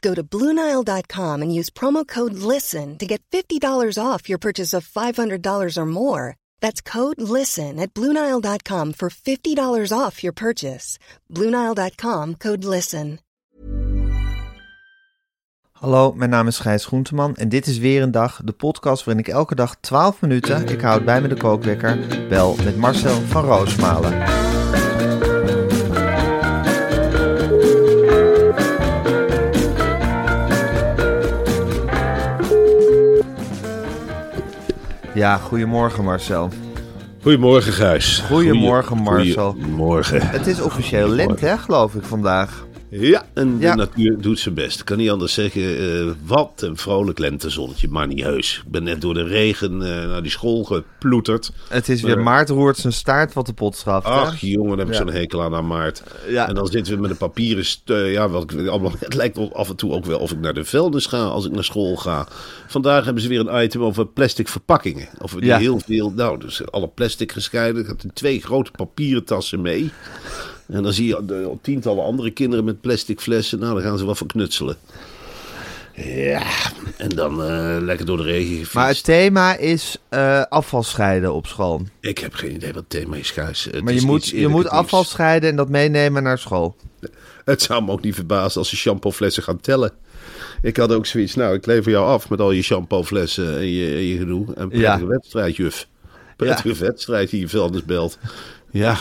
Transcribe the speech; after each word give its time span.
Go 0.00 0.14
to 0.14 0.22
Bluenile.com 0.22 1.42
and 1.42 1.54
use 1.54 1.70
promo 1.70 2.06
code 2.06 2.34
LISTEN 2.34 2.98
to 2.98 3.06
get 3.06 3.22
$50 3.30 3.60
off 4.00 4.28
your 4.28 4.38
purchase 4.38 4.72
of 4.72 4.88
$500 4.88 5.76
or 5.76 5.86
more. 5.86 6.36
That's 6.60 6.80
code 6.80 7.20
LISTEN 7.20 7.80
at 7.80 7.92
Bluenile.com 7.94 8.92
for 8.92 9.10
$50 9.10 9.92
off 9.92 10.22
your 10.22 10.32
purchase. 10.32 10.98
Bluenile.com 11.28 12.36
code 12.36 12.64
LISTEN. 12.64 13.18
Hallo, 15.78 16.12
mijn 16.12 16.30
naam 16.30 16.46
is 16.46 16.58
Gijs 16.58 16.84
Groenteman 16.84 17.36
en 17.36 17.48
dit 17.48 17.66
is 17.66 17.78
weer 17.78 18.02
een 18.02 18.10
dag, 18.10 18.40
de 18.44 18.52
podcast 18.52 19.04
waarin 19.04 19.24
ik 19.24 19.32
elke 19.32 19.54
dag 19.54 19.76
12 19.80 20.20
minuten, 20.20 20.68
ik 20.68 20.80
houd 20.80 21.04
bij 21.04 21.20
me 21.20 21.28
de 21.28 21.36
kookwekker, 21.36 21.98
bel 22.28 22.56
met 22.64 22.76
Marcel 22.76 23.20
van 23.20 23.44
Roosmalen. 23.44 24.57
Ja, 35.18 35.36
goedemorgen 35.36 36.04
Marcel. 36.04 36.50
Goedemorgen, 37.22 37.72
Gijs. 37.72 38.24
Goedemorgen, 38.26 38.96
Marcel. 38.96 39.50
Goedemorgen. 39.52 40.28
Het 40.28 40.46
is 40.46 40.60
officieel 40.60 41.08
lente, 41.08 41.46
hè, 41.46 41.58
geloof 41.58 41.94
ik, 41.94 42.02
vandaag. 42.04 42.66
Ja, 42.90 43.26
en 43.34 43.56
Ja. 43.60 43.70
de 43.70 43.76
natuur 43.76 44.20
doet 44.20 44.38
zijn 44.38 44.54
best. 44.54 44.78
Ik 44.80 44.84
kan 44.84 44.96
niet 44.96 45.10
anders 45.10 45.32
zeggen. 45.34 45.78
eh, 45.78 46.06
wat 46.26 46.52
een 46.56 46.76
vrolijk 46.76 47.18
lentezonnetje, 47.18 47.88
maar 47.88 48.06
niet 48.06 48.22
heus. 48.22 48.62
Ik 48.66 48.70
ben 48.70 48.82
net 48.82 49.00
door 49.00 49.14
de 49.14 49.22
regen 49.24 49.72
eh, 49.82 50.08
naar 50.08 50.22
die 50.22 50.30
school 50.30 50.64
geploeterd. 50.64 51.50
Het 51.68 51.88
is 51.88 52.02
weer 52.02 52.14
Maar- 52.14 52.24
Maart 52.24 52.48
roert 52.48 52.76
zijn 52.76 52.92
staart 52.92 53.32
wat 53.32 53.46
de 53.46 53.52
pot 53.52 53.76
schaft. 53.76 54.06
hè? 54.06 54.12
Ach, 54.12 54.40
jongen, 54.40 54.78
heb 54.78 54.86
ik 54.86 54.92
Ja. 54.92 54.98
zo'n 54.98 55.10
hekel 55.12 55.42
aan 55.42 55.54
aan 55.54 55.66
maart. 55.66 56.02
Ja. 56.28 56.48
En 56.48 56.54
dan 56.54 56.66
zitten 56.66 56.94
we 56.94 57.00
met 57.00 57.10
een 57.10 57.16
papieren... 57.16 57.64
eh, 57.84 58.12
ja, 58.12 58.28
wat 58.28 58.52
ik, 58.52 58.66
allemaal, 58.66 58.92
het 58.98 59.14
lijkt 59.14 59.52
af 59.52 59.68
en 59.68 59.76
toe 59.76 59.92
ook 59.92 60.04
wel 60.04 60.18
of 60.18 60.30
ik 60.32 60.38
naar 60.40 60.54
de 60.54 60.64
vuilnis 60.64 61.06
ga 61.06 61.22
als 61.22 61.46
ik 61.46 61.52
naar 61.52 61.64
school 61.64 61.96
ga. 61.96 62.26
Vandaag 62.66 63.04
hebben 63.04 63.22
ze 63.22 63.28
weer 63.28 63.48
een 63.48 63.62
item 63.64 63.82
over 63.82 64.06
plastic 64.06 64.48
verpakkingen. 64.48 65.08
Over 65.18 65.40
die 65.40 65.48
Ja. 65.50 65.58
heel 65.58 65.80
veel... 65.86 66.12
Nou, 66.16 66.38
dus 66.38 66.70
alle 66.70 66.88
plastic 66.88 67.32
gescheiden. 67.32 67.82
Ik 67.82 67.86
had 67.88 68.04
twee 68.14 68.40
grote 68.40 68.70
papieren 68.70 69.24
tassen 69.24 69.60
mee. 69.60 69.90
En 70.68 70.82
dan 70.82 70.92
zie 70.92 71.06
je 71.06 71.24
de, 71.24 71.56
tientallen 71.62 72.04
andere 72.04 72.30
kinderen 72.30 72.64
met 72.64 72.80
plastic 72.80 73.20
flessen. 73.20 73.58
Nou, 73.58 73.74
dan 73.74 73.82
gaan 73.82 73.98
ze 73.98 74.04
wel 74.04 74.14
verknutselen. 74.14 74.76
Ja, 76.04 76.42
en 76.96 77.08
dan 77.08 77.44
eh, 77.44 77.76
lekker 77.80 78.06
door 78.06 78.16
de 78.16 78.22
regen 78.22 78.50
gefietst. 78.50 78.74
Maar 78.74 78.88
het 78.88 79.04
thema 79.04 79.56
is 79.56 79.96
eh, 80.08 80.42
afval 80.48 80.82
scheiden 80.82 81.34
op 81.34 81.46
school. 81.46 81.82
Ik 82.00 82.18
heb 82.18 82.34
geen 82.34 82.54
idee 82.54 82.72
wat 82.72 82.80
het 82.88 82.90
thema 82.90 83.16
is, 83.16 83.30
Gijs. 83.30 83.64
Het 83.64 83.84
Maar 83.84 83.92
je 83.94 84.02
moet, 84.02 84.28
je 84.28 84.48
moet 84.48 84.68
afval 84.68 85.04
scheiden 85.04 85.50
en 85.50 85.56
dat 85.56 85.68
meenemen 85.68 86.22
naar 86.22 86.38
school. 86.38 86.76
Het 87.44 87.62
zou 87.62 87.84
me 87.84 87.90
ook 87.90 88.02
niet 88.02 88.14
verbazen 88.14 88.58
als 88.58 88.68
ze 88.68 88.76
shampooflessen 88.76 89.42
gaan 89.42 89.60
tellen. 89.60 89.92
Ik 90.62 90.76
had 90.76 90.92
ook 90.92 91.06
zoiets, 91.06 91.34
nou, 91.34 91.54
ik 91.54 91.66
lever 91.66 91.90
jou 91.90 92.06
af 92.06 92.28
met 92.28 92.40
al 92.40 92.50
je 92.50 92.62
shampooflessen 92.62 93.58
en 93.58 93.68
je, 93.68 93.94
en 93.94 94.04
je 94.04 94.16
gedoe. 94.18 94.46
En 94.54 94.68
prettige 94.68 95.00
Ja. 95.00 95.06
wedstrijd, 95.06 95.56
juf. 95.56 95.88
Prettige 96.36 96.74
wedstrijd 96.74 97.30
die 97.30 97.40
je 97.40 97.48
vuilnis 97.48 97.84
belt. 97.84 98.18
Ja, 98.70 98.98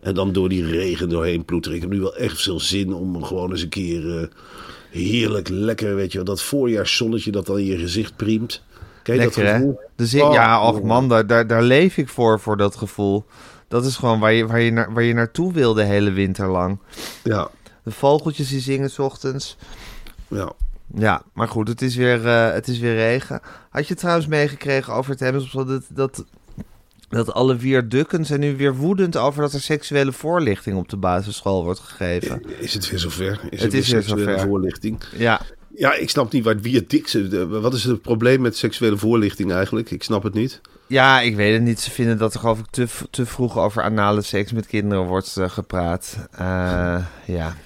en 0.00 0.14
dan 0.14 0.32
door 0.32 0.48
die 0.48 0.66
regen 0.66 1.08
doorheen 1.08 1.44
ploeteren. 1.44 1.76
Ik 1.76 1.82
heb 1.82 1.92
nu 1.92 2.00
wel 2.00 2.16
echt 2.16 2.42
veel 2.42 2.60
zin 2.60 2.92
om 2.94 3.24
gewoon 3.24 3.50
eens 3.50 3.62
een 3.62 3.68
keer 3.68 4.18
eh, 4.20 4.26
heerlijk 4.90 5.48
lekker, 5.48 5.94
weet 5.94 6.12
je 6.12 6.22
dat 6.22 6.42
voorjaarszonnetje 6.42 7.30
dat 7.30 7.46
dan 7.46 7.58
in 7.58 7.64
je 7.64 7.78
gezicht 7.78 8.16
priemt. 8.16 8.62
Lekker, 9.04 9.24
dat 9.24 9.34
hè? 9.34 9.52
gevoel? 9.54 9.80
Dus 9.96 10.14
ik, 10.14 10.22
Oh, 10.22 10.32
ja, 10.32 10.60
och 10.62 10.72
jongen. 10.72 10.86
man, 10.86 11.08
daar, 11.08 11.26
daar, 11.26 11.46
daar 11.46 11.62
leef 11.62 11.96
ik 11.96 12.08
voor, 12.08 12.40
voor 12.40 12.56
dat 12.56 12.76
gevoel. 12.76 13.24
Dat 13.68 13.84
is 13.84 13.96
gewoon 13.96 14.20
waar 14.20 14.32
je, 14.32 14.46
waar 14.46 14.60
je, 14.60 14.70
naar, 14.72 14.92
waar 14.92 15.02
je 15.02 15.14
naartoe 15.14 15.52
wil 15.52 15.74
de 15.74 15.82
hele 15.84 16.10
winter 16.10 16.46
lang. 16.48 16.78
Ja, 17.24 17.50
De 17.82 17.90
vogeltjes 17.90 18.48
die 18.48 18.60
zingen 18.60 18.90
's 18.90 18.98
ochtends. 18.98 19.56
ja. 20.28 20.52
Ja, 20.94 21.22
maar 21.32 21.48
goed, 21.48 21.68
het 21.68 21.82
is 21.82 21.96
weer, 21.96 22.26
eh, 22.26 22.52
het 22.52 22.68
is 22.68 22.78
weer 22.78 22.94
regen. 22.94 23.40
Had 23.70 23.88
je 23.88 23.94
trouwens 23.94 24.26
meegekregen 24.26 24.92
over 24.94 25.10
het 25.10 25.20
hebben 25.20 25.48
dat, 25.52 25.82
dat, 25.88 26.24
dat 27.08 27.32
alle 27.32 27.58
viadukken 27.58 28.24
zijn 28.24 28.40
nu 28.40 28.56
weer 28.56 28.74
woedend 28.74 29.16
over 29.16 29.42
dat 29.42 29.52
er 29.52 29.60
seksuele 29.60 30.12
voorlichting 30.12 30.76
op 30.76 30.88
de 30.88 30.96
basisschool 30.96 31.64
wordt 31.64 31.80
gegeven? 31.80 32.42
Is 32.58 32.74
het 32.74 32.90
weer 32.90 32.98
zover? 32.98 33.40
Is 33.50 33.62
Het 33.62 33.74
is 33.74 33.90
weer 33.90 34.02
seksuele 34.02 34.30
zover. 34.30 34.48
voorlichting? 34.48 34.98
Ja, 35.16 35.40
Ja, 35.74 35.94
ik 35.94 36.10
snap 36.10 36.32
niet 36.32 36.44
waar 36.44 36.60
dik 36.60 37.12
Wat 37.48 37.74
is 37.74 37.84
het 37.84 38.02
probleem 38.02 38.40
met 38.40 38.56
seksuele 38.56 38.96
voorlichting 38.96 39.52
eigenlijk? 39.52 39.90
Ik 39.90 40.02
snap 40.02 40.22
het 40.22 40.34
niet. 40.34 40.60
ja, 40.86 41.20
ik 41.20 41.36
weet 41.36 41.52
het 41.52 41.62
niet. 41.62 41.80
Ze 41.80 41.90
vinden 41.90 42.18
dat 42.18 42.34
er 42.34 42.40
geloof 42.40 42.58
ik 42.58 42.66
te, 42.70 42.86
te 43.10 43.26
vroeg 43.26 43.58
over 43.58 43.82
anale 43.82 44.22
seks 44.22 44.52
met 44.52 44.66
kinderen 44.66 45.04
wordt 45.04 45.36
eh, 45.36 45.50
gepraat. 45.50 46.28
Eh, 46.30 47.04
ja. 47.26 47.56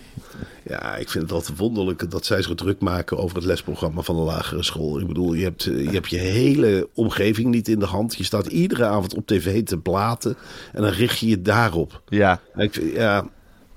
Ja, 0.73 0.97
ik 0.97 1.09
vind 1.09 1.25
het 1.25 1.33
altijd 1.33 1.59
wonderlijk 1.59 2.11
dat 2.11 2.27
zij 2.27 2.43
zich 2.43 2.55
druk 2.55 2.81
maken 2.81 3.19
over 3.19 3.37
het 3.37 3.45
lesprogramma 3.45 4.03
van 4.03 4.17
de 4.17 4.23
lagere 4.23 4.63
school. 4.63 5.01
Ik 5.01 5.07
bedoel, 5.07 5.35
je 5.35 5.43
hebt, 5.45 5.67
eh, 5.67 5.85
je 5.85 5.91
hebt 5.91 6.11
je 6.11 6.19
hele 6.19 6.89
omgeving 6.95 7.49
niet 7.51 7.69
in 7.69 7.79
de 7.79 7.87
hand. 7.87 8.17
Je 8.17 8.25
staat 8.25 8.47
iedere 8.47 8.85
avond 8.85 9.15
op 9.15 9.27
tv 9.27 9.63
te 9.65 9.79
blaten 9.79 10.37
en 10.73 10.83
dan 10.83 10.91
richt 10.91 11.19
je 11.19 11.27
je 11.29 11.43
daarop. 11.43 12.03
Ja, 12.09 12.41
Ik, 12.55 12.81
ja, 12.95 13.29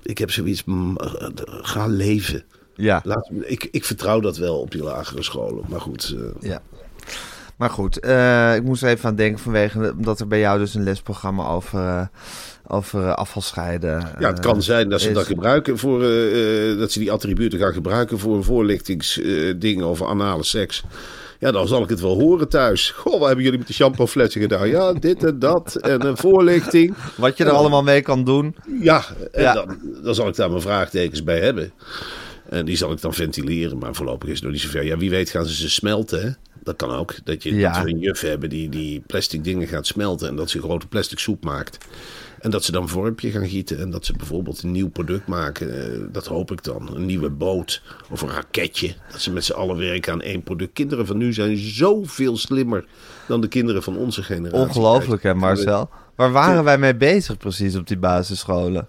ik 0.02 0.18
heb 0.18 0.30
zoiets, 0.30 0.64
mm, 0.64 0.96
eh, 0.96 1.28
ga 1.44 1.86
leven. 1.86 2.44
ja, 2.74 3.00
Laat, 3.04 3.30
ik, 3.42 3.68
ik 3.70 3.84
vertrouw 3.84 4.20
dat 4.20 4.36
wel 4.36 4.60
op 4.60 4.70
die 4.70 4.82
lagere 4.82 5.22
scholen. 5.22 5.64
Maar 5.68 5.80
goed, 5.80 6.14
eh, 6.16 6.48
ja. 6.50 6.62
Maar 7.56 7.70
goed, 7.70 7.98
eh, 7.98 8.54
ik 8.54 8.62
moest 8.62 8.82
er 8.82 8.88
even 8.88 9.08
aan 9.08 9.16
denken 9.16 9.42
vanwege 9.42 9.94
dat 9.96 10.20
er 10.20 10.26
bij 10.26 10.38
jou 10.38 10.58
dus 10.58 10.74
een 10.74 10.82
lesprogramma 10.82 11.46
over, 11.46 11.78
eh, 11.78 12.06
over 12.66 13.02
eh, 13.06 13.12
afvalscheiden. 13.12 14.08
Ja, 14.18 14.28
het 14.28 14.40
kan 14.40 14.62
zijn 14.62 14.88
dat 14.88 15.00
ze 15.00 15.08
is. 15.08 15.14
dat 15.14 15.26
gebruiken 15.26 15.78
voor 15.78 16.00
dat 16.78 16.92
ze 16.92 16.98
die 16.98 17.12
attributen 17.12 17.58
gaan 17.58 17.72
gebruiken 17.72 18.18
voor 18.18 18.36
een 18.36 18.44
voorlichtingsding 18.44 19.82
over 19.82 20.06
anale 20.06 20.44
seks. 20.44 20.84
Ja, 21.38 21.50
dan 21.50 21.68
zal 21.68 21.82
ik 21.82 21.88
het 21.88 22.00
wel 22.00 22.14
horen 22.14 22.48
thuis. 22.48 22.90
Goh, 22.90 23.18
wat 23.18 23.26
hebben 23.26 23.44
jullie 23.44 23.58
met 23.58 23.68
de 23.68 23.74
shampooflessen 23.74 24.40
gedaan? 24.40 24.68
Ja, 24.68 24.92
dit 24.92 25.24
en 25.24 25.38
dat. 25.38 25.74
En 25.74 26.06
een 26.06 26.16
voorlichting. 26.16 26.94
Wat 27.16 27.36
je 27.36 27.44
er 27.44 27.50
allemaal 27.50 27.82
mee 27.82 28.02
kan 28.02 28.24
doen. 28.24 28.56
Ja, 28.80 29.04
en 29.32 29.42
Ja. 29.42 29.52
Dan, 29.52 29.78
dan 30.02 30.14
zal 30.14 30.28
ik 30.28 30.34
daar 30.34 30.50
mijn 30.50 30.62
vraagtekens 30.62 31.22
bij 31.22 31.40
hebben. 31.40 31.72
En 32.48 32.64
die 32.64 32.76
zal 32.76 32.92
ik 32.92 33.00
dan 33.00 33.14
ventileren. 33.14 33.78
Maar 33.78 33.94
voorlopig 33.94 34.28
is 34.28 34.34
het 34.34 34.44
nog 34.44 34.52
niet 34.52 34.60
zover. 34.60 34.84
Ja, 34.84 34.96
wie 34.96 35.10
weet 35.10 35.30
gaan 35.30 35.46
ze 35.46 35.54
ze 35.54 35.70
smelten, 35.70 36.22
hè? 36.22 36.30
Dat 36.66 36.76
kan 36.76 36.90
ook. 36.90 37.14
Dat, 37.24 37.42
je, 37.42 37.54
Ja. 37.54 37.72
dat 37.72 37.82
we 37.84 37.90
een 37.90 37.98
juf 37.98 38.20
hebben 38.20 38.48
die, 38.48 38.68
die 38.68 39.00
plastic 39.06 39.44
dingen 39.44 39.68
gaat 39.68 39.86
smelten. 39.86 40.28
En 40.28 40.36
dat 40.36 40.50
ze 40.50 40.56
een 40.56 40.62
grote 40.62 40.86
plastic 40.86 41.18
soep 41.18 41.44
maakt. 41.44 41.78
En 42.40 42.50
dat 42.50 42.64
ze 42.64 42.72
dan 42.72 42.88
vormpje 42.88 43.30
gaan 43.30 43.48
gieten. 43.48 43.78
En 43.78 43.90
dat 43.90 44.04
ze 44.06 44.12
bijvoorbeeld 44.12 44.62
een 44.62 44.72
nieuw 44.72 44.88
product 44.88 45.26
maken. 45.26 45.92
Eh, 45.92 46.00
dat 46.12 46.26
hoop 46.26 46.50
ik 46.50 46.64
dan. 46.64 46.96
Een 46.96 47.06
nieuwe 47.06 47.30
boot. 47.30 47.82
Of 48.10 48.22
een 48.22 48.30
raketje. 48.30 48.94
Dat 49.10 49.20
ze 49.20 49.32
met 49.32 49.44
z'n 49.44 49.52
allen 49.52 49.76
werken 49.76 50.12
aan 50.12 50.20
één 50.22 50.42
product. 50.42 50.72
Kinderen 50.72 51.06
van 51.06 51.16
nu 51.16 51.32
zijn 51.32 51.56
zoveel 51.56 52.36
slimmer 52.36 52.84
dan 53.28 53.40
de 53.40 53.48
kinderen 53.48 53.82
van 53.82 53.96
onze 53.96 54.22
generatie. 54.22 54.66
Ongelooflijk 54.66 55.22
hè 55.22 55.34
Marcel. 55.34 55.90
Waar 56.16 56.32
waren 56.32 56.64
wij 56.64 56.78
mee 56.78 56.96
bezig 56.96 57.36
precies 57.36 57.76
op 57.76 57.86
die 57.86 57.98
basisscholen? 57.98 58.88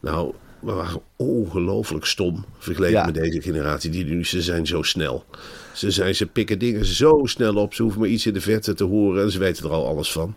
Nou, 0.00 0.34
we 0.60 0.72
waren 0.72 1.00
ongelooflijk 1.16 2.04
stom 2.04 2.44
vergeleken 2.58 2.96
Ja. 2.98 3.04
met 3.04 3.14
deze 3.14 3.40
generatie. 3.42 3.90
Die 3.90 4.04
nu, 4.04 4.24
ze 4.24 4.42
zijn 4.42 4.66
zo 4.66 4.82
snel. 4.82 5.24
Ze, 5.72 5.90
zijn, 5.90 6.14
ze 6.14 6.26
pikken 6.26 6.58
dingen 6.58 6.84
zo 6.84 7.20
snel 7.24 7.54
op. 7.54 7.74
Ze 7.74 7.82
hoeven 7.82 8.00
maar 8.00 8.08
iets 8.08 8.26
in 8.26 8.32
de 8.32 8.40
verte 8.40 8.74
te 8.74 8.84
horen 8.84 9.22
en 9.22 9.30
ze 9.30 9.38
weten 9.38 9.64
er 9.64 9.70
al 9.70 9.86
alles 9.86 10.12
van. 10.12 10.34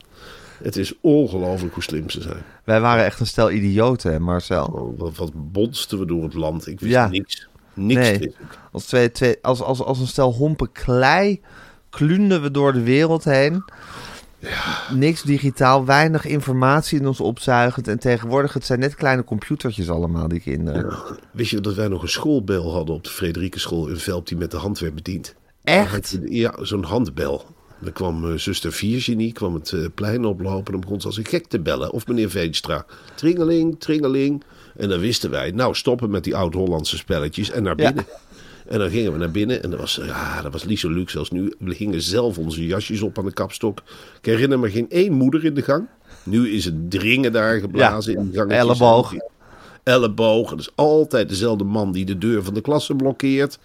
Het 0.63 0.75
is 0.77 0.93
ongelooflijk 1.01 1.73
hoe 1.73 1.83
slim 1.83 2.09
ze 2.09 2.21
zijn. 2.21 2.43
Wij 2.63 2.81
waren 2.81 3.05
echt 3.05 3.19
een 3.19 3.25
stel 3.27 3.51
idioten 3.51 4.11
hè 4.11 4.19
Marcel. 4.19 4.65
Oh, 4.65 4.99
Wat, 4.99 5.15
wat 5.15 5.31
bonsten 5.51 5.99
we 5.99 6.05
door 6.05 6.23
het 6.23 6.33
land. 6.33 6.67
Ik 6.67 6.79
wist 6.79 6.91
Ja. 6.93 7.07
niks. 7.07 7.47
Niks 7.73 7.99
Nee. 7.99 8.35
Als, 8.71 8.85
twee, 8.85 9.11
twee, 9.11 9.35
als, 9.41 9.61
als, 9.61 9.81
als 9.81 9.99
een 9.99 10.07
stel 10.07 10.33
hompen 10.33 10.71
klei 10.71 11.41
klunden 11.89 12.41
we 12.41 12.51
door 12.51 12.73
de 12.73 12.81
wereld 12.83 13.23
heen. 13.23 13.63
Niks 14.93 15.21
digitaal, 15.21 15.85
weinig 15.85 16.25
informatie 16.25 16.99
in 16.99 17.07
ons 17.07 17.19
opzuigend. 17.19 17.87
En 17.87 17.99
tegenwoordig, 17.99 18.53
het 18.53 18.65
zijn 18.65 18.79
net 18.79 18.95
kleine 18.95 19.23
computertjes 19.23 19.89
allemaal, 19.89 20.27
die 20.27 20.39
kinderen. 20.39 20.97
Wist 21.31 21.51
je 21.51 21.61
dat 21.61 21.75
wij 21.75 21.87
nog 21.87 22.01
een 22.01 22.09
schoolbel 22.09 22.73
hadden 22.73 22.95
op 22.95 23.03
de 23.03 23.09
Frederikenschool 23.09 23.87
in 23.87 23.97
Velp 23.97 24.27
die 24.27 24.37
met 24.37 24.51
de 24.51 24.57
hand 24.57 24.79
werd 24.79 24.95
bediend? 24.95 25.35
Echt? 25.63 26.17
Ja, 26.23 26.53
zo'n 26.61 26.83
handbel. 26.83 27.45
Dan 27.79 27.93
kwam 27.93 28.31
eh, 28.31 28.37
zuster 28.37 28.73
Virginie, 28.73 29.31
kwam 29.31 29.53
het 29.53 29.71
eh, 29.71 29.85
plein 29.95 30.25
oplopen 30.25 30.73
en 30.73 30.79
begon 30.79 31.01
ze 31.01 31.07
als 31.07 31.17
een 31.17 31.25
gek 31.25 31.47
te 31.47 31.59
bellen. 31.59 31.91
Of 31.91 32.07
meneer 32.07 32.29
Veenstra. 32.29 32.85
Tringeling, 33.15 33.79
tringeling. 33.79 34.43
En 34.77 34.89
dan 34.89 34.99
wisten 34.99 35.29
wij, 35.29 35.51
nou 35.51 35.75
stoppen 35.75 36.09
met 36.09 36.23
die 36.23 36.35
oud-Hollandse 36.35 36.97
spelletjes 36.97 37.51
en 37.51 37.63
naar 37.63 37.81
Ja. 37.81 37.93
En 38.71 38.79
dan 38.79 38.89
gingen 38.89 39.11
we 39.11 39.17
naar 39.17 39.31
binnen 39.31 39.63
en 39.63 39.69
dat 39.69 39.79
was, 39.79 39.99
ja, 40.05 40.41
dat 40.41 40.51
was 40.51 40.65
niet 40.65 40.79
zo 40.79 40.89
luxe 40.89 41.19
als 41.19 41.31
nu. 41.31 41.53
We 41.59 41.75
gingen 41.75 42.01
zelf 42.01 42.37
onze 42.37 42.65
jasjes 42.65 43.01
op 43.01 43.17
aan 43.17 43.25
de 43.25 43.33
kapstok. 43.33 43.79
Ik 44.19 44.25
herinner 44.25 44.59
me 44.59 44.69
geen 44.71 44.89
één 44.89 45.13
moeder 45.13 45.45
in 45.45 45.53
de 45.53 45.61
gang. 45.61 45.87
Nu 46.23 46.49
is 46.49 46.65
het 46.65 46.91
dringen 46.91 47.31
daar 47.31 47.59
geblazen 47.59 48.13
Ja, 48.13 48.19
in 48.19 48.31
de 48.31 48.37
gang. 48.37 48.51
elleboog. 48.51 49.13
Elleboog. 49.83 50.49
Dat 50.49 50.59
is 50.59 50.71
altijd 50.75 51.29
dezelfde 51.29 51.63
man 51.63 51.91
die 51.91 52.05
de 52.05 52.17
deur 52.17 52.43
van 52.43 52.53
de 52.53 52.61
klasse 52.61 52.95
blokkeert. 52.95 53.59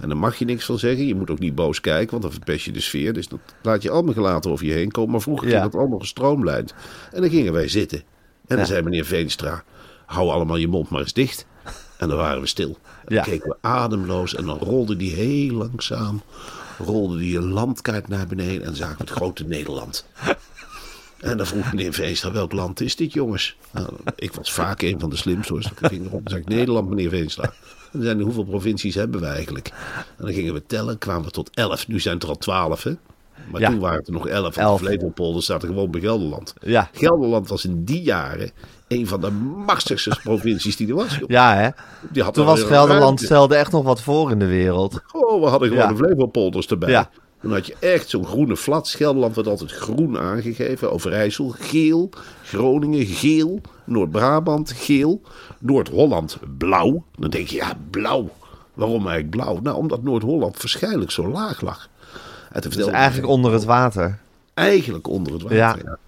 En 0.00 0.08
daar 0.08 0.16
mag 0.18 0.36
je 0.38 0.44
niks 0.44 0.64
van 0.64 0.78
zeggen. 0.78 1.06
Je 1.06 1.14
moet 1.14 1.30
ook 1.30 1.38
niet 1.38 1.54
boos 1.54 1.80
kijken, 1.80 2.10
want 2.10 2.22
dan 2.22 2.32
verpest 2.32 2.64
je 2.64 2.72
de 2.72 2.80
sfeer. 2.80 3.12
Dus 3.12 3.28
dat 3.28 3.38
laat 3.62 3.82
je 3.82 3.90
allemaal 3.90 4.14
gelaten 4.14 4.50
over 4.50 4.66
je 4.66 4.72
heen 4.72 4.90
komen. 4.90 5.10
Maar 5.10 5.20
vroeger 5.20 5.48
Ja. 5.48 5.60
ging 5.60 5.70
dat 5.72 5.80
allemaal 5.80 5.98
gestroomlijnd. 5.98 6.74
En 7.12 7.20
dan 7.20 7.30
gingen 7.30 7.52
wij 7.52 7.68
zitten. 7.68 7.98
En 7.98 8.04
dan 8.46 8.58
Ja. 8.58 8.64
zei 8.64 8.82
meneer 8.82 9.04
Veenstra, 9.04 9.62
hou 10.06 10.28
allemaal 10.30 10.56
je 10.56 10.68
mond 10.68 10.88
maar 10.90 11.00
eens 11.00 11.12
dicht. 11.12 11.46
En 11.98 12.08
dan 12.08 12.16
waren 12.18 12.40
we 12.40 12.46
stil. 12.46 12.78
En 13.04 13.14
Ja. 13.14 13.22
keken 13.22 13.48
we 13.48 13.56
ademloos 13.60 14.34
en 14.34 14.44
dan 14.46 14.58
rolde 14.58 14.96
die 14.96 15.12
heel 15.14 15.52
langzaam... 15.54 16.22
rolde 16.78 17.18
die 17.18 17.36
een 17.36 17.48
landkaart 17.52 18.08
naar 18.08 18.26
beneden 18.26 18.66
en 18.66 18.76
zagen 18.76 18.96
we 18.96 19.02
het 19.02 19.10
grote 19.12 19.44
Nederland. 19.44 20.06
En 21.18 21.36
dan 21.36 21.46
vroeg 21.46 21.72
meneer 21.72 21.92
Veenstra, 21.92 22.32
welk 22.32 22.52
land 22.52 22.80
is 22.80 22.96
dit 22.96 23.12
jongens? 23.12 23.56
Nou, 23.72 23.88
ik 24.16 24.32
was 24.32 24.52
vaak 24.52 24.82
een 24.82 25.00
van 25.00 25.10
de 25.10 25.16
slimste 25.16 25.52
hoor. 25.52 25.62
Stak 25.62 25.80
de 25.80 25.88
vinger 25.88 26.06
op. 26.12 26.12
Dan 26.12 26.22
zei 26.28 26.40
ik, 26.40 26.48
Nederland 26.48 26.88
meneer 26.88 27.08
Veenstra. 27.10 27.52
En 27.92 28.02
zeiden 28.02 28.24
hoeveel 28.24 28.44
provincies 28.44 28.94
hebben 28.94 29.20
we 29.20 29.26
eigenlijk? 29.26 29.68
En 30.16 30.24
dan 30.24 30.32
gingen 30.32 30.54
we 30.54 30.66
tellen, 30.66 30.98
kwamen 30.98 31.24
we 31.24 31.30
tot 31.30 31.50
elf. 31.54 31.88
Nu 31.88 32.00
zijn 32.00 32.14
het 32.14 32.22
er 32.22 32.28
al 32.28 32.36
twaalf 32.38 32.82
hè. 32.82 32.92
Maar 33.50 33.60
Ja. 33.60 33.70
toen 33.70 33.78
waren 33.78 33.98
het 33.98 34.06
er 34.06 34.12
nog 34.12 34.26
elf. 34.28 34.56
Elf. 34.56 34.80
Flevopolder 34.80 35.42
staat 35.42 35.62
er 35.62 35.68
gewoon 35.68 35.90
bij 35.90 36.00
Gelderland. 36.00 36.54
Ja. 36.60 36.90
Gelderland 36.92 37.48
was 37.48 37.64
in 37.64 37.84
die 37.84 38.02
jaren 38.02 38.50
een 38.88 39.06
van 39.06 39.20
de 39.20 39.30
machtigste 39.66 40.18
provincies 40.22 40.76
die 40.76 40.88
er 40.88 40.94
was. 40.94 41.16
joh. 41.16 41.28
Ja, 41.28 41.54
hè? 41.54 41.68
Die 42.10 42.22
had 42.22 42.34
Toen 42.34 42.44
was 42.46 42.62
Gelderland 42.62 43.02
ruimte. 43.02 43.24
stelde 43.24 43.56
echt 43.56 43.72
nog 43.72 43.82
wat 43.84 44.02
voor 44.02 44.30
in 44.30 44.38
de 44.38 44.46
wereld. 44.46 45.00
Oh, 45.12 45.40
we 45.42 45.46
hadden 45.48 45.68
gewoon 45.68 45.82
Ja. 45.84 45.90
de 45.92 45.96
Flevopolders 45.96 46.66
erbij. 46.66 46.90
Ja. 46.90 47.10
Dan 47.42 47.52
had 47.52 47.66
je 47.66 47.76
echt 47.80 48.08
zo'n 48.08 48.26
groene 48.26 48.56
flats. 48.56 48.94
Gelderland 48.94 49.34
werd 49.34 49.48
altijd 49.48 49.72
groen 49.72 50.18
aangegeven. 50.18 50.92
Overijssel 50.92 51.54
geel. 51.58 52.10
Groningen 52.42 53.06
geel. 53.06 53.60
Noord-Brabant 53.84 54.72
geel. 54.72 55.20
Noord-Holland 55.58 56.38
blauw. 56.58 57.04
Dan 57.16 57.30
denk 57.30 57.48
je, 57.48 57.56
ja, 57.56 57.72
blauw. 57.90 58.30
Waarom 58.74 59.06
eigenlijk 59.06 59.30
blauw? 59.30 59.58
Nou, 59.62 59.76
omdat 59.76 60.02
Noord-Holland 60.02 60.56
waarschijnlijk 60.56 61.10
zo 61.10 61.28
laag 61.28 61.60
lag. 61.60 61.88
Toen 62.60 62.70
Dus 62.70 62.86
eigenlijk 62.86 63.28
onder 63.28 63.52
het 63.52 63.64
water. 63.64 64.18
eigenlijk 64.54 65.08
onder 65.08 65.32
het 65.32 65.42
water. 65.42 65.56
Ja. 65.58 65.76
Ja. 65.84 65.98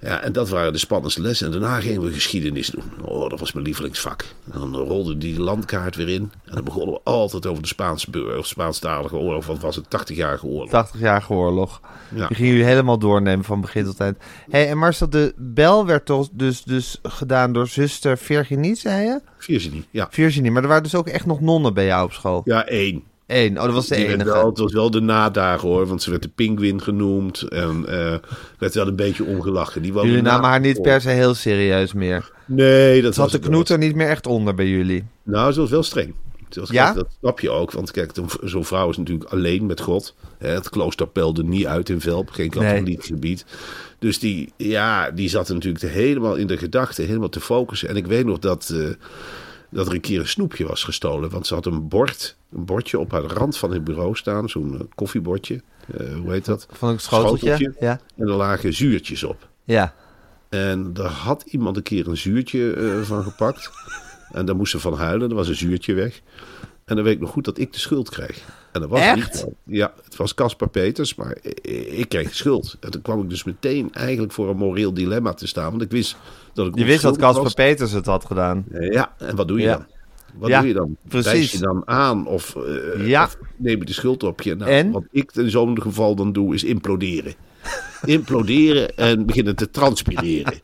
Ja. 0.00 0.22
en 0.22 0.32
dat 0.32 0.48
waren 0.48 0.72
de 0.72 0.78
spannendste 0.78 1.20
lessen. 1.20 1.46
En 1.46 1.52
daarna 1.52 1.80
gingen 1.80 2.02
we 2.02 2.12
geschiedenis 2.12 2.68
doen. 2.68 2.84
Oh, 3.04 3.30
dat 3.30 3.40
was 3.40 3.52
mijn 3.52 3.64
lievelingsvak. 3.64 4.24
En 4.52 4.60
dan 4.60 4.76
rolde 4.76 5.18
die 5.18 5.40
landkaart 5.40 5.96
weer 5.96 6.08
in. 6.08 6.32
En 6.44 6.54
dan 6.54 6.64
begonnen 6.64 6.94
we 6.94 7.00
altijd 7.04 7.46
over 7.46 7.62
de 7.62 7.68
Spaanse 7.68 8.36
of 8.38 8.46
Spaanstalige 8.46 9.16
oorlog. 9.16 9.46
Wat 9.46 9.60
was 9.60 9.76
het? 9.76 9.84
80-jarige 9.84 10.46
oorlog. 10.46 10.88
80-jarige 10.96 11.32
oorlog. 11.32 11.80
Ja. 12.14 12.26
Die 12.26 12.36
gingen 12.36 12.52
jullie 12.52 12.66
helemaal 12.66 12.98
doornemen 12.98 13.44
van 13.44 13.60
begin 13.60 13.84
tot 13.84 14.00
eind. 14.00 14.16
hey, 14.50 14.68
en 14.68 14.78
Marcel, 14.78 15.10
de 15.10 15.34
bel 15.36 15.86
werd 15.86 16.04
toch 16.04 16.28
dus, 16.32 16.62
dus 16.62 16.98
gedaan 17.02 17.52
door 17.52 17.66
zuster 17.66 18.18
Virginie, 18.18 18.74
zei 18.74 19.04
je? 19.06 19.20
Virginie, 19.38 19.86
ja. 19.90 20.08
Virginie, 20.10 20.50
maar 20.50 20.62
er 20.62 20.68
waren 20.68 20.82
dus 20.82 20.94
ook 20.94 21.08
echt 21.08 21.26
nog 21.26 21.40
nonnen 21.40 21.74
bij 21.74 21.86
jou 21.86 22.04
op 22.04 22.12
school. 22.12 22.40
Ja, 22.44 22.66
één. 22.66 23.09
Eén. 23.32 23.58
Oh, 23.58 23.64
dat 23.64 23.72
was 23.74 23.86
de 23.86 23.94
Die 23.94 24.06
enige. 24.06 24.24
wel, 24.24 24.46
het 24.46 24.58
was 24.58 24.72
wel 24.72 24.90
de 24.90 25.00
nadagen 25.00 25.68
hoor, 25.68 25.86
want 25.86 26.02
ze 26.02 26.10
werd 26.10 26.22
de 26.22 26.28
pinguïn 26.28 26.82
genoemd. 26.82 27.42
En 27.42 27.84
eh 27.88 28.14
werd 28.58 28.74
wel 28.74 28.86
een 28.86 28.96
beetje 28.96 29.24
omgelachen. 29.24 29.82
Die 29.82 29.92
Jullie 29.92 30.22
na- 30.22 30.30
namen 30.30 30.48
haar 30.48 30.60
niet 30.60 30.82
per 30.82 31.00
se 31.00 31.08
heel 31.08 31.34
serieus 31.34 31.92
meer. 31.92 32.30
Nee, 32.46 33.02
dat 33.02 33.14
Zat 33.14 33.30
de 33.30 33.38
knoet 33.38 33.68
er 33.68 33.78
niet 33.78 33.94
meer 33.94 34.08
echt 34.08 34.26
onder 34.26 34.54
bij 34.54 34.68
jullie? 34.68 35.04
Nou, 35.22 35.52
ze 35.52 35.60
was 35.60 35.70
wel 35.70 35.82
streng. 35.82 36.14
Was- 36.50 36.70
Ja? 36.70 36.84
kijk, 36.84 36.96
Dat 36.96 37.08
snap 37.20 37.40
je 37.40 37.50
ook. 37.50 37.72
Want 37.72 37.90
kijk, 37.90 38.10
zo'n 38.44 38.64
vrouw 38.64 38.90
is 38.90 38.96
natuurlijk 38.96 39.30
alleen 39.30 39.66
met 39.66 39.80
God. 39.80 40.14
Hè, 40.38 40.48
Het 40.48 40.68
klooster 40.70 41.06
peilde 41.08 41.44
niet 41.44 41.66
uit 41.66 41.88
in 41.88 42.00
Velp. 42.00 42.30
Geen 42.30 42.50
katholiek 42.50 43.04
gebied. 43.04 43.44
Dus 43.98 44.18
die, 44.18 44.52
ja, 44.56 45.10
die 45.10 45.28
zat 45.28 45.48
natuurlijk 45.48 45.84
helemaal 45.84 46.34
in 46.36 46.46
de 46.46 46.56
gedachten. 46.56 47.06
Helemaal 47.06 47.28
te 47.28 47.40
focussen. 47.40 47.88
En 47.88 47.96
ik 47.96 48.06
weet 48.06 48.26
nog 48.26 48.38
dat, 48.38 48.70
eh, 48.74 48.88
dat 49.70 49.86
er 49.86 49.94
een 49.94 50.00
keer 50.00 50.20
een 50.20 50.28
snoepje 50.28 50.66
was 50.66 50.84
gestolen. 50.84 51.30
Want 51.30 51.46
ze 51.46 51.54
had 51.54 51.66
een 51.66 51.88
bord, 51.88 52.36
een 52.52 52.64
bordje 52.64 52.98
op 52.98 53.10
haar 53.10 53.22
rand 53.22 53.56
van 53.56 53.72
het 53.72 53.84
bureau 53.84 54.16
staan. 54.16 54.48
Zo'n 54.48 54.74
eh, 54.74 54.80
koffiebordje. 54.94 55.62
Eh, 55.96 56.14
hoe 56.14 56.32
heet 56.32 56.44
dat? 56.44 56.66
Van 56.70 56.88
een 56.88 57.00
schoteltje? 57.00 57.74
Ja. 57.80 58.00
En 58.16 58.28
er 58.28 58.34
lagen 58.34 58.74
zuurtjes 58.74 59.24
op. 59.24 59.48
Ja. 59.64 59.94
En 60.48 60.92
daar 60.92 61.10
had 61.10 61.42
iemand 61.46 61.76
een 61.76 61.82
keer 61.82 62.08
een 62.08 62.16
zuurtje 62.16 62.72
eh, 62.72 63.00
van 63.00 63.22
gepakt. 63.22 63.70
En 64.32 64.46
daar 64.46 64.56
moest 64.56 64.70
ze 64.70 64.80
van 64.80 64.94
huilen. 64.94 65.28
Er 65.28 65.34
was 65.34 65.48
een 65.48 65.54
zuurtje 65.54 65.94
weg. 65.94 66.20
En 66.84 66.96
dan 66.96 67.04
weet 67.04 67.14
ik 67.14 67.20
nog 67.20 67.30
goed 67.30 67.44
dat 67.44 67.58
ik 67.58 67.72
de 67.72 67.78
schuld 67.78 68.08
kreeg. 68.08 68.44
En 68.72 68.80
dat 68.80 68.90
was 68.90 69.00
Echt? 69.00 69.16
niet. 69.16 69.46
Ja, 69.64 69.92
het 70.04 70.16
was 70.16 70.34
Caspar 70.34 70.68
Peters, 70.68 71.14
maar 71.14 71.36
ik 71.62 72.08
kreeg 72.08 72.28
de 72.28 72.34
schuld. 72.34 72.76
En 72.80 72.90
toen 72.90 73.02
kwam 73.02 73.22
ik 73.22 73.28
dus 73.30 73.44
meteen 73.44 73.92
eigenlijk 73.94 74.32
voor 74.32 74.48
een 74.48 74.56
moreel 74.56 74.94
dilemma 74.94 75.32
te 75.34 75.46
staan. 75.46 75.70
Want 75.70 75.82
ik 75.82 75.90
wist 75.90 76.16
dat 76.52 76.66
ik 76.66 76.78
Je 76.78 76.84
wist 76.84 77.02
dat 77.02 77.16
was. 77.18 77.54
Peters 77.54 77.92
het 77.92 78.06
had 78.06 78.24
gedaan. 78.24 78.64
Ja, 78.90 79.14
en 79.18 79.36
wat 79.36 79.48
doe 79.48 79.58
je 79.58 79.64
Ja. 79.64 79.72
dan? 79.76 79.86
Wat 80.38 80.48
Ja, 80.48 80.58
doe 80.58 80.68
je 80.68 80.74
dan? 80.74 80.96
precies. 81.08 81.30
Wijs 81.32 81.50
je 81.52 81.58
dan 81.58 81.82
aan 81.84 82.26
of, 82.26 82.56
eh, 82.56 83.06
Ja. 83.06 83.24
of 83.24 83.36
neem 83.56 83.78
je 83.78 83.84
de 83.84 83.92
schuld 83.92 84.22
op 84.22 84.42
je? 84.42 84.54
Nou, 84.54 84.70
En? 84.70 84.90
Wat 84.90 85.04
ik 85.10 85.30
in 85.34 85.50
zo'n 85.50 85.82
geval 85.82 86.14
dan 86.14 86.32
doe, 86.32 86.54
is 86.54 86.64
imploderen. 86.64 87.34
imploderen 88.04 88.96
en 88.96 89.26
beginnen 89.26 89.56
te 89.56 89.70
transpireren. 89.70 90.60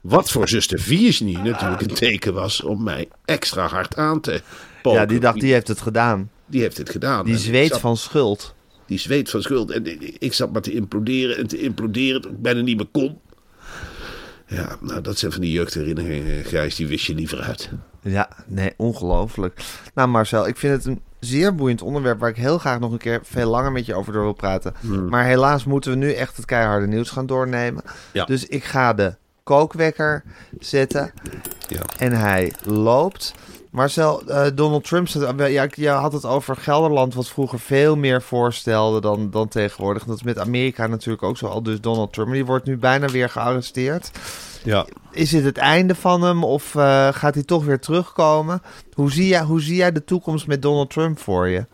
Wat 0.00 0.30
voor 0.30 0.48
zuster 0.48 0.78
Virginie 0.80 1.38
natuurlijk 1.38 1.80
een 1.80 1.94
teken 1.94 2.34
was 2.34 2.62
om 2.62 2.82
mij 2.82 3.08
extra 3.24 3.66
hard 3.66 3.96
aan 3.96 4.20
te 4.20 4.40
poken. 4.82 5.00
Ja, 5.00 5.06
die 5.06 5.18
dacht, 5.20 5.40
die 5.40 5.52
heeft 5.52 5.68
het 5.68 5.80
gedaan. 5.80 6.30
Die 6.46 6.60
heeft 6.60 6.76
het 6.78 6.90
gedaan. 6.90 7.24
Die 7.24 7.38
zweet 7.38 7.68
zat- 7.70 7.80
van 7.80 7.96
schuld. 7.96 8.54
Die 8.86 8.98
zweet 8.98 9.30
van 9.30 9.42
schuld. 9.42 9.70
En 9.70 9.84
ik 10.22 10.32
zat 10.32 10.52
maar 10.52 10.62
te 10.62 10.72
imploderen 10.72 11.36
en 11.36 11.46
te 11.46 11.58
imploderen 11.60 12.22
dat 12.22 12.30
ik 12.30 12.42
bijna 12.42 12.60
niet 12.60 12.76
meer 12.76 12.88
kon. 12.92 13.18
Ja, 14.46 14.76
nou 14.80 15.00
dat 15.00 15.18
zijn 15.18 15.32
van 15.32 15.40
die 15.40 15.52
jeugdherinneringen, 15.52 16.44
Gijs, 16.44 16.74
die 16.76 16.86
wist 16.86 17.06
je 17.06 17.14
liever 17.14 17.40
uit. 17.40 17.70
Ja, 18.02 18.28
nee, 18.46 18.72
ongelooflijk. 18.76 19.60
Nou 19.94 20.08
Marcel, 20.08 20.46
ik 20.48 20.56
vind 20.56 20.72
het 20.76 20.84
een 20.84 21.00
zeer 21.20 21.54
boeiend 21.54 21.82
onderwerp... 21.82 22.18
waar 22.20 22.28
ik 22.30 22.36
heel 22.36 22.58
graag 22.58 22.78
nog 22.80 22.92
een 22.92 22.98
keer 22.98 23.20
veel 23.24 23.50
langer 23.50 23.72
met 23.72 23.86
je 23.86 23.94
over 23.94 24.12
door 24.12 24.22
wil 24.22 24.32
praten. 24.32 24.74
Maar 25.08 25.24
helaas 25.24 25.64
moeten 25.64 25.90
we 25.90 25.96
nu 25.96 26.12
echt 26.12 26.36
het 26.36 26.44
keiharde 26.44 26.86
nieuws 26.86 27.10
gaan 27.10 27.26
doornemen. 27.26 27.82
Ja. 28.12 28.24
Dus 28.24 28.46
ik 28.46 28.64
ga 28.64 28.92
de 28.94 29.14
kookwekker 29.42 30.24
zetten 30.58 31.12
Ja. 31.68 31.82
en 31.98 32.12
hij 32.12 32.52
loopt. 32.64 33.34
Marcel, 33.76 34.22
eh, 34.26 34.46
Donald 34.54 34.84
Trump, 34.84 35.08
zet- 35.08 35.34
ja, 35.48 35.68
je 35.74 35.88
had 35.88 36.12
het 36.12 36.24
over 36.24 36.56
Gelderland... 36.56 37.14
wat 37.14 37.28
vroeger 37.28 37.60
veel 37.60 37.96
meer 37.96 38.22
voorstelde 38.22 39.00
dan, 39.00 39.30
dan 39.30 39.48
tegenwoordig. 39.48 40.02
En 40.02 40.08
dat 40.08 40.16
is 40.16 40.22
met 40.22 40.38
Amerika 40.38 40.86
natuurlijk 40.86 41.22
ook 41.22 41.36
zo 41.36 41.46
al. 41.46 41.62
Dus 41.62 41.80
Donald 41.80 42.12
Trump, 42.12 42.32
die 42.32 42.44
wordt 42.44 42.66
nu 42.66 42.76
bijna 42.76 43.06
weer 43.08 43.28
gearresteerd. 43.28 44.10
Ja. 44.64 44.86
Is 45.10 45.30
dit 45.30 45.44
het 45.44 45.56
einde 45.56 45.94
van 45.94 46.22
hem 46.22 46.44
of 46.44 46.74
eh, 46.74 47.08
gaat 47.12 47.34
hij 47.34 47.42
toch 47.42 47.64
weer 47.64 47.80
terugkomen? 47.80 48.62
Hoe 48.92 49.12
zie, 49.12 49.28
jij, 49.28 49.42
hoe 49.42 49.60
zie 49.60 49.76
jij 49.76 49.92
de 49.92 50.04
toekomst 50.04 50.46
met 50.46 50.62
Donald 50.62 50.90
Trump 50.90 51.18
voor 51.18 51.48
je? 51.48 51.64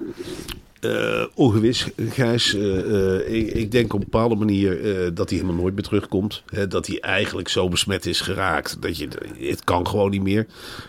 Eh, 0.82 1.24
ongewis, 1.34 1.86
Gijs. 2.10 2.54
Eh, 2.54 3.16
eh, 3.16 3.34
ik, 3.34 3.50
ik 3.50 3.70
denk 3.72 3.92
op 3.92 3.98
een 4.00 4.08
bepaalde 4.10 4.34
manier 4.34 4.78
dat 5.14 5.28
hij 5.30 5.38
helemaal 5.38 5.60
nooit 5.60 5.74
meer 5.74 5.82
terugkomt. 5.84 6.42
Hè, 6.46 6.66
dat 6.66 6.86
hij 6.86 7.00
eigenlijk 7.00 7.48
zo 7.48 7.68
besmet 7.68 8.06
is 8.06 8.20
geraakt. 8.20 8.76
Dat 8.82 8.98
je, 8.98 9.08
het 9.40 9.64
kan 9.64 9.86
gewoon 9.88 10.10
niet 10.10 10.22
meer. 10.22 10.46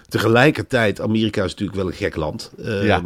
Tegelijkertijd, 0.09 1.01
Amerika 1.01 1.43
is 1.43 1.49
natuurlijk 1.51 1.77
wel 1.77 1.87
een 1.87 1.93
gek 1.93 2.15
land. 2.15 2.51
Eh, 2.63 2.85
Ja. 2.85 3.01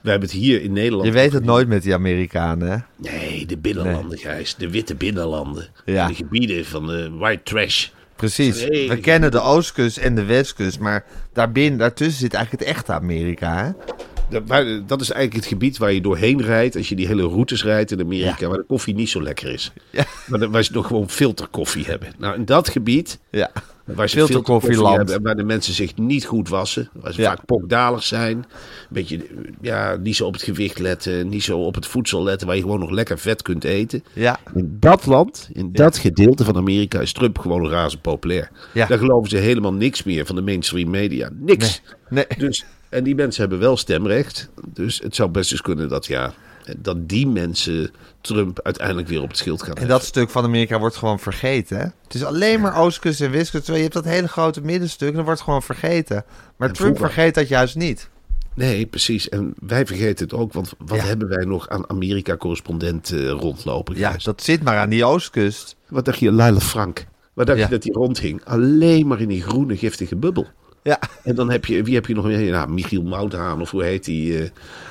We 0.00 0.10
hebben 0.10 0.28
het 0.28 0.38
hier 0.38 0.62
in 0.62 0.72
Nederland. 0.72 1.04
Je 1.06 1.12
weet 1.12 1.32
het 1.32 1.44
nooit 1.44 1.68
met 1.68 1.82
die 1.82 1.94
Amerikanen, 1.94 2.70
hè? 2.70 2.76
Nee, 3.10 3.46
de 3.46 3.56
binnenlanden, 3.58 4.18
Gijs. 4.18 4.54
De 4.54 4.70
witte 4.70 4.94
binnenlanden. 4.94 5.68
Ja. 5.84 6.06
De 6.06 6.14
gebieden 6.14 6.64
van 6.64 6.86
de 6.86 7.10
white 7.10 7.42
trash. 7.42 7.88
Precies. 8.16 8.68
Nee. 8.68 8.88
We 8.88 8.96
kennen 8.96 9.30
de 9.30 9.40
Oostkust 9.40 9.96
en 9.96 10.14
de 10.14 10.24
Westkust, 10.24 10.78
maar 10.78 11.04
daarbinnen, 11.32 11.78
daartussen 11.78 12.20
zit 12.20 12.34
eigenlijk 12.34 12.64
het 12.64 12.76
echte 12.76 12.92
Amerika, 12.92 13.64
hè? 13.64 13.94
Dat, 14.30 14.42
waar- 14.46 14.86
dat 14.86 15.00
is 15.00 15.10
eigenlijk 15.10 15.34
het 15.44 15.52
gebied 15.52 15.78
waar 15.78 15.92
je 15.92 16.00
doorheen 16.00 16.42
rijdt. 16.42 16.76
Als 16.76 16.88
je 16.88 16.94
die 16.96 17.06
hele 17.06 17.22
routes 17.22 17.64
rijdt 17.64 17.90
in 17.90 18.00
Amerika. 18.00 18.48
Waar 18.48 18.58
de 18.58 18.64
koffie 18.68 18.94
niet 18.94 19.08
zo 19.08 19.22
lekker 19.22 19.52
is. 19.52 19.72
Ja. 19.90 20.04
Maar 20.26 20.50
waar 20.50 20.64
ze 20.64 20.72
nog 20.72 20.86
gewoon 20.86 21.10
filterkoffie 21.10 21.84
hebben. 21.84 22.08
Nou, 22.18 22.34
in 22.34 22.44
dat 22.44 22.68
gebied 22.68 23.18
Ja. 23.30 23.50
Waar 23.84 24.08
ze 24.08 24.16
filterkoffie 24.16 24.86
hebben 24.88 25.14
en 25.14 25.22
waar 25.22 25.36
de 25.36 25.44
mensen 25.44 25.74
zich 25.74 25.96
niet 25.96 26.24
goed 26.24 26.48
wassen. 26.48 26.90
Waar 26.92 27.12
ze 27.12 27.20
Ja. 27.20 27.28
vaak 27.28 27.44
pokdalig 27.44 28.02
zijn. 28.02 28.36
Een 28.36 28.44
beetje, 28.88 29.20
ja, 29.60 29.96
niet 29.96 30.16
zo 30.16 30.26
op 30.26 30.32
het 30.32 30.42
gewicht 30.42 30.78
letten. 30.78 31.28
Niet 31.28 31.42
zo 31.42 31.58
op 31.58 31.74
het 31.74 31.86
voedsel 31.86 32.22
letten. 32.22 32.46
Waar 32.46 32.56
je 32.56 32.62
gewoon 32.62 32.80
nog 32.80 32.90
lekker 32.90 33.18
vet 33.18 33.42
kunt 33.42 33.64
eten. 33.64 34.04
Ja, 34.12 34.38
In 34.54 34.76
dat 34.80 35.06
land, 35.06 35.48
in 35.52 35.72
dat 35.72 35.98
gedeelte 35.98 36.44
van 36.44 36.56
Amerika, 36.56 37.00
is 37.00 37.12
Trump 37.12 37.38
gewoon 37.38 37.68
razend 37.68 38.02
populair. 38.02 38.50
Ja. 38.74 38.86
Daar 38.86 38.98
geloven 38.98 39.30
ze 39.30 39.36
helemaal 39.36 39.72
niks 39.74 40.02
meer 40.02 40.26
van 40.26 40.36
de 40.36 40.42
mainstream 40.42 40.90
media. 40.90 41.30
Niks. 41.40 41.82
nee. 42.08 42.24
Dus, 42.38 42.64
en 42.90 43.04
die 43.04 43.14
mensen 43.14 43.40
hebben 43.40 43.58
wel 43.58 43.76
stemrecht. 43.76 44.50
Dus 44.68 45.00
het 45.02 45.14
zou 45.14 45.30
best 45.30 45.50
eens 45.52 45.60
kunnen 45.62 45.88
dat, 45.88 46.06
ja, 46.06 46.32
dat 46.78 47.08
die 47.08 47.26
mensen 47.26 47.90
Trump 48.20 48.60
uiteindelijk 48.62 49.08
weer 49.08 49.22
op 49.22 49.28
het 49.28 49.36
schild 49.38 49.62
gaan 49.62 49.74
En 49.74 49.88
dat 49.88 50.04
stuk 50.04 50.30
van 50.30 50.44
Amerika 50.44 50.78
wordt 50.78 50.96
gewoon 50.96 51.18
vergeten. 51.20 51.76
Hè? 51.78 51.82
Het 52.04 52.14
is 52.14 52.24
alleen 52.24 52.60
maar 52.60 52.76
oostkust 52.76 53.20
en 53.20 53.30
westkust. 53.30 53.66
Je 53.66 53.72
hebt 53.72 53.92
dat 53.92 54.04
hele 54.04 54.28
grote 54.28 54.60
middenstuk 54.60 55.08
en 55.10 55.14
dat 55.14 55.24
wordt 55.24 55.40
gewoon 55.40 55.62
vergeten. 55.62 56.24
Maar 56.56 56.68
En 56.68 56.74
Trump 56.74 56.96
vroeger- 56.96 57.14
vergeet 57.14 57.34
dat 57.34 57.48
juist 57.48 57.76
niet. 57.76 58.08
Nee, 58.54 58.86
precies. 58.86 59.28
En 59.28 59.54
wij 59.60 59.86
vergeten 59.86 60.24
het 60.24 60.34
ook, 60.34 60.52
want 60.52 60.72
wat 60.78 60.98
Ja. 60.98 61.04
hebben 61.04 61.28
wij 61.28 61.44
nog 61.44 61.68
aan 61.68 61.90
Amerika-correspondenten 61.90 63.18
eh, 63.24 63.30
rondlopen? 63.30 63.96
Ja, 63.96 64.16
dat 64.22 64.42
zit 64.42 64.62
maar 64.62 64.76
aan 64.78 64.88
die 64.90 65.04
oostkust. 65.04 65.76
Wat 65.88 66.04
dacht 66.04 66.18
je, 66.18 66.32
Laila 66.32 66.60
Frank? 66.60 67.06
Wat 67.34 67.46
dacht 67.46 67.58
Ja. 67.58 67.64
je 67.64 67.70
dat 67.70 67.82
die 67.82 67.92
rondging? 67.92 68.44
Alleen 68.44 69.06
maar 69.06 69.20
in 69.20 69.28
die 69.28 69.42
groene 69.42 69.76
giftige 69.76 70.16
bubbel. 70.16 70.46
Ja, 70.82 70.98
En 71.22 71.34
dan 71.34 71.50
heb 71.50 71.64
je, 71.64 71.82
wie 71.82 71.94
heb 71.94 72.06
je 72.06 72.14
nog 72.14 72.24
meer? 72.24 72.40
Ja, 72.40 72.66
Michiel 72.66 73.02
Mouthaan, 73.02 73.60
of 73.60 73.70
hoe 73.70 73.82
heet 73.84 74.04
die? 74.04 74.38
eh, 74.38 74.48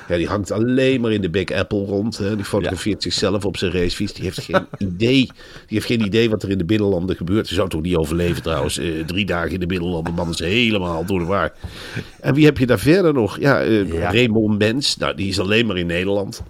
ja, 0.08 0.16
die 0.16 0.26
hangt 0.26 0.50
alleen 0.50 1.00
maar 1.00 1.12
in 1.12 1.20
de 1.20 1.30
Big 1.30 1.50
Apple 1.52 1.84
rond. 1.84 2.18
Hè. 2.18 2.36
Die 2.36 2.44
fotografeert 2.44 3.02
zichzelf 3.02 3.44
op 3.44 3.56
zijn 3.56 3.72
racefiets. 3.72 4.12
Die 4.12 4.24
heeft 4.24 4.40
geen 4.40 4.66
idee. 4.92 5.24
Die 5.24 5.32
heeft 5.66 5.86
geen 5.86 6.04
idee 6.04 6.30
wat 6.30 6.42
er 6.42 6.50
in 6.50 6.58
de 6.58 6.64
binnenlanden 6.64 7.16
gebeurt. 7.16 7.46
Ze 7.46 7.54
zou 7.54 7.68
toch 7.68 7.82
niet 7.82 7.96
overleven 7.96 8.42
trouwens. 8.42 8.78
Eh, 8.78 9.04
drie 9.06 9.24
dagen 9.24 9.50
in 9.50 9.60
de 9.60 9.66
binnenlanden, 9.66 10.14
man 10.14 10.30
is 10.30 10.38
helemaal 10.38 11.04
door 11.04 11.18
de 11.18 11.24
war. 11.24 11.52
En 12.20 12.34
wie 12.34 12.44
heb 12.44 12.58
je 12.58 12.66
daar 12.66 12.78
verder 12.78 13.12
nog? 13.12 13.40
Ja, 13.40 13.60
Ja. 13.60 14.12
Raymond 14.12 14.58
Mens. 14.58 14.96
Nou, 14.96 15.14
die 15.14 15.28
is 15.28 15.40
alleen 15.40 15.66
maar 15.66 15.76
in 15.78 15.86
Nederland. 15.86 16.42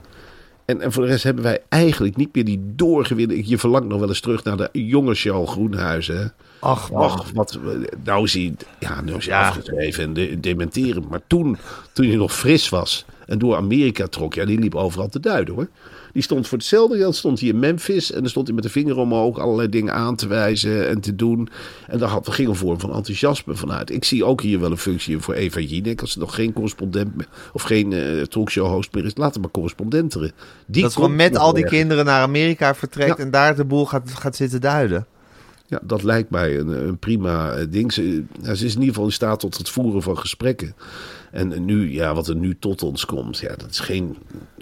En, 0.65 0.81
en 0.81 0.93
voor 0.93 1.03
de 1.03 1.09
rest 1.09 1.25
hebben 1.25 1.45
wij 1.45 1.59
eigenlijk 1.69 2.17
niet 2.17 2.35
meer 2.35 2.45
die 2.45 2.61
doorgewinnen. 2.77 3.49
Je 3.49 3.59
verlangt 3.59 3.89
nog 3.89 3.99
wel 4.01 4.09
eens 4.09 4.21
terug 4.21 4.45
naar 4.45 4.57
de 4.57 4.69
jonge 4.73 5.15
Charles 5.15 5.51
Groenhuizen. 5.51 6.33
Ach 6.61 7.31
wat, 7.35 7.59
nou 8.05 8.25
is 8.25 8.33
hij, 8.35 8.55
ja, 8.79 9.01
nou 9.01 9.17
is 9.19 9.27
hij 9.27 9.35
Ja. 9.39 9.49
afgeschreven 9.49 10.05
en 10.05 10.13
de, 10.13 10.41
dementeren. 10.41 11.05
Maar 11.09 11.21
toen, 11.27 11.57
toen 11.93 12.07
hij 12.07 12.17
nog 12.17 12.33
fris 12.37 12.69
was 12.69 13.05
en 13.27 13.39
door 13.39 13.57
Amerika 13.57 14.07
trok, 14.07 14.35
ja, 14.35 14.45
die 14.45 14.59
liep 14.59 14.75
overal 14.75 15.09
te 15.09 15.21
duiden 15.21 15.55
hoor. 15.55 15.69
Die 16.13 16.23
stond 16.23 16.49
voor 16.49 16.59
hetzelfde 16.59 16.97
geld, 16.97 17.17
stond 17.17 17.41
hij 17.41 17.49
in 17.49 17.59
Memphis 17.59 18.13
en 18.13 18.21
dan 18.21 18.29
stond 18.29 18.47
hij 18.47 18.55
met 18.55 18.65
de 18.65 18.71
vinger 18.71 18.97
omhoog 18.97 19.39
allerlei 19.39 19.69
dingen 19.69 19.95
aan 19.95 20.17
te 20.17 20.27
wijzen 20.27 20.89
en 20.89 21.01
te 21.01 21.17
doen. 21.17 21.49
En 21.87 21.99
daar 21.99 22.09
had, 22.09 22.29
ging 22.31 22.49
een 22.49 22.55
vorm 22.57 22.81
van 22.81 22.95
enthousiasme 22.95 23.55
vanuit. 23.55 23.91
Ik 23.91 24.05
zie 24.05 24.25
ook 24.25 24.41
hier 24.41 24.61
wel 24.61 24.71
een 24.71 24.77
functie 24.79 25.19
voor 25.19 25.35
Eva 25.35 25.61
Jinek, 25.61 26.01
als 26.01 26.15
er 26.15 26.21
nog 26.21 26.35
geen 26.35 26.53
correspondent 26.53 27.11
of 27.53 27.63
geen 27.63 27.93
eh 27.93 28.23
talkshow-host 28.23 28.95
meer 28.95 29.05
is, 29.05 29.17
laat 29.17 29.33
hem 29.33 29.43
maar 29.43 29.51
correspondenteren. 29.51 30.33
Die 30.67 30.83
dat 30.83 30.95
gewoon 30.95 31.17
met 31.17 31.37
al 31.37 31.53
die 31.53 31.65
kinderen 31.65 32.05
naar 32.05 32.23
Amerika 32.23 32.75
vertrekt 32.75 33.17
Ja. 33.19 33.25
en 33.25 33.31
daar 33.31 33.57
de 33.57 33.65
boel 33.65 33.87
gaat, 33.87 34.11
gaat 34.11 34.37
zitten 34.37 34.61
duiden. 34.61 35.07
Ja, 35.71 35.79
dat 35.83 36.03
lijkt 36.03 36.31
mij 36.31 36.59
een, 36.59 36.69
een 36.69 36.99
prima 36.99 37.53
eh, 37.53 37.67
ding. 37.71 37.93
Ze, 37.93 38.25
ja, 38.43 38.55
ze 38.55 38.65
is 38.65 38.73
in 38.75 38.79
ieder 38.79 38.89
geval 38.95 39.05
in 39.05 39.13
staat 39.13 39.41
tot 39.41 39.57
het 39.57 39.69
voeren 39.69 40.03
van 40.03 40.19
gesprekken. 40.19 40.75
En 41.31 41.65
nu, 41.65 41.93
ja, 41.93 42.15
wat 42.15 42.29
er 42.29 42.37
nu 42.37 42.57
tot 42.59 42.83
ons 42.83 43.05
komt, 43.07 43.39
ja, 43.39 43.55
dat 43.57 43.71
is 43.71 43.81
geen, 43.81 44.17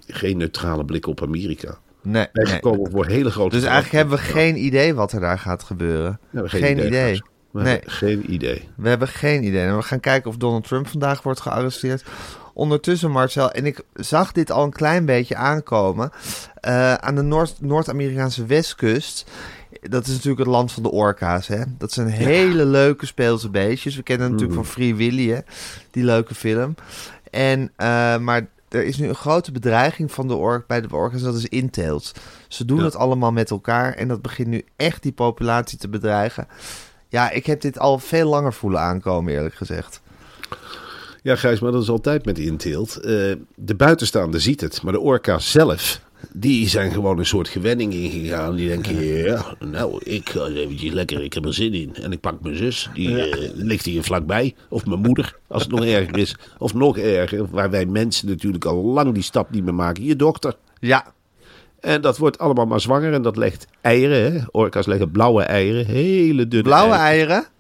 geen 0.06 0.36
neutrale 0.36 0.84
blik 0.84 1.06
op 1.06 1.22
Amerika. 1.22 1.78
Nee, 2.02 2.26
Wij 2.32 2.60
nee. 2.62 2.88
voor 2.90 3.06
hele 3.06 3.30
grote. 3.30 3.54
Dus 3.56 3.64
eigenlijk 3.64 3.94
hebben 3.94 4.16
we 4.16 4.22
geen 4.24 4.64
idee 4.64 4.94
wat 4.94 5.12
er 5.12 5.20
daar 5.20 5.38
gaat 5.38 5.62
gebeuren. 5.62 6.18
Hebben 6.30 6.50
geen 6.50 6.86
idee. 6.86 7.22
We 7.50 7.62
Nee. 7.62 7.72
hebben 7.72 7.90
geen 7.90 8.32
idee. 8.32 8.68
We 8.76 8.88
hebben 8.88 9.08
geen 9.08 9.44
idee. 9.44 9.62
En 9.66 9.76
we 9.76 9.82
gaan 9.82 10.00
kijken 10.00 10.30
of 10.30 10.36
Donald 10.36 10.64
Trump 10.68 10.88
vandaag 10.88 11.22
wordt 11.22 11.40
gearresteerd. 11.40 12.04
Ondertussen, 12.54 13.10
Marcel, 13.10 13.50
en 13.52 13.66
ik 13.66 13.80
zag 13.94 14.32
dit 14.32 14.50
al 14.50 14.64
een 14.64 14.72
klein 14.72 15.04
beetje 15.04 15.36
aankomen. 15.36 16.10
eh, 16.60 16.94
aan 16.94 17.14
de 17.14 17.22
Noord- 17.22 17.60
Noord-Amerikaanse 17.60 18.46
westkust. 18.46 19.30
Dat 19.80 20.06
is 20.06 20.12
natuurlijk 20.12 20.38
het 20.38 20.48
land 20.48 20.72
van 20.72 20.82
de 20.82 20.90
orka's. 20.90 21.46
Hè? 21.46 21.62
Dat 21.78 21.92
zijn 21.92 22.08
hele 22.08 22.64
leuke 22.64 23.06
speelse 23.06 23.48
beestjes. 23.50 23.96
We 23.96 24.02
kennen 24.02 24.30
natuurlijk 24.30 24.58
Mm. 24.58 24.64
van 24.64 24.72
Free 24.72 24.94
Willy, 24.94 25.28
hè? 25.30 25.38
die 25.90 26.04
leuke 26.04 26.34
film. 26.34 26.74
En, 27.30 27.72
eh, 27.76 28.18
maar 28.18 28.46
er 28.68 28.84
is 28.84 28.96
nu 28.98 29.08
een 29.08 29.14
grote 29.14 29.52
bedreiging 29.52 30.12
van 30.12 30.28
de 30.28 30.34
ork 30.34 30.66
bij 30.66 30.80
de 30.80 30.88
orka's. 30.94 31.22
Dat 31.22 31.34
is 31.36 31.46
inteelt. 31.46 32.12
Ze 32.48 32.64
doen 32.64 32.78
Ja. 32.78 32.84
het 32.84 32.96
allemaal 32.96 33.32
met 33.32 33.50
elkaar. 33.50 33.94
En 33.94 34.08
dat 34.08 34.22
begint 34.22 34.48
nu 34.48 34.64
echt 34.76 35.02
die 35.02 35.12
populatie 35.12 35.78
te 35.78 35.88
bedreigen. 35.88 36.46
Ja, 37.08 37.30
ik 37.30 37.46
heb 37.46 37.60
dit 37.60 37.78
al 37.78 37.98
veel 37.98 38.28
langer 38.28 38.52
voelen 38.52 38.80
aankomen, 38.80 39.32
eerlijk 39.32 39.54
gezegd. 39.54 40.00
Ja, 41.22 41.36
Gijs, 41.36 41.60
maar 41.60 41.72
dat 41.72 41.82
is 41.82 41.88
altijd 41.88 42.24
met 42.24 42.38
inteelt. 42.38 42.96
Eh 42.96 43.32
de 43.54 43.74
buitenstaander 43.76 44.40
ziet 44.40 44.60
het, 44.60 44.82
maar 44.82 44.92
de 44.92 45.00
orka 45.00 45.38
zelf, 45.38 46.00
die 46.32 46.68
zijn 46.68 46.92
gewoon 46.92 47.18
een 47.18 47.26
soort 47.26 47.48
gewenning 47.48 47.92
ingegaan. 47.92 48.54
Die 48.54 48.68
denken, 48.68 49.04
ja, 49.04 49.44
nou, 49.60 50.00
ik 50.04 50.28
ga 50.28 50.46
eventjes 50.46 50.92
lekker, 50.92 51.22
ik 51.22 51.32
heb 51.32 51.44
er 51.44 51.54
zin 51.54 51.74
in. 51.74 51.94
En 51.94 52.12
ik 52.12 52.20
pak 52.20 52.40
mijn 52.42 52.56
zus, 52.56 52.90
die 52.94 53.22
eh, 53.22 53.50
ligt 53.54 53.84
hier 53.84 54.02
vlakbij. 54.02 54.54
Of 54.68 54.86
mijn 54.86 55.00
moeder, 55.00 55.38
als 55.46 55.62
het 55.62 55.70
nog 55.72 55.84
erger 55.96 56.18
is. 56.18 56.36
Of 56.58 56.74
nog 56.74 56.98
erger, 56.98 57.46
waar 57.50 57.70
wij 57.70 57.86
mensen 57.86 58.28
natuurlijk 58.28 58.64
al 58.64 58.84
lang 58.84 59.14
die 59.14 59.22
stap 59.22 59.50
niet 59.50 59.64
meer 59.64 59.74
maken. 59.74 60.04
Je 60.04 60.16
dochter. 60.16 60.56
Ja, 60.80 61.12
En 61.80 62.00
dat 62.00 62.18
wordt 62.18 62.38
allemaal 62.38 62.66
maar 62.66 62.80
zwanger 62.80 63.12
en 63.12 63.22
dat 63.22 63.36
legt 63.36 63.66
eieren. 63.80 64.32
Hè? 64.32 64.40
Orka's 64.50 64.86
leggen 64.86 65.10
blauwe 65.10 65.42
eieren, 65.42 65.86
hele 65.86 66.48
dunne 66.48 66.68
blauwe 66.68 66.94
eieren. 66.94 67.28
eieren. 67.28 67.56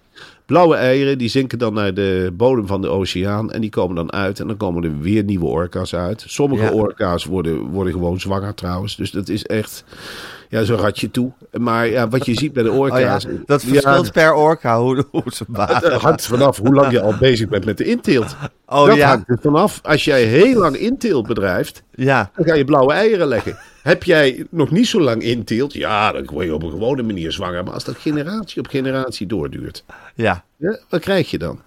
Blauwe 0.48 0.74
eieren 0.76 1.18
die 1.18 1.28
zinken 1.28 1.58
dan 1.58 1.74
naar 1.74 1.94
de 1.94 2.30
bodem 2.36 2.66
van 2.66 2.80
de 2.80 2.88
oceaan 2.88 3.52
en 3.52 3.60
die 3.60 3.70
komen 3.70 3.96
dan 3.96 4.12
uit 4.12 4.40
en 4.40 4.46
dan 4.46 4.56
komen 4.56 4.84
er 4.84 4.98
weer 5.00 5.24
nieuwe 5.24 5.46
orka's 5.46 5.94
uit. 5.94 6.24
Sommige 6.26 6.62
Ja. 6.62 6.70
orka's 6.72 7.24
worden, 7.24 7.58
worden 7.60 7.92
gewoon 7.92 8.20
zwanger 8.20 8.54
trouwens, 8.54 8.96
dus 8.96 9.10
dat 9.10 9.28
is 9.28 9.44
echt 9.46 9.84
ja, 10.48 10.62
zo'n 10.64 10.76
ratje 10.76 11.10
toe. 11.10 11.32
Maar 11.52 11.86
ja, 11.88 12.08
wat 12.08 12.26
je 12.26 12.34
ziet 12.34 12.52
bij 12.52 12.62
de 12.62 12.70
Oh 12.78 12.88
ja, 12.88 12.94
orka's... 12.94 13.26
dat 13.46 13.62
ja, 13.62 13.68
verschilt 13.68 14.12
per 14.12 14.34
orka 14.34 14.80
hoe, 14.80 15.04
hoe 15.10 15.22
ze 15.26 15.44
het 15.46 15.52
baden. 15.56 16.00
hangt 16.00 16.26
vanaf 16.26 16.58
hoe 16.58 16.74
lang 16.74 16.92
je 16.92 17.00
al 17.00 17.14
bezig 17.20 17.48
bent 17.48 17.64
met 17.64 17.78
de 17.78 17.84
inteelt. 17.84 18.36
Oh 18.66 18.86
dat 18.86 18.96
ja. 18.96 19.08
hangt 19.08 19.28
er 19.28 19.38
vanaf. 19.42 19.80
Als 19.82 20.04
jij 20.04 20.22
heel 20.24 20.60
lang 20.60 20.76
inteelt 20.76 21.26
bedrijft, 21.26 21.82
Ja, 21.94 22.30
dan 22.36 22.46
ga 22.46 22.54
je 22.54 22.64
blauwe 22.64 22.92
eieren 22.92 23.26
leggen. 23.28 23.56
Heb 23.82 24.02
jij 24.04 24.46
nog 24.50 24.70
niet 24.70 24.86
zo 24.86 25.00
lang 25.00 25.22
inteelt, 25.22 25.72
ja, 25.72 26.12
dan 26.12 26.26
word 26.32 26.46
je 26.46 26.54
op 26.54 26.62
een 26.62 26.70
gewone 26.70 27.02
manier 27.02 27.32
zwanger. 27.32 27.64
Maar 27.64 27.72
als 27.72 27.84
dat 27.84 27.96
generatie 27.96 28.58
op 28.58 28.66
generatie 28.66 29.26
doorduurt, 29.26 29.84
ja. 30.14 30.44
ja, 30.56 30.78
wat 30.88 31.00
krijg 31.00 31.30
je 31.30 31.38
dan? 31.38 31.60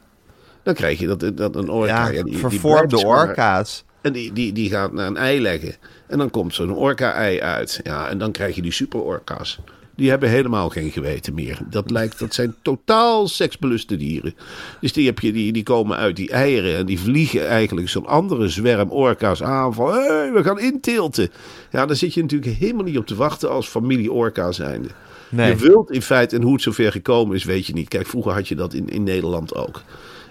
Dan 0.63 0.74
krijg 0.74 1.00
je 1.00 1.08
dat, 1.15 1.38
dat 1.38 1.56
een 1.56 1.70
orka... 1.70 2.08
ja 2.08 2.12
die- 2.12 2.24
die 2.24 2.38
vervormde 2.38 2.98
zwanger. 2.98 3.27
orka's. 3.27 3.84
En 4.01 4.13
die, 4.13 4.34
die, 4.34 4.53
die 4.53 4.70
gaat 4.70 4.94
naar 4.94 5.08
een 5.08 5.18
ei 5.18 5.41
leggen. 5.41 5.75
En 6.08 6.18
dan 6.18 6.30
komt 6.30 6.53
zo'n 6.53 6.75
orka-ei 6.75 7.39
uit. 7.41 7.80
Ja, 7.84 8.08
en 8.10 8.18
dan 8.18 8.32
krijg 8.32 8.56
je 8.56 8.62
die 8.62 8.72
super-orka's. 8.72 9.60
Die 9.95 10.10
hebben 10.10 10.29
helemaal 10.29 10.69
geen 10.69 10.91
geweten 10.91 11.33
meer. 11.33 11.60
Dat, 11.69 11.91
lijkt, 11.91 12.19
dat 12.19 12.33
zijn 12.33 12.55
totaal 12.62 13.27
seksbeluste 13.27 13.98
dieren. 13.98 14.36
Dus 14.81 14.93
die, 14.93 15.05
heb 15.05 15.19
je, 15.19 15.31
die, 15.31 15.51
die 15.51 15.63
komen 15.63 15.98
uit 15.98 16.15
die 16.15 16.29
eieren. 16.31 16.77
En 16.77 16.86
die 16.86 17.00
vliegen 17.00 17.48
eigenlijk 17.48 17.89
zo'n 17.89 18.05
andere 18.07 18.48
zwerm 18.48 18.89
orka's 18.91 19.43
aan. 19.43 19.74
Van, 19.74 19.93
hé, 19.93 20.00
hey, 20.01 20.31
we 20.33 20.43
gaan 20.43 20.60
intilten. 20.60 21.29
Ja, 21.71 21.86
daar 21.86 21.95
zit 21.95 22.13
je 22.13 22.21
natuurlijk 22.21 22.57
helemaal 22.57 22.83
niet 22.83 22.98
op 22.98 23.07
te 23.07 23.15
wachten 23.15 23.50
als 23.50 23.67
familie 23.67 24.12
orka 24.12 24.51
zijnde. 24.51 24.89
Nee. 25.29 25.50
Je 25.50 25.55
wilt 25.55 25.91
in 25.91 26.01
feite, 26.01 26.36
en 26.36 26.41
hoe 26.41 26.53
het 26.53 26.62
zover 26.62 26.91
gekomen 26.91 27.36
is, 27.36 27.43
weet 27.43 27.65
je 27.65 27.74
niet. 27.74 27.88
Kijk, 27.88 28.07
vroeger 28.07 28.31
had 28.31 28.48
je 28.48 28.55
dat 28.55 28.74
in, 28.74 28.89
in 28.89 29.03
Nederland 29.03 29.55
ook. 29.55 29.81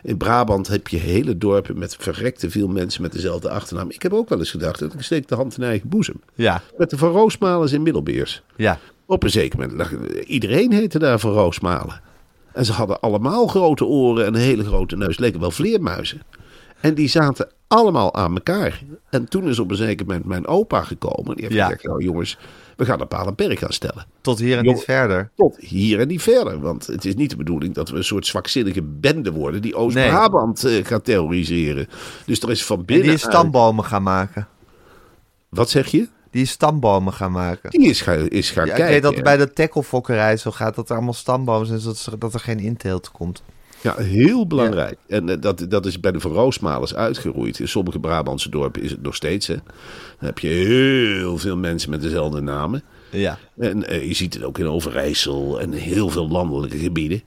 In 0.02 0.16
Brabant 0.16 0.68
heb 0.68 0.88
je 0.88 0.96
hele 0.96 1.38
dorpen 1.38 1.78
met 1.78 1.96
verrekte 1.98 2.50
veel 2.50 2.68
mensen 2.68 3.02
met 3.02 3.12
dezelfde 3.12 3.50
achternaam. 3.50 3.90
Ik 3.90 4.02
heb 4.02 4.12
ook 4.12 4.28
wel 4.28 4.38
eens 4.38 4.50
gedacht, 4.50 4.78
dat 4.78 4.94
ik 4.94 5.02
steek 5.02 5.28
de 5.28 5.34
hand 5.34 5.56
in 5.56 5.62
eigen 5.62 5.88
boezem. 5.88 6.20
Ja, 6.34 6.62
Met 6.76 6.90
de 6.90 6.98
Van 6.98 7.10
Roosmalens 7.10 7.72
in 7.72 7.82
Middelbeers. 7.82 8.42
ja. 8.56 8.78
Op 9.10 9.22
een 9.22 9.30
zeker 9.30 9.58
moment, 9.58 9.78
lag- 9.78 10.24
iedereen 10.26 10.72
heette 10.72 10.98
daar 10.98 11.18
Van 11.18 11.32
Roosmalen. 11.32 12.00
En 12.52 12.64
ze 12.64 12.72
hadden 12.72 13.00
allemaal 13.00 13.46
grote 13.46 13.84
oren 13.84 14.26
en 14.26 14.34
een 14.34 14.40
hele 14.40 14.64
grote 14.64 14.96
neus. 14.96 15.18
Leken 15.18 15.40
wel 15.40 15.50
vleermuizen. 15.50 16.22
En 16.80 16.94
die 16.94 17.08
zaten 17.08 17.48
allemaal 17.66 18.14
aan 18.14 18.34
elkaar. 18.34 18.82
En 19.10 19.28
toen 19.28 19.48
is 19.48 19.58
op 19.58 19.70
een 19.70 19.76
zeker 19.76 20.06
moment 20.06 20.24
mijn 20.24 20.46
opa 20.46 20.82
gekomen. 20.82 21.34
Die 21.36 21.44
heeft 21.44 21.56
Ja. 21.56 21.64
gezegd, 21.64 21.84
nou 21.84 22.02
jongens, 22.04 22.38
we 22.76 22.84
gaan 22.84 23.00
een 23.00 23.08
paal 23.08 23.26
en 23.26 23.34
perk 23.34 23.58
gaan 23.58 23.72
stellen. 23.72 24.06
Tot 24.20 24.38
hier 24.38 24.56
en 24.58 24.64
Jong- 24.64 24.76
niet 24.76 24.84
verder. 24.84 25.30
Tot 25.36 25.56
hier 25.58 26.00
en 26.00 26.08
niet 26.08 26.22
verder. 26.22 26.60
Want 26.60 26.86
het 26.86 27.04
is 27.04 27.14
niet 27.14 27.30
de 27.30 27.36
bedoeling 27.36 27.74
dat 27.74 27.88
we 27.88 27.96
een 27.96 28.04
soort 28.04 28.26
zwakzinnige 28.26 28.82
bende 28.82 29.32
worden 29.32 29.62
die 29.62 29.74
Oost-Brabant 29.74 30.64
eh, 30.64 30.84
gaat 30.84 31.04
terroriseren. 31.04 31.88
Dus 32.26 32.40
er 32.40 32.50
is 32.50 32.64
van 32.64 32.78
En 32.78 32.84
binnen. 32.84 33.06
die 33.06 33.14
is 33.14 33.22
stambomen 33.22 33.84
gaan 33.84 34.02
maken. 34.02 34.48
Wat 35.48 35.70
zeg 35.70 35.86
je? 35.88 36.08
Die 36.30 36.42
is 36.42 36.50
stambomen 36.50 37.12
gaan 37.12 37.32
maken. 37.32 37.70
Die 37.70 37.88
is, 37.88 38.00
gaan- 38.00 38.28
is 38.28 38.50
gaan 38.50 38.64
Ja, 38.66 38.70
ik 38.72 38.76
kijken. 38.78 38.94
weet 39.02 39.14
dat 39.14 39.24
bij 39.24 39.36
de 39.36 39.52
tacklefokkerij 39.52 40.36
zo 40.36 40.50
gaat 40.50 40.74
dat 40.74 40.88
er 40.88 40.94
allemaal 40.94 41.12
stambomen 41.14 41.66
zijn, 41.66 41.80
zodat 41.80 42.06
er- 42.12 42.18
dat 42.18 42.34
er 42.34 42.40
geen 42.40 42.58
inteelt 42.58 43.10
komt. 43.10 43.42
Ja, 43.82 43.96
heel 43.96 44.46
belangrijk. 44.46 44.96
En 45.08 45.28
eh, 45.28 45.36
dat, 45.40 45.66
dat 45.68 45.86
is 45.86 46.00
bij 46.00 46.12
de 46.12 46.20
Van 46.20 46.32
Roosmalers 46.32 46.94
uitgeroeid. 46.94 47.58
In 47.58 47.68
sommige 47.68 47.98
Brabantse 47.98 48.48
dorpen 48.50 48.82
is 48.82 48.90
het 48.90 49.02
nog 49.02 49.14
steeds. 49.14 49.46
Hè. 49.46 49.54
Dan 49.54 50.26
heb 50.28 50.38
je 50.38 50.48
heel 50.48 51.38
veel 51.38 51.56
mensen 51.56 51.90
met 51.90 52.02
dezelfde 52.02 52.40
namen. 52.40 52.82
Ja. 53.10 53.38
En 53.58 53.88
eh, 53.88 54.06
je 54.06 54.14
ziet 54.14 54.34
het 54.34 54.42
ook 54.42 54.58
in 54.58 54.66
Overijssel 54.66 55.60
en 55.60 55.72
heel 55.72 56.08
veel 56.08 56.28
landelijke 56.28 56.78
gebieden. 56.78 57.22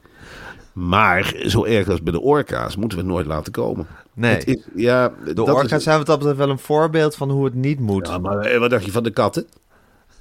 Maar 0.73 1.33
zo 1.45 1.63
erg 1.65 1.89
als 1.89 2.03
bij 2.03 2.13
de 2.13 2.21
orka's 2.21 2.75
moeten 2.75 2.97
we 2.97 3.03
het 3.03 3.13
nooit 3.13 3.25
laten 3.25 3.51
komen. 3.51 3.87
Nee. 4.15 4.35
Het 4.35 4.47
is, 4.47 4.57
ja, 4.75 5.13
De 5.25 5.33
dat 5.33 5.49
orka's 5.49 5.71
is- 5.71 5.83
zijn 5.83 5.97
wat 5.97 6.05
dat 6.05 6.17
betreft 6.17 6.37
wel 6.39 6.49
een 6.49 6.59
voorbeeld 6.59 7.15
van 7.15 7.29
hoe 7.29 7.45
het 7.45 7.53
niet 7.53 7.79
moet. 7.79 8.07
Ja, 8.07 8.17
maar 8.17 8.37
eh, 8.39 8.59
wat 8.59 8.69
dacht 8.69 8.85
je 8.85 8.91
van 8.91 9.03
de 9.03 9.11
katten? 9.11 9.47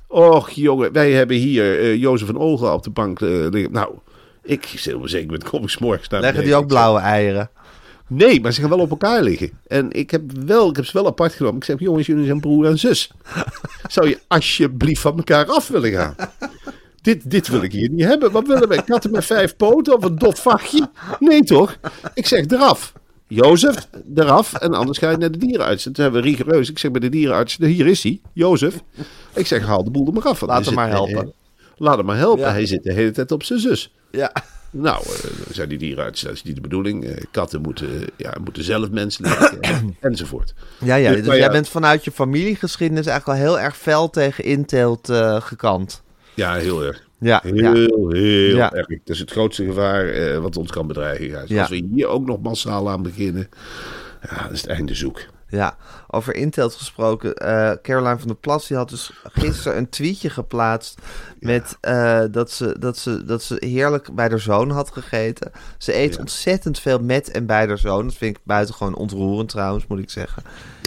Och, 0.06 0.50
jongen, 0.50 0.92
wij 0.92 1.12
hebben 1.12 1.36
hier 1.36 1.80
eh 1.80 1.94
Jozef 1.96 2.26
van 2.26 2.38
Ogen 2.38 2.72
op 2.72 2.82
de 2.82 2.90
bank 2.90 3.20
eh, 3.20 3.28
liggen. 3.28 3.72
Nou, 3.72 3.94
ik 4.42 4.64
zit 4.76 4.92
wel 4.96 5.08
zeker 5.08 5.30
met 5.30 5.44
kom 5.44 5.62
ik 5.62 5.68
's 5.68 5.78
morgens 5.78 6.08
naar 6.08 6.20
Leggen 6.20 6.44
die 6.44 6.54
ook 6.54 6.66
blauwe 6.66 7.00
eieren? 7.00 7.50
Nee, 8.06 8.40
maar 8.40 8.52
ze 8.52 8.60
gaan 8.60 8.70
wel 8.70 8.78
op 8.78 8.90
elkaar 8.90 9.22
liggen. 9.22 9.50
En 9.66 9.90
ik 9.92 10.10
heb, 10.10 10.22
wel, 10.46 10.68
ik 10.70 10.76
heb 10.76 10.84
ze 10.84 10.92
wel 10.92 11.06
apart 11.06 11.32
genomen. 11.32 11.56
Ik 11.56 11.64
zeg, 11.64 11.78
jongens, 11.78 12.06
jullie 12.06 12.26
zijn 12.26 12.40
broer 12.40 12.66
en 12.66 12.78
zus. 12.78 13.10
Zou 13.88 14.08
je 14.08 14.18
alsjeblieft 14.28 15.00
van 15.00 15.16
elkaar 15.16 15.46
af 15.46 15.68
willen 15.68 15.90
gaan? 15.92 16.14
Dit, 17.02 17.30
dit 17.30 17.48
wil 17.48 17.62
ik 17.62 17.72
hier 17.72 17.88
niet 17.90 18.04
hebben. 18.04 18.32
Wat 18.32 18.46
willen 18.46 18.68
wij? 18.68 18.82
Katten 18.82 19.10
met 19.10 19.24
vijf 19.24 19.56
poten 19.56 19.96
of 19.96 20.04
een 20.04 20.18
dof 20.18 20.42
vachtje? 20.42 20.90
Nee 21.18 21.42
toch? 21.42 21.76
Ik 22.14 22.26
zeg 22.26 22.46
eraf. 22.46 22.92
Jozef, 23.34 23.88
eraf. 24.14 24.54
En 24.54 24.74
anders 24.74 24.98
ga 24.98 25.10
je 25.10 25.16
naar 25.16 25.30
de 25.30 25.38
dierenarts. 25.38 25.86
En 25.86 25.92
toen 25.92 26.04
hebben 26.04 26.22
we 26.22 26.28
rigoureus. 26.28 26.70
Ik 26.70 26.78
zeg 26.78 26.90
bij 26.90 27.00
de 27.00 27.08
dierenarts, 27.08 27.56
hier 27.56 27.86
is 27.86 28.02
hij, 28.02 28.20
Jozef. 28.32 28.74
Ik 29.34 29.46
zeg, 29.46 29.64
haal 29.64 29.84
de 29.84 29.90
boel 29.90 30.06
er 30.06 30.12
maar 30.12 30.22
af. 30.22 30.40
Laat 30.40 30.64
hem 30.64 30.74
maar 30.74 30.90
helpen. 30.90 31.32
Laat 31.76 31.96
hem 31.96 32.06
maar 32.06 32.16
helpen. 32.16 32.44
Ja. 32.44 32.50
Hij 32.50 32.66
zit 32.66 32.82
de 32.82 32.92
hele 32.92 33.10
tijd 33.10 33.32
op 33.32 33.42
zijn 33.42 33.58
zus. 33.60 33.92
Ja. 34.10 34.32
Nou, 34.70 35.04
eh, 35.04 35.22
dan 35.22 35.54
zijn 35.54 35.68
die 35.68 35.78
dierenartsen, 35.78 36.26
dat 36.26 36.36
is 36.36 36.42
niet 36.42 36.54
de 36.54 36.60
bedoeling. 36.60 37.04
Eh, 37.04 37.24
katten 37.30 37.60
moeten, 37.60 38.00
eh, 38.00 38.06
ja, 38.16 38.34
moeten 38.44 38.64
zelf 38.64 38.90
mensen 38.90 39.24
leren, 39.24 39.96
enzovoort. 40.00 40.54
Ja, 40.78 40.94
ja. 40.94 41.08
Dus, 41.08 41.18
Dus 41.18 41.26
maar 41.26 41.36
jij 41.36 41.46
ja. 41.46 41.52
bent 41.52 41.68
vanuit 41.68 42.04
je 42.04 42.12
familiegeschiedenis 42.12 43.06
eigenlijk 43.06 43.38
al 43.38 43.44
heel 43.46 43.60
erg 43.60 43.76
fel 43.76 44.10
tegen 44.10 44.44
inteelt 44.44 45.08
eh, 45.08 45.40
gekant. 45.40 46.02
Ja, 46.34 46.54
heel 46.54 46.84
erg. 46.84 47.06
Ja, 47.22 47.40
Heel, 47.42 47.54
ja. 47.56 47.72
heel 47.72 48.56
Ja. 48.56 48.72
erg. 48.72 48.86
Dat 48.86 48.98
is 49.04 49.18
het 49.18 49.30
grootste 49.30 49.64
gevaar 49.64 50.08
eh, 50.08 50.38
wat 50.38 50.56
ons 50.56 50.70
kan 50.70 50.86
bedreigen. 50.86 51.46
Dus. 51.46 51.58
Als 51.58 51.68
we 51.68 51.88
hier 51.92 52.06
ook 52.06 52.26
nog 52.26 52.40
massaal 52.42 52.90
aan 52.90 53.02
beginnen, 53.02 53.48
ja, 54.30 54.42
dat 54.42 54.50
is 54.52 54.60
het 54.60 54.70
einde 54.70 54.94
zoek. 54.94 55.20
Ja, 55.48 55.76
over 56.08 56.34
Intelt 56.34 56.74
gesproken. 56.74 57.34
eh, 57.36 57.72
Caroline 57.82 58.18
van 58.18 58.26
der 58.28 58.36
Plas 58.36 58.66
die 58.66 58.76
had 58.76 58.88
dus 58.88 59.10
gisteren 59.22 59.78
een 59.78 59.88
tweetje 59.88 60.30
geplaatst 60.30 61.00
met 61.40 61.76
eh, 61.80 62.20
dat, 62.30 62.50
ze, 62.50 62.76
dat, 62.78 62.98
ze, 62.98 63.24
dat 63.24 63.42
ze 63.42 63.56
heerlijk 63.58 64.14
bij 64.14 64.28
haar 64.28 64.40
zoon 64.40 64.70
had 64.70 64.90
gegeten. 64.90 65.50
Ze 65.78 65.96
eet 65.96 66.14
Ja. 66.14 66.20
ontzettend 66.20 66.78
veel 66.78 66.98
met 66.98 67.30
en 67.30 67.46
bij 67.46 67.66
haar 67.66 67.78
zoon. 67.78 68.04
Dat 68.06 68.14
vind 68.16 68.36
ik 68.36 68.42
buitengewoon 68.44 68.94
ontroerend 68.94 69.48
trouwens, 69.48 69.86
moet 69.86 69.98
ik 69.98 70.10
zeggen. 70.10 70.42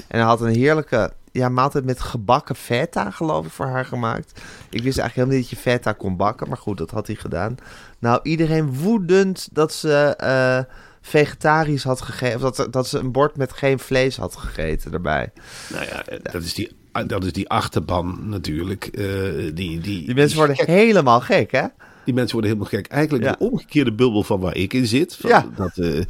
En 0.07 0.19
hij 0.19 0.27
had 0.27 0.41
een 0.41 0.55
heerlijke 0.55 1.11
ja, 1.35 1.49
maaltijd 1.49 1.85
met 1.85 1.99
gebakken 1.99 2.55
feta, 2.55 3.11
geloof 3.11 3.45
ik, 3.45 3.51
voor 3.51 3.65
haar 3.65 3.85
gemaakt. 3.85 4.31
Ik 4.69 4.83
wist 4.83 4.97
eigenlijk 4.97 5.13
helemaal 5.15 5.35
niet 5.35 5.49
dat 5.49 5.49
je 5.49 5.69
feta 5.69 5.91
kon 5.91 6.15
bakken, 6.17 6.47
maar 6.47 6.57
goed, 6.57 6.77
dat 6.77 6.91
had 6.91 7.07
hij 7.07 7.15
gedaan. 7.15 7.55
Nou, 7.99 8.19
iedereen 8.23 8.73
woedend 8.73 9.47
dat 9.51 9.73
ze 9.73 9.93
eh, 10.17 10.59
vegetarisch 11.01 11.83
had 11.83 12.01
gegeten. 12.01 12.47
Of 12.47 12.55
dat, 12.55 12.73
dat 12.73 12.87
ze 12.87 12.99
een 12.99 13.11
bord 13.11 13.37
met 13.37 13.53
geen 13.53 13.79
vlees 13.79 14.17
had 14.17 14.35
gegeten 14.35 14.93
erbij. 14.93 15.31
Nou 15.69 15.85
ja, 15.85 16.03
dat 16.31 16.41
is 16.43 16.53
die, 16.53 16.75
dat 17.07 17.23
is 17.23 17.33
die 17.33 17.49
achterban 17.49 18.19
natuurlijk. 18.29 18.85
eh, 18.85 19.05
die, 19.53 19.53
die, 19.53 19.81
Die 19.81 20.15
mensen 20.15 20.37
worden 20.37 20.65
helemaal 20.65 21.21
gek, 21.21 21.51
hè? 21.51 21.63
Die 22.05 22.13
mensen 22.13 22.33
worden 22.33 22.51
helemaal 22.57 22.71
gek. 22.79 22.87
Eigenlijk 22.91 23.23
Ja. 23.23 23.31
de 23.31 23.37
omgekeerde 23.37 23.93
bubbel 23.93 24.23
van 24.23 24.39
waar 24.39 24.55
ik 24.55 24.73
in 24.73 24.85
zit. 24.87 25.15
Van 25.15 25.29
Ja. 25.29 25.45
Dat, 25.55 25.77
eh, 25.77 26.01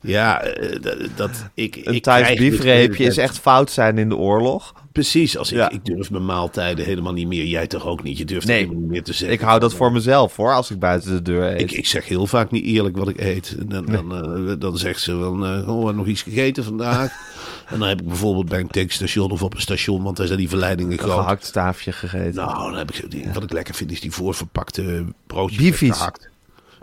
ja, 0.00 0.40
eh, 0.42 0.80
dat, 1.16 1.30
ik. 1.54 1.76
Een 1.76 1.94
ik 1.94 2.38
biefreepje 2.38 3.04
is 3.04 3.16
echt 3.16 3.38
fout 3.38 3.70
zijn 3.70 3.98
in 3.98 4.08
de 4.08 4.16
oorlog. 4.16 4.74
Precies, 4.92 5.38
als 5.38 5.50
ik, 5.50 5.56
Ja. 5.56 5.70
ik 5.70 5.84
durf 5.84 6.10
mijn 6.10 6.24
maaltijden 6.24 6.84
helemaal 6.84 7.12
niet 7.12 7.26
meer. 7.26 7.44
Jij 7.44 7.66
toch 7.66 7.86
ook 7.86 8.02
niet? 8.02 8.18
Je 8.18 8.24
durft 8.24 8.46
Nee. 8.46 8.56
helemaal 8.56 8.80
niet 8.80 8.90
meer 8.90 9.02
te 9.02 9.12
zeggen. 9.12 9.36
Ik 9.38 9.40
hou 9.44 9.60
dat 9.60 9.74
voor 9.74 9.92
mezelf, 9.92 10.36
hoor, 10.36 10.52
als 10.54 10.70
ik 10.70 10.78
buiten 10.78 11.10
de 11.10 11.22
deur 11.22 11.52
eet. 11.54 11.60
Ik, 11.60 11.70
ik 11.72 11.86
zeg 11.86 12.08
heel 12.08 12.26
vaak 12.26 12.50
niet 12.50 12.64
eerlijk 12.64 12.96
wat 12.96 13.08
ik 13.08 13.20
eet. 13.20 13.56
En 13.58 13.68
dan, 13.68 13.86
dan, 13.86 14.48
eh, 14.48 14.54
dan 14.58 14.78
zegt 14.78 15.00
ze 15.00 15.16
wel, 15.16 15.44
eh, 15.46 15.68
oh, 15.68 15.94
nog 15.94 16.06
iets 16.06 16.22
gegeten 16.22 16.64
vandaag. 16.64 17.12
en 17.70 17.78
dan 17.78 17.88
heb 17.88 18.00
ik 18.00 18.06
bijvoorbeeld 18.06 18.48
bij 18.48 18.60
een 18.60 18.68
tankstation 18.68 19.30
of 19.30 19.42
op 19.42 19.54
een 19.54 19.60
station, 19.60 20.02
want 20.02 20.16
daar 20.16 20.26
zijn 20.26 20.38
die 20.38 20.48
verleidingen 20.48 20.92
een 20.92 20.98
groot. 20.98 21.12
gehakt 21.12 21.44
staafje 21.44 21.92
gegeten. 21.92 22.34
Nou, 22.34 22.70
dan 22.70 22.78
heb 22.78 22.90
ik, 22.90 23.10
die, 23.10 23.26
wat 23.32 23.42
ik 23.42 23.52
lekker 23.52 23.74
vind 23.74 23.92
is 23.92 24.00
die 24.00 24.12
voorverpakte 24.12 25.04
broodjes 25.26 25.76
gehakt. 25.76 26.28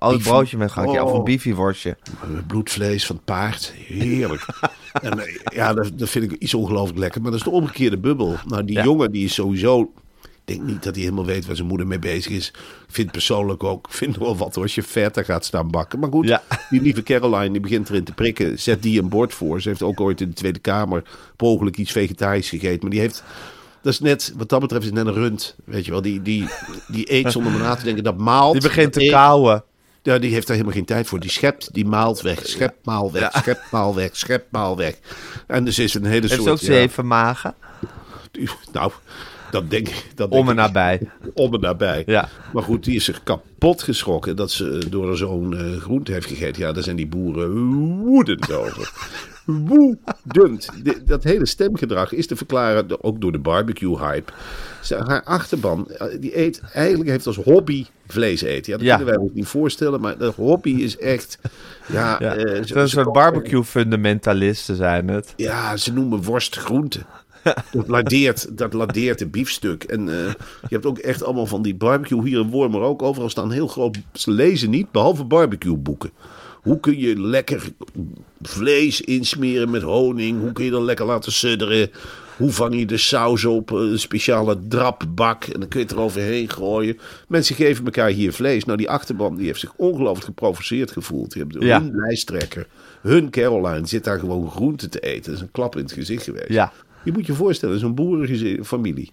Oh, 0.04 0.10
biefie. 0.12 0.32
broodje 0.32 0.58
met 0.58 0.72
gehakt. 0.72 0.92
Ja, 0.92 1.04
of 1.04 1.12
een 1.12 1.18
Oh. 1.18 1.24
biefieworstje. 1.24 1.98
Met 2.28 2.48
Bloedvlees 2.48 3.06
van 3.06 3.16
het 3.16 3.26
paard. 3.26 3.74
Heerlijk. 3.88 4.46
en, 5.02 5.20
eh, 5.20 5.36
ja, 5.56 5.74
dat, 5.74 5.92
dat 5.96 6.10
vind 6.10 6.32
ik 6.32 6.40
iets 6.42 6.54
ongelooflijk 6.54 7.00
lekker. 7.00 7.22
Maar 7.22 7.32
dat 7.32 7.40
is 7.40 7.46
de 7.46 7.52
omgekeerde 7.52 7.98
bubbel. 7.98 8.36
Nou, 8.48 8.64
die 8.66 8.76
Ja. 8.76 8.84
jongen 8.84 9.12
die 9.12 9.26
is 9.26 9.34
sowieso... 9.34 9.92
Ik 10.46 10.56
denk 10.56 10.68
niet 10.68 10.84
dat 10.84 10.94
hij 10.96 11.04
helemaal 11.04 11.26
weet 11.26 11.46
waar 11.46 11.56
zijn 11.56 11.68
moeder 11.68 11.88
mee 11.88 12.00
bezig 12.00 12.32
is. 12.32 12.48
Ik 12.48 12.56
vind 12.94 13.12
persoonlijk 13.12 13.64
ook... 13.64 13.88
Vind 13.90 14.18
wel 14.18 14.38
wat 14.38 14.54
hoor, 14.56 14.64
als 14.64 14.76
je 14.76 14.84
verder 14.84 15.26
gaat 15.26 15.46
staan 15.46 15.72
bakken. 15.72 16.00
Maar 16.00 16.10
goed, 16.10 16.28
Ja. 16.28 16.44
die 16.70 16.82
lieve 16.82 17.04
Caroline 17.04 17.52
die 17.52 17.62
begint 17.62 17.90
erin 17.90 18.04
te 18.04 18.14
prikken. 18.14 18.60
Zet 18.60 18.82
die 18.82 19.02
een 19.02 19.10
bord 19.10 19.34
voor. 19.34 19.62
Ze 19.62 19.70
heeft 19.70 19.82
ook 19.84 20.02
ooit 20.02 20.22
in 20.22 20.28
de 20.30 20.34
Tweede 20.36 20.60
Kamer... 20.60 21.04
ongeluk 21.38 21.78
iets 21.78 21.92
vegetarisch 21.92 22.50
gegeten. 22.50 22.80
Maar 22.82 22.90
die 22.90 23.00
heeft... 23.00 23.24
Dat 23.82 23.94
is 23.94 24.00
net, 24.00 24.34
wat 24.38 24.50
dat 24.50 24.60
betreft 24.60 24.84
is 24.84 24.90
het 24.90 24.98
net 25.04 25.08
een 25.16 25.22
rund. 25.22 25.56
Weet 25.66 25.86
je 25.86 25.92
wel, 25.92 26.02
die, 26.02 26.22
die, 26.22 26.48
die 26.88 27.14
eet 27.14 27.32
zonder 27.32 27.52
maar 27.52 27.62
na 27.62 27.76
te 27.76 27.84
denken. 27.84 28.04
Dat 28.04 28.18
maalt. 28.18 28.54
Die 28.54 28.62
begint 28.62 28.94
te 28.94 29.06
kauwen. 29.06 29.64
Ja, 30.04 30.20
die 30.20 30.34
heeft 30.34 30.48
daar 30.48 30.56
helemaal 30.56 30.78
geen 30.78 30.86
tijd 30.86 31.08
voor. 31.08 31.20
Die 31.20 31.30
schept, 31.30 31.74
die 31.74 31.86
maalt 31.86 32.22
weg, 32.22 32.48
schept, 32.48 32.86
maal 32.86 33.12
weg, 33.12 33.32
schept, 33.32 33.72
maal 33.72 33.96
weg, 33.96 34.10
schept, 34.16 34.46
maal 34.52 34.78
weg. 34.78 34.96
En 35.48 35.66
dus 35.66 35.80
is 35.80 35.94
een 35.94 36.06
hele 36.06 36.28
Heeft 36.28 36.34
soort... 36.34 36.44
ze 36.44 36.50
ook 36.52 36.60
ja, 36.60 36.66
zeven 36.82 37.08
magen? 37.08 37.54
nou, 38.72 38.92
dat 39.52 39.70
denk 39.70 39.88
ik... 39.88 40.06
Dat 40.16 40.30
Om 40.30 40.46
denk 40.46 40.48
en 40.48 40.52
ik- 40.52 40.60
nabij. 40.74 41.02
Om 41.34 41.54
en 41.54 41.60
nabij. 41.60 42.04
Ja. 42.06 42.30
Maar 42.54 42.64
goed, 42.64 42.84
die 42.84 42.96
is 42.96 43.04
zich 43.04 43.24
kapot 43.24 43.84
geschrokken 43.84 44.36
dat 44.36 44.52
ze 44.52 44.80
eh, 44.84 44.92
door 44.92 45.18
zo'n 45.18 45.58
eh 45.58 45.82
groente 45.82 46.12
heeft 46.12 46.28
gegeten. 46.28 46.62
Ja, 46.62 46.72
daar 46.72 46.84
zijn 46.84 46.96
die 46.96 47.08
boeren 47.08 47.54
woedend 47.98 48.52
over. 48.52 48.92
Woedend. 49.46 50.70
De- 50.84 51.02
dat 51.06 51.24
hele 51.24 51.46
stemgedrag 51.46 52.12
is 52.14 52.28
te 52.28 52.36
verklaren, 52.36 53.04
ook 53.04 53.22
door 53.22 53.32
de 53.32 53.40
barbecue-hype. 53.40 54.32
Haar 54.90 55.24
achterban, 55.24 55.90
eh, 55.92 56.08
die 56.20 56.40
eet 56.40 56.62
eigenlijk 56.74 57.10
heeft 57.10 57.28
als 57.28 57.36
hobby 57.38 57.86
vlees 58.08 58.42
eten. 58.42 58.72
Ja, 58.72 58.78
dat 58.78 58.88
Ja. 58.88 58.96
kunnen 58.96 59.14
wij 59.14 59.24
ons 59.24 59.32
niet 59.34 59.48
voorstellen, 59.48 60.02
maar 60.02 60.18
de 60.18 60.32
hobby 60.36 60.70
is 60.70 60.98
echt... 60.98 61.40
Ja, 61.88 62.16
Ja. 62.20 62.36
eh, 62.36 62.64
ze- 62.64 62.76
een 62.80 62.90
soort 62.90 63.12
barbecue-fundamentalisten 63.12 64.76
zijn 64.76 65.08
het. 65.08 65.34
ja, 65.36 65.78
ze 65.78 65.94
noemen 65.94 66.24
worst 66.24 66.56
groente. 66.56 67.00
Dat 67.72 67.88
ladeert, 67.88 68.58
dat 68.58 68.74
ladeert 68.74 69.22
een 69.22 69.30
biefstuk. 69.30 69.84
En 69.84 70.10
eh, 70.10 70.26
je 70.62 70.70
hebt 70.70 70.86
ook 70.86 70.98
echt 70.98 71.24
allemaal 71.24 71.46
van 71.46 71.62
die 71.62 71.76
barbecue 71.76 72.24
hier 72.28 72.40
in 72.40 72.50
Wormer 72.50 72.82
ook. 72.82 73.02
Overal 73.02 73.30
staan 73.30 73.52
heel 73.52 73.68
groot. 73.68 73.98
Ze 74.14 74.32
lezen 74.32 74.70
niet, 74.70 74.92
behalve 74.92 75.24
barbecue 75.24 75.78
boeken. 75.78 76.12
Hoe 76.64 76.80
kun 76.80 77.00
je 77.00 77.20
lekker 77.20 77.64
vlees 78.42 79.02
insmeren 79.02 79.70
met 79.70 79.82
honing? 79.82 80.40
Hoe 80.40 80.52
kun 80.52 80.66
je 80.66 80.72
dat 80.72 80.82
lekker 80.82 81.06
laten 81.06 81.32
sudderen? 81.32 81.90
Hoe 82.38 82.52
vang 82.52 82.80
je 82.80 82.86
de 82.86 82.98
saus 82.98 83.46
op? 83.46 83.70
Een 83.72 84.00
speciale 84.00 84.58
drapbak. 84.68 85.44
En 85.44 85.60
dan 85.60 85.70
kun 85.70 85.80
je 85.80 85.86
het 85.86 85.96
eroverheen 85.96 86.50
gooien. 86.50 86.98
Mensen 87.28 87.56
geven 87.56 87.86
elkaar 87.86 88.10
hier 88.10 88.34
vlees. 88.34 88.66
Nou, 88.66 88.78
die 88.78 88.90
achterban 88.90 89.36
die 89.36 89.46
heeft 89.46 89.60
zich 89.60 89.74
ongelooflijk 89.76 90.26
geprovoceerd 90.26 90.92
gevoeld. 90.92 91.32
Die 91.32 91.42
hebben 91.42 91.66
Ja. 91.68 91.82
hun 91.82 91.96
lijsttrekker, 91.96 92.68
hun 93.02 93.30
Caroline 93.30 93.88
zit 93.88 94.04
daar 94.04 94.20
gewoon 94.20 94.50
groente 94.52 94.90
te 94.90 95.00
eten. 95.00 95.24
Dat 95.26 95.34
is 95.34 95.42
een 95.42 95.52
klap 95.52 95.76
in 95.76 95.84
het 95.84 95.92
gezicht 95.92 96.24
geweest. 96.24 96.50
Ja. 96.50 96.72
Je 97.04 97.12
moet 97.12 97.26
je 97.26 97.34
voorstellen, 97.34 97.80
zo'n 97.80 97.96
boerenfamilie. 97.96 99.12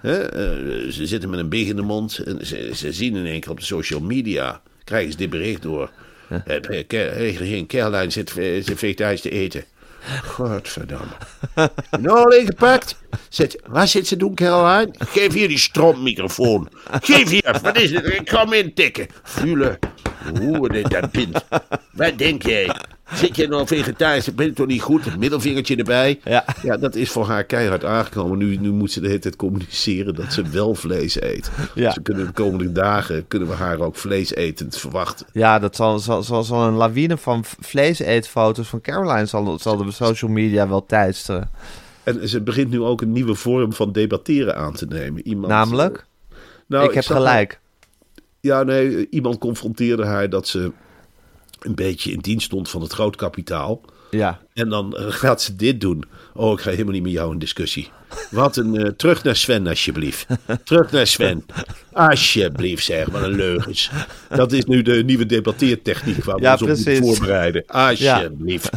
Hè? 0.00 0.16
eh, 0.18 0.90
ze 0.90 1.06
zitten 1.06 1.30
met 1.30 1.38
een 1.38 1.48
big 1.48 1.68
in 1.68 1.76
de 1.76 1.82
mond. 1.82 2.18
En 2.18 2.46
ze, 2.46 2.70
ze 2.74 2.92
zien 2.92 3.16
in 3.16 3.26
één 3.26 3.40
keer 3.40 3.50
op 3.50 3.58
de 3.58 3.64
social 3.64 4.00
media. 4.00 4.62
Krijgen 4.84 5.12
ze 5.12 5.16
dit 5.18 5.30
bericht 5.30 5.62
door. 5.62 5.90
Eh, 6.30 6.56
eh, 6.68 6.84
eh, 6.88 8.10
zit, 8.10 8.38
eh, 8.38 8.62
zit 8.62 8.78
vegetarisch 8.78 9.20
te 9.20 9.30
eten. 9.30 9.64
Godverdamme. 10.24 11.12
Nou, 12.00 12.36
ingepakt. 12.36 12.96
Zit, 13.28 13.60
waar 13.66 13.88
zit 13.88 14.06
ze 14.06 14.16
doen, 14.16 14.34
Caroline? 14.34 14.94
Geef 14.98 15.32
hier 15.32 15.48
die 15.48 15.58
strompmicrofoon. 15.58 16.68
Geef 17.00 17.28
hier, 17.28 17.58
wat 17.62 17.78
is 17.78 17.90
het? 17.90 18.06
Ik 18.06 18.28
hem 18.28 18.52
intikken. 18.52 19.06
Vulen. 19.22 19.78
Hoe 20.40 20.68
dit 20.68 20.90
dat 20.90 21.10
pint. 21.10 21.44
Wat 21.92 22.18
denk 22.18 22.42
jij? 22.42 22.74
Zit 23.12 23.36
je 23.36 23.48
nou 23.48 23.66
vegetarisch? 23.66 24.24
Dat 24.24 24.34
bent 24.34 24.56
toch 24.56 24.66
niet 24.66 24.82
goed? 24.82 25.18
Middelvingertje 25.18 25.76
erbij. 25.76 26.20
Ja. 26.24 26.44
ja, 26.62 26.76
dat 26.76 26.94
is 26.94 27.10
voor 27.10 27.26
haar 27.26 27.44
keihard 27.44 27.84
aangekomen. 27.84 28.38
Nu, 28.38 28.56
nu 28.56 28.70
moet 28.70 28.92
ze 28.92 29.00
de 29.00 29.06
hele 29.06 29.18
tijd 29.18 29.36
communiceren 29.36 30.14
dat 30.14 30.32
ze 30.32 30.42
wel 30.42 30.74
vlees 30.74 31.22
eet. 31.22 31.50
Ja. 31.74 31.90
Ze 31.90 32.02
kunnen 32.02 32.26
de 32.26 32.32
komende 32.32 32.72
dagen 32.72 33.26
kunnen 33.28 33.48
we 33.48 33.54
haar 33.54 33.78
ook 33.78 33.96
vlees 33.96 34.34
etend 34.34 34.76
verwachten. 34.76 35.26
Ja, 35.32 35.58
dat 35.58 35.76
zal, 35.76 35.98
zal, 35.98 36.22
zal, 36.22 36.42
zal 36.42 36.66
een 36.66 36.74
lawine 36.74 37.16
van 37.16 37.44
vleeseetfoto's 37.60 38.68
van 38.68 38.80
Caroline 38.80 39.26
zal, 39.26 39.58
zal 39.58 39.76
de 39.76 39.90
social 39.90 40.30
media 40.30 40.68
wel 40.68 40.86
teisteren. 40.86 41.50
En 42.02 42.28
ze 42.28 42.40
begint 42.40 42.70
nu 42.70 42.80
ook 42.80 43.00
een 43.00 43.12
nieuwe 43.12 43.34
vorm 43.34 43.72
van 43.72 43.92
debatteren 43.92 44.56
aan 44.56 44.72
te 44.72 44.86
nemen. 44.86 45.26
Iemand, 45.26 45.48
Namelijk, 45.48 46.06
Nou, 46.66 46.88
ik 46.88 46.94
heb 46.94 47.04
gelijk. 47.04 47.59
Ja, 48.40 48.62
nee, 48.62 49.06
iemand 49.10 49.38
confronteerde 49.38 50.04
haar 50.04 50.28
dat 50.30 50.48
ze 50.48 50.72
een 51.60 51.74
beetje 51.74 52.12
in 52.12 52.18
dienst 52.18 52.46
stond 52.46 52.68
van 52.70 52.80
het 52.82 52.92
groot 52.92 53.16
kapitaal. 53.16 53.80
Ja. 54.10 54.40
En 54.54 54.68
dan 54.68 54.96
eh, 54.96 55.04
gaat 55.22 55.42
ze 55.42 55.56
dit 55.56 55.80
doen. 55.80 56.04
Oh, 56.34 56.52
ik 56.52 56.60
ga 56.60 56.70
helemaal 56.70 56.92
niet 56.92 57.02
met 57.02 57.12
jou 57.12 57.32
in 57.32 57.38
discussie. 57.38 57.90
Wat 58.30 58.56
een... 58.56 58.76
eh, 58.76 58.88
terug 58.90 59.24
naar 59.24 59.36
Sven, 59.36 59.66
alsjeblieft. 59.66 60.26
Terug 60.64 60.90
naar 60.90 61.06
Sven. 61.06 61.44
Alsjeblieft, 61.92 62.84
zeg. 62.84 63.08
Wat 63.08 63.22
een 63.22 63.36
leugens. 63.36 63.90
Dat 64.28 64.52
is 64.52 64.64
nu 64.64 64.82
de 64.82 65.02
nieuwe 65.04 65.26
debatteertechniek 65.26 66.24
waar 66.24 66.36
we 66.36 66.42
Ja, 66.42 66.52
ons 66.52 66.62
op 66.62 66.68
moeten 66.68 66.96
voorbereiden. 66.96 67.64
Alsjeblieft. 67.66 68.70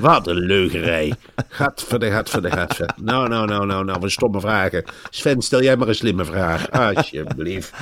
Wat 0.00 0.26
een 0.26 0.38
leugerij. 0.38 1.14
Gaat 1.48 1.82
verder, 1.82 2.10
gaat 2.12 2.30
verder, 2.30 2.52
gaat 2.52 2.74
verder. 2.74 2.96
Nou, 3.00 3.28
nou, 3.28 3.46
nou, 3.46 3.66
nou, 3.66 3.84
nou, 3.84 4.00
wat 4.00 4.10
stomme 4.10 4.40
vragen. 4.40 4.84
Sven, 5.10 5.42
stel 5.42 5.62
jij 5.62 5.76
maar 5.76 5.88
een 5.88 5.94
slimme 5.94 6.24
vraag. 6.24 6.70
Alsjeblieft. 6.70 7.72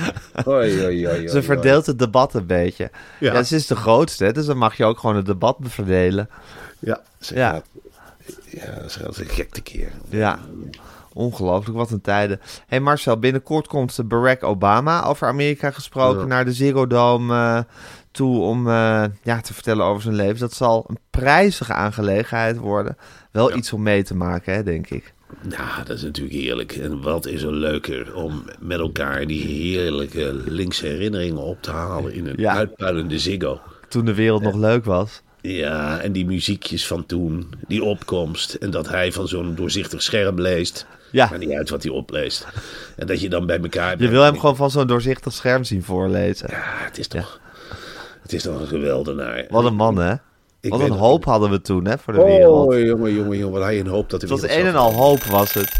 Oei, 0.47 0.71
oei, 0.73 0.85
oei, 0.85 1.07
oei, 1.07 1.27
Ze 1.27 1.43
verdeelt 1.43 1.85
het 1.85 1.99
debat 1.99 2.33
een 2.33 2.45
beetje. 2.45 2.89
Ja. 3.19 3.33
Ja. 3.33 3.43
ze 3.43 3.55
is 3.55 3.67
de 3.67 3.75
grootste, 3.75 4.23
hè, 4.25 4.31
dus 4.31 4.45
dan 4.45 4.57
mag 4.57 4.77
je 4.77 4.85
ook 4.85 4.99
gewoon 4.99 5.15
het 5.15 5.25
debat 5.25 5.57
verdelen. 5.61 6.29
Ja, 6.79 6.99
ze 7.19 7.35
Ja. 7.35 7.49
gaat... 7.51 7.65
Ja, 8.49 8.87
ze 8.87 8.99
gaat 8.99 9.17
een 9.17 9.25
gek 9.25 9.49
te 9.49 9.61
keer. 9.61 9.91
Ja, 10.09 10.39
ongelooflijk, 11.13 11.77
wat 11.77 11.91
een 11.91 12.01
tijden. 12.01 12.41
hey 12.67 12.79
Marcel, 12.79 13.17
binnenkort 13.19 13.67
komt 13.67 13.99
Barack 14.05 14.43
Obama, 14.43 15.03
over 15.05 15.27
Amerika 15.27 15.71
gesproken, 15.71 16.19
Ja. 16.21 16.25
naar 16.25 16.45
de 16.45 16.85
Dome 16.87 17.35
eh, 17.35 17.59
toe 18.11 18.41
om 18.41 18.67
eh, 18.67 19.03
ja, 19.23 19.41
te 19.41 19.53
vertellen 19.53 19.85
over 19.85 20.01
zijn 20.01 20.15
leven. 20.15 20.39
Dat 20.39 20.53
zal 20.53 20.85
een 20.87 20.97
prijzige 21.09 21.73
aangelegenheid 21.73 22.57
worden. 22.57 22.97
Wel 23.31 23.55
iets 23.55 23.73
om 23.73 23.83
mee 23.83 24.03
te 24.03 24.15
maken, 24.15 24.53
hè, 24.53 24.63
denk 24.63 24.89
ik. 24.89 25.13
Nou, 25.41 25.83
dat 25.85 25.97
is 25.97 26.03
natuurlijk 26.03 26.35
heerlijk. 26.35 26.71
En 26.71 27.01
wat 27.01 27.25
is 27.25 27.41
er 27.43 27.53
leuker 27.53 28.15
om 28.15 28.43
met 28.59 28.79
elkaar 28.79 29.27
die 29.27 29.41
heerlijke 29.43 30.41
linkse 30.45 30.85
herinneringen 30.87 31.41
op 31.41 31.61
te 31.61 31.71
halen 31.71 32.13
in 32.13 32.27
een 32.27 32.35
Ja. 32.37 32.53
uitpuilende 32.55 33.19
ziggo. 33.19 33.59
Toen 33.89 34.05
de 34.05 34.13
wereld 34.13 34.41
nog 34.41 34.55
leuk 34.55 34.85
was. 34.85 35.21
Ja, 35.41 35.99
en 35.99 36.11
die 36.11 36.25
muziekjes 36.25 36.87
van 36.87 37.05
toen, 37.05 37.49
die 37.67 37.83
opkomst. 37.83 38.53
En 38.53 38.71
dat 38.71 38.89
hij 38.89 39.11
van 39.11 39.27
zo'n 39.27 39.55
doorzichtig 39.55 40.01
scherm 40.01 40.39
leest. 40.41 40.85
Ja. 41.11 41.27
Maar 41.29 41.39
niet 41.39 41.51
uit 41.51 41.69
wat 41.69 41.83
hij 41.83 41.91
opleest. 41.91 42.47
En 42.95 43.07
dat 43.07 43.21
je 43.21 43.29
dan 43.29 43.45
bij 43.45 43.59
elkaar 43.59 43.91
Je 43.91 43.97
bent. 43.97 44.09
wil 44.11 44.23
hem 44.23 44.39
gewoon 44.39 44.55
van 44.55 44.71
zo'n 44.71 44.87
doorzichtig 44.87 45.33
scherm 45.33 45.63
zien 45.63 45.83
voorlezen. 45.83 46.47
Ja, 46.51 46.63
het 46.63 46.97
is 46.97 47.07
toch... 47.07 47.39
Het 48.29 48.37
is 48.37 48.43
toch 48.43 48.59
een 48.59 48.67
geweldenaar. 48.67 49.45
Wat 49.49 49.65
een 49.65 49.75
man, 49.75 49.97
hè? 49.97 50.13
Ik 50.61 50.71
Wat 50.71 50.79
een 50.79 50.91
hoop 50.91 51.25
hadden 51.25 51.49
we 51.49 51.61
toen, 51.61 51.85
hè, 51.85 51.97
voor 51.97 52.13
de 52.13 52.23
wereld. 52.23 52.67
Oh, 52.67 52.79
jongen, 52.79 53.13
jongen, 53.13 53.37
jongen. 53.37 53.51
Wat 53.53 53.63
hij 53.63 53.79
een 53.79 53.87
hoop 53.87 54.09
dat 54.09 54.21
de 54.21 54.27
Het 54.27 54.39
was 54.39 54.49
wereld 54.49 54.67
een 54.67 54.73
en 54.73 54.79
al 54.79 54.93
hoop, 54.93 55.23
was 55.23 55.53
het. 55.53 55.71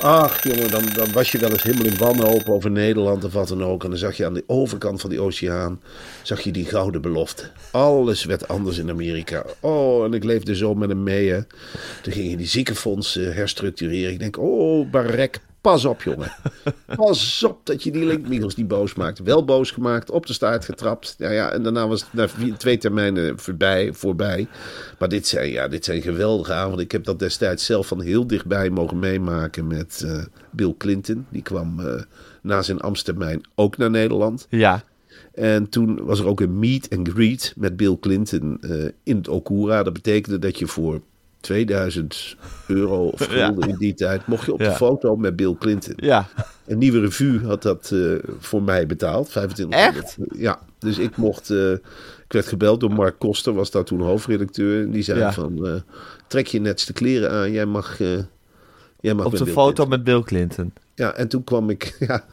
Ach, 0.00 0.42
jongen, 0.42 0.70
dan, 0.70 0.82
dan 0.94 1.12
was 1.12 1.32
je 1.32 1.38
wel 1.38 1.50
eens 1.50 1.62
helemaal 1.62 1.86
in 1.86 1.98
wanhoop 1.98 2.48
over 2.48 2.70
Nederland 2.70 3.24
of 3.24 3.32
wat 3.32 3.48
dan 3.48 3.64
ook. 3.64 3.84
En 3.84 3.90
dan 3.90 3.98
zag 3.98 4.16
je 4.16 4.26
aan 4.26 4.34
de 4.34 4.44
overkant 4.46 5.00
van 5.00 5.10
die 5.10 5.20
oceaan, 5.20 5.80
zag 6.22 6.40
je 6.40 6.52
die 6.52 6.64
gouden 6.64 7.00
belofte. 7.00 7.50
Alles 7.70 8.24
werd 8.24 8.48
anders 8.48 8.78
in 8.78 8.90
Amerika. 8.90 9.44
Oh, 9.60 10.04
en 10.04 10.14
ik 10.14 10.24
leefde 10.24 10.56
zo 10.56 10.74
met 10.74 10.88
hem 10.88 11.02
mee, 11.02 11.30
hè. 11.30 11.40
Toen 12.02 12.12
ging 12.12 12.30
je 12.30 12.36
die 12.36 12.46
ziekenfondsen 12.46 13.34
herstructureren. 13.34 14.12
Ik 14.12 14.18
denk, 14.18 14.38
oh, 14.38 14.90
Barek, 14.90 15.40
pas 15.64 15.84
op, 15.84 16.02
jongen. 16.02 16.32
Pas 16.96 17.44
op 17.44 17.66
dat 17.66 17.82
je 17.82 17.90
die 17.90 18.04
linkmiggels 18.04 18.56
niet 18.56 18.68
boos 18.68 18.94
maakt. 18.94 19.18
Wel 19.18 19.44
boos 19.44 19.70
gemaakt, 19.70 20.10
op 20.10 20.26
de 20.26 20.32
staart 20.32 20.64
getrapt. 20.64 21.14
Ja, 21.18 21.30
ja, 21.30 21.50
en 21.50 21.62
daarna 21.62 21.88
was 21.88 22.00
het 22.00 22.12
na 22.12 22.56
twee 22.56 22.78
termijnen 22.78 23.38
voorbij, 23.38 23.92
voorbij. 23.92 24.48
Maar 24.98 25.08
dit 25.08 25.26
zijn, 25.26 25.50
ja, 25.50 25.68
dit 25.68 25.84
zijn 25.84 26.02
geweldige 26.02 26.52
avonden. 26.52 26.84
Ik 26.84 26.92
heb 26.92 27.04
dat 27.04 27.18
destijds 27.18 27.64
zelf 27.64 27.86
van 27.86 28.00
heel 28.00 28.26
dichtbij 28.26 28.70
mogen 28.70 28.98
meemaken 28.98 29.66
met 29.66 30.02
eh, 30.06 30.24
Bill 30.50 30.74
Clinton. 30.78 31.26
Die 31.28 31.42
kwam 31.42 31.80
eh, 31.80 32.02
na 32.42 32.62
zijn 32.62 32.80
ambtstermijn 32.80 33.40
ook 33.54 33.76
naar 33.76 33.90
Nederland. 33.90 34.46
Ja, 34.50 34.84
En 35.32 35.68
toen 35.68 36.04
was 36.04 36.20
er 36.20 36.26
ook 36.26 36.40
een 36.40 36.58
meet 36.58 36.96
and 36.96 37.08
greet 37.08 37.52
met 37.56 37.76
Bill 37.76 37.96
Clinton 38.00 38.58
eh, 38.60 38.84
in 39.02 39.16
het 39.16 39.28
Okura. 39.28 39.82
Dat 39.82 39.92
betekende 39.92 40.38
dat 40.38 40.58
je 40.58 40.66
voor 40.66 41.00
2000 41.44 42.36
euro 42.66 43.06
of 43.08 43.20
gulden 43.30 43.68
in 43.68 43.76
die 43.76 43.94
tijd... 43.94 44.26
mocht 44.26 44.46
je 44.46 44.52
op 44.52 44.60
Ja. 44.60 44.68
de 44.68 44.74
foto 44.74 45.16
met 45.16 45.36
Bill 45.36 45.54
Clinton. 45.58 45.92
ja. 45.96 46.28
Een 46.66 46.78
nieuwe 46.78 47.00
revue 47.00 47.40
had 47.44 47.62
dat 47.62 47.90
eh, 47.92 48.12
voor 48.38 48.62
mij 48.62 48.86
betaald. 48.86 49.28
2500. 49.30 50.16
Ja, 50.40 50.58
dus 50.78 50.98
ik 50.98 51.16
mocht... 51.16 51.50
eh, 51.50 51.70
ik 52.24 52.32
werd 52.32 52.46
gebeld 52.46 52.80
door 52.80 52.92
Mark 52.92 53.18
Koster, 53.18 53.52
was 53.54 53.70
daar 53.70 53.84
toen 53.84 54.00
hoofdredacteur. 54.00 54.82
En 54.82 54.90
die 54.90 55.02
zei 55.02 55.18
Ja. 55.18 55.32
van, 55.32 55.66
eh, 55.66 55.72
trek 56.26 56.46
je 56.46 56.60
netste 56.60 56.92
kleren 56.92 57.30
aan. 57.30 57.50
Jij 57.52 57.66
mag... 57.66 57.98
jij 59.00 59.14
mag 59.14 59.26
Op 59.26 59.36
de 59.36 59.44
Bill 59.44 59.52
foto 59.52 59.72
Clinton. 59.72 59.88
met 59.88 60.04
Bill 60.04 60.22
Clinton. 60.22 60.72
Ja, 60.94 61.12
en 61.14 61.28
toen 61.28 61.44
kwam 61.44 61.70
ik, 61.70 61.96
ja, 62.08 62.24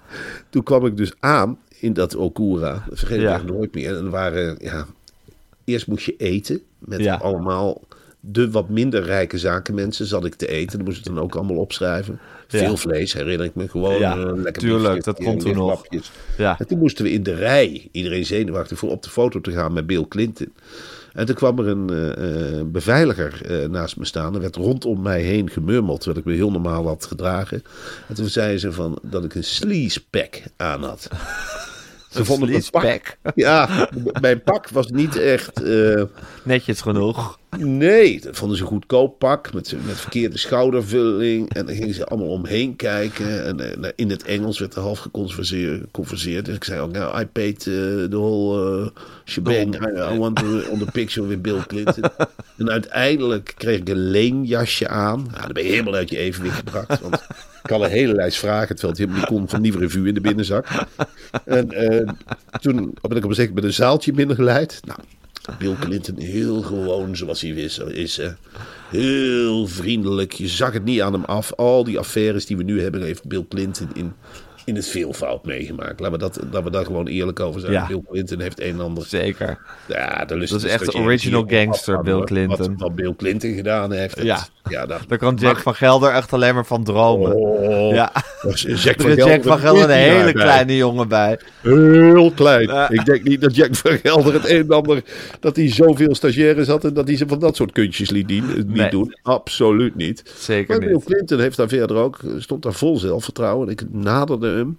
toen 0.49 0.63
kwam 0.63 0.85
ik 0.85 0.97
dus 0.97 1.13
aan 1.19 1.57
in 1.79 1.93
dat 1.93 2.15
Okura. 2.15 2.83
Dat 2.89 2.97
vergeet 2.99 3.21
ik 3.21 3.27
echt 3.27 3.45
nooit 3.45 3.73
meer. 3.73 3.97
En 3.97 4.03
er 4.05 4.09
waren, 4.09 4.55
ja, 4.59 4.85
eerst 5.65 5.87
moest 5.87 6.05
je 6.05 6.15
eten 6.17 6.61
met 6.79 7.07
allemaal 7.07 7.81
de 8.21 8.51
wat 8.51 8.69
minder 8.69 9.03
rijke 9.03 9.37
zakenmensen 9.37 10.05
zat 10.05 10.25
ik 10.25 10.35
te 10.35 10.47
eten. 10.47 10.77
Dat 10.77 10.87
moest 10.87 10.97
ik 10.97 11.05
dan 11.05 11.19
ook 11.19 11.35
allemaal 11.35 11.57
opschrijven. 11.57 12.19
Ja. 12.47 12.59
Veel 12.59 12.77
vlees, 12.77 13.13
herinner 13.13 13.45
ik 13.45 13.55
me. 13.55 13.67
Gewoon 13.69 13.99
Ja, 13.99 14.17
eh, 14.17 14.31
lekker 14.33 14.61
tuurlijk, 14.61 15.03
dat 15.03 15.23
komt 15.23 15.39
toen 15.39 15.55
nog. 15.55 15.83
Ja. 16.37 16.59
En 16.59 16.67
toen 16.67 16.77
moesten 16.77 17.05
we 17.05 17.11
in 17.11 17.23
de 17.23 17.35
rij, 17.35 17.89
iedereen 17.91 18.25
zenuwachtig, 18.25 18.77
voor 18.77 18.89
op 18.89 19.03
de 19.03 19.09
foto 19.09 19.41
te 19.41 19.51
gaan 19.51 19.73
met 19.73 19.87
Bill 19.87 20.05
Clinton. 20.07 20.53
En 21.13 21.25
toen 21.25 21.35
kwam 21.35 21.59
er 21.59 21.67
een 21.67 21.89
eh, 21.89 22.61
beveiliger 22.65 23.45
eh, 23.45 23.69
naast 23.69 23.97
me 23.97 24.05
staan. 24.05 24.33
Er 24.35 24.41
werd 24.41 24.55
rondom 24.55 25.01
mij 25.01 25.21
heen 25.21 25.49
gemurmeld, 25.49 26.01
terwijl 26.01 26.19
ik 26.25 26.31
me 26.31 26.37
heel 26.37 26.51
normaal 26.51 26.87
had 26.87 27.05
gedragen. 27.05 27.63
En 28.07 28.15
toen 28.15 28.27
zeiden 28.27 28.59
ze 28.59 28.71
van, 28.71 28.99
dat 29.01 29.23
ik 29.23 29.35
een 29.35 29.43
sleazepack 29.43 30.43
aan 30.57 30.83
had. 30.83 31.09
Ze 32.11 32.25
vonden 32.25 32.49
mijn 32.49 32.63
pak, 32.71 33.17
ja, 33.35 33.89
mijn 34.21 34.43
pak 34.43 34.69
was 34.69 34.87
niet 34.87 35.17
echt... 35.17 35.63
eh, 35.63 36.03
Netjes 36.43 36.81
genoeg. 36.81 37.39
Nee, 37.57 38.21
dat 38.21 38.37
vonden 38.37 38.57
ze 38.57 38.63
een 38.63 38.69
goedkoop 38.69 39.19
pak 39.19 39.53
met, 39.53 39.75
met 39.85 39.99
verkeerde 39.99 40.37
schoudervulling. 40.37 41.53
En 41.53 41.65
dan 41.65 41.75
gingen 41.75 41.93
ze 41.93 42.05
allemaal 42.05 42.29
omheen 42.29 42.75
kijken. 42.75 43.45
En 43.45 43.83
eh, 43.83 43.89
in 43.95 44.09
het 44.09 44.23
Engels 44.23 44.59
werd 44.59 44.75
er 44.75 44.81
half 44.81 44.99
geconverseerd. 44.99 46.45
Dus 46.45 46.55
ik 46.55 46.63
zei 46.63 46.79
ook, 46.79 46.91
nou, 46.91 47.21
I 47.21 47.25
paid 47.25 47.57
eh, 47.57 47.73
the 47.73 48.07
whole 48.09 48.79
uh, 48.81 48.87
shebang. 49.25 49.75
I, 49.75 50.13
I 50.13 50.17
want 50.17 50.35
to, 50.35 50.61
on 50.69 50.79
the 50.79 50.91
picture 50.91 51.27
with 51.27 51.41
Bill 51.41 51.63
Clinton. 51.67 52.03
en 52.57 52.69
uiteindelijk 52.69 53.53
kreeg 53.57 53.79
ik 53.79 53.89
een 53.89 54.09
leenjasje 54.09 54.87
aan. 54.87 55.27
Nou, 55.31 55.41
dan 55.41 55.53
ben 55.53 55.63
je 55.63 55.69
helemaal 55.69 55.93
uit 55.93 56.09
je 56.09 56.17
evenwicht 56.17 56.57
gebracht. 56.57 57.01
Want 57.01 57.27
ik 57.63 57.69
had 57.69 57.81
een 57.81 57.89
hele 57.89 58.13
lijst 58.13 58.39
vragen, 58.39 58.75
het 58.75 58.97
helemaal 58.97 59.19
niet 59.19 59.25
kon 59.25 59.49
van 59.49 59.61
Nieuwe 59.61 59.79
Revue 59.79 60.07
in 60.07 60.13
de 60.13 60.21
binnenzak. 60.21 60.67
En 61.45 61.71
eh, 61.71 62.09
toen 62.61 62.75
ben 63.01 63.17
ik 63.17 63.23
op 63.23 63.29
een 63.29 63.35
zeker 63.35 63.53
met 63.53 63.63
een 63.63 63.73
zaaltje 63.73 64.13
binnengeleid. 64.13 64.79
Nou, 64.85 64.99
Bill 65.57 65.75
Clinton 65.79 66.17
heel 66.17 66.61
gewoon 66.61 67.15
zoals 67.15 67.41
hij 67.41 67.49
is. 67.49 67.77
is. 67.77 68.19
Heel 68.89 69.67
vriendelijk. 69.67 70.31
Je 70.31 70.47
zag 70.47 70.73
het 70.73 70.83
niet 70.83 71.01
aan 71.01 71.13
hem 71.13 71.23
af. 71.23 71.53
Al 71.53 71.83
die 71.83 71.99
affaires 71.99 72.45
die 72.45 72.57
we 72.57 72.63
nu 72.63 72.81
hebben, 72.81 73.01
heeft 73.01 73.27
Bill 73.27 73.45
Clinton 73.49 73.89
in, 73.93 74.13
in 74.65 74.75
het 74.75 74.87
veelvoud 74.87 75.45
meegemaakt. 75.45 75.99
Laten 75.99 76.11
we, 76.11 76.17
dat, 76.17 76.39
laten 76.43 76.63
we 76.63 76.69
daar 76.69 76.85
gewoon 76.85 77.07
eerlijk 77.07 77.39
over 77.39 77.61
zijn. 77.61 77.71
Ja. 77.73 77.87
Bill 77.87 78.01
Clinton 78.09 78.39
heeft 78.39 78.59
een 78.61 78.73
en 78.73 78.79
ander. 78.79 79.05
Zeker. 79.05 79.57
Ja, 79.87 80.25
de 80.25 80.35
lust 80.35 80.51
Dat 80.51 80.63
is 80.63 80.71
echt 80.71 80.85
de 80.91 80.97
original 80.97 81.43
gangster, 81.47 82.01
Bill. 82.01 82.21
Clinton. 82.23 82.57
Wat, 82.57 82.69
wat 82.77 82.95
Bill 82.95 83.13
Clinton 83.17 83.53
gedaan 83.53 83.91
heeft. 83.91 84.15
dat- 84.15 84.25
Ja. 84.25 84.39
ja 84.69 84.85
daar, 84.85 85.01
Daar 85.07 85.17
kan 85.17 85.35
Jack 85.39 85.57
van 85.59 85.75
Gelder 85.75 86.11
echt 86.11 86.33
alleen 86.33 86.53
maar 86.53 86.65
van 86.65 86.83
dromen. 86.83 87.35
Oh, 87.35 87.93
Ja. 87.93 88.11
Jack 88.83 89.01
van 89.01 89.15
Jack 89.15 89.19
Gelder 89.19 89.43
van 89.43 89.59
Gelder 89.59 89.83
een 89.83 89.89
hele 89.89 90.23
bij. 90.23 90.33
kleine 90.33 90.75
jongen 90.75 91.07
bij. 91.07 91.39
Heel 91.61 92.31
klein. 92.31 92.69
Ik 92.93 93.05
denk 93.05 93.23
niet 93.23 93.41
dat 93.41 93.55
Jack 93.55 93.75
van 93.75 93.97
Gelder 94.03 94.33
het 94.33 94.49
een 94.49 94.61
en 94.61 94.69
ander... 94.69 95.03
dat 95.39 95.55
hij 95.55 95.69
zoveel 95.71 96.15
stagiaires 96.15 96.67
had... 96.67 96.83
en 96.85 96.93
dat 96.93 97.07
hij 97.07 97.17
ze 97.17 97.27
van 97.27 97.39
dat 97.39 97.55
soort 97.55 97.71
kunstjes 97.71 98.09
liet 98.09 98.27
dien, 98.27 98.45
niet 98.55 98.67
Nee. 98.67 98.89
doen. 98.89 99.17
Absoluut 99.23 99.95
niet. 99.95 100.33
Zeker 100.37 100.67
Maar 100.77 100.79
Bill 100.87 100.95
niet. 100.95 101.05
Clinton 101.05 101.39
heeft 101.39 101.57
daar 101.57 101.67
verder 101.67 101.97
ook... 101.97 102.19
stond 102.37 102.63
daar 102.63 102.73
vol 102.73 102.97
zelfvertrouwen. 102.97 103.69
Ik 103.69 103.83
naderde 103.91 104.50
hem. 104.53 104.77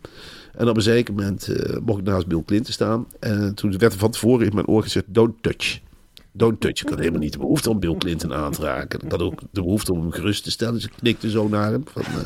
En 0.52 0.68
op 0.68 0.76
een 0.76 0.82
zeker 0.82 1.14
moment 1.14 1.48
eh, 1.48 1.76
mocht 1.84 1.98
ik 1.98 2.04
naast 2.04 2.26
Bill 2.26 2.42
Clinton 2.46 2.72
staan. 2.72 3.06
En 3.20 3.54
toen 3.54 3.78
werd 3.78 3.92
er 3.92 3.98
van 3.98 4.10
tevoren 4.10 4.46
in 4.46 4.54
mijn 4.54 4.66
oor 4.66 4.82
gezegd... 4.82 5.04
don't 5.08 5.34
touch. 5.40 5.80
Don't 6.32 6.60
touch. 6.60 6.82
Ik 6.82 6.88
had 6.88 6.98
helemaal 6.98 7.20
niet 7.20 7.32
de 7.32 7.38
behoefte 7.38 7.70
om 7.70 7.80
Bill 7.80 7.94
Clinton 7.96 8.34
aan 8.34 8.52
te 8.52 8.62
raken. 8.62 9.00
Ik 9.04 9.10
had 9.10 9.22
ook 9.22 9.40
de 9.50 9.62
behoefte 9.62 9.92
om 9.92 10.00
hem 10.00 10.10
gerust 10.10 10.44
te 10.44 10.50
stellen. 10.50 10.74
Dus 10.74 10.84
ik 10.84 10.92
knikte 10.98 11.30
zo 11.30 11.48
naar 11.48 11.70
hem. 11.70 11.82
Van, 11.92 12.02
eh, 12.02 12.22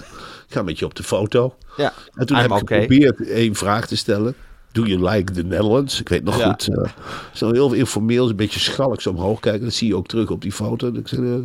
ik 0.49 0.53
ga 0.53 0.63
met 0.63 0.79
je 0.79 0.85
op 0.85 0.95
de 0.95 1.03
foto. 1.03 1.55
Ja. 1.77 1.93
En 2.15 2.27
toen 2.27 2.37
I'm 2.37 2.43
heb 2.43 2.51
ik 2.51 2.63
okay. 2.63 2.81
geprobeerd 2.81 3.29
één 3.29 3.55
vraag 3.55 3.87
te 3.87 3.97
stellen. 3.97 4.35
Do 4.73 4.83
you 4.83 5.11
like 5.11 5.33
the 5.33 5.43
Netherlands? 5.43 6.01
Ik 6.01 6.09
weet 6.09 6.25
nog 6.25 6.39
Ja. 6.39 6.49
goed. 6.49 6.69
eh, 6.69 6.91
zo 7.33 7.53
heel 7.53 7.73
informeel, 7.73 8.29
een 8.29 8.37
beetje 8.37 8.61
schalk 8.61 9.01
zo 9.01 9.11
omhoog 9.11 9.41
kijken. 9.41 9.63
Dat 9.65 9.73
zie 9.73 9.89
je 9.89 9.97
ook 9.97 10.07
terug 10.07 10.31
op 10.31 10.43
die 10.43 10.53
foto. 10.53 10.89
En 10.89 10.97
Ik 10.97 11.09
zei, 11.09 11.45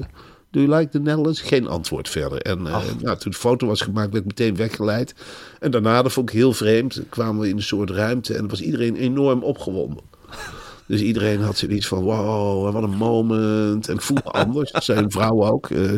do 0.51 0.59
you 0.59 0.77
like 0.77 0.91
the 0.91 0.99
Netherlands? 0.99 1.41
Geen 1.41 1.67
antwoord 1.67 2.09
verder. 2.09 2.41
En 2.41 2.67
eh, 2.67 2.81
nou, 2.99 3.17
toen 3.17 3.31
de 3.31 3.37
foto 3.37 3.67
was 3.67 3.81
gemaakt, 3.81 4.11
werd 4.11 4.25
ik 4.25 4.37
meteen 4.37 4.55
weggeleid. 4.55 5.15
En 5.59 5.71
daarna, 5.71 6.01
dat 6.01 6.11
vond 6.11 6.29
ik 6.29 6.35
heel 6.35 6.53
vreemd, 6.53 7.01
kwamen 7.09 7.41
we 7.41 7.49
in 7.49 7.55
een 7.55 7.63
soort 7.63 7.89
ruimte. 7.89 8.33
En 8.33 8.47
was 8.47 8.61
iedereen 8.61 8.95
enorm 8.95 9.43
opgewonden. 9.43 10.03
Dus 10.85 11.01
iedereen 11.01 11.41
had 11.41 11.57
zoiets 11.57 11.87
van, 11.87 12.03
wow, 12.03 12.73
wat 12.73 12.83
een 12.83 12.97
moment. 12.97 13.87
En 13.87 13.93
ik 13.93 14.01
voel 14.01 14.17
me 14.23 14.31
anders. 14.45 14.71
Dat 14.71 14.83
zijn 14.83 15.11
vrouwen 15.11 15.51
ook. 15.51 15.69
Eh, 15.69 15.93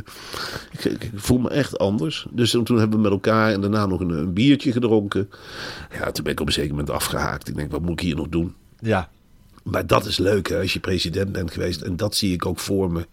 ik, 0.82 1.12
voel 1.16 1.38
me 1.38 1.50
echt 1.50 1.78
anders. 1.78 2.26
Dus 2.32 2.52
toen, 2.52 2.64
toen 2.64 2.78
hebben 2.78 2.98
we 2.98 3.04
met 3.04 3.12
elkaar 3.12 3.52
en 3.52 3.62
daarna 3.62 3.86
nog 3.86 4.00
een, 4.00 4.10
een 4.10 4.34
biertje 4.34 4.72
gedronken. 4.72 5.30
Ja, 6.00 6.12
toen 6.12 6.24
ben 6.24 6.34
ik 6.34 6.40
op 6.40 6.48
een 6.48 6.54
zeker 6.54 6.70
moment 6.70 6.90
afgehaakt. 6.90 7.48
Ik 7.48 7.56
denk, 7.56 7.72
wat 7.72 7.82
moet 7.82 7.92
ik 7.92 8.00
hier 8.00 8.16
nog 8.16 8.30
doen? 8.30 8.54
Ja. 8.80 9.10
Maar 9.64 9.88
dat 9.88 10.06
is 10.06 10.18
leuk 10.18 10.50
hè, 10.50 10.60
als 10.60 10.74
je 10.74 10.80
president 10.80 11.32
bent 11.32 11.52
geweest. 11.52 11.82
En 11.82 11.96
dat 11.96 12.16
zie 12.16 12.34
ik 12.34 12.46
ook 12.46 12.60
voor 12.60 12.92
me. 12.92 13.06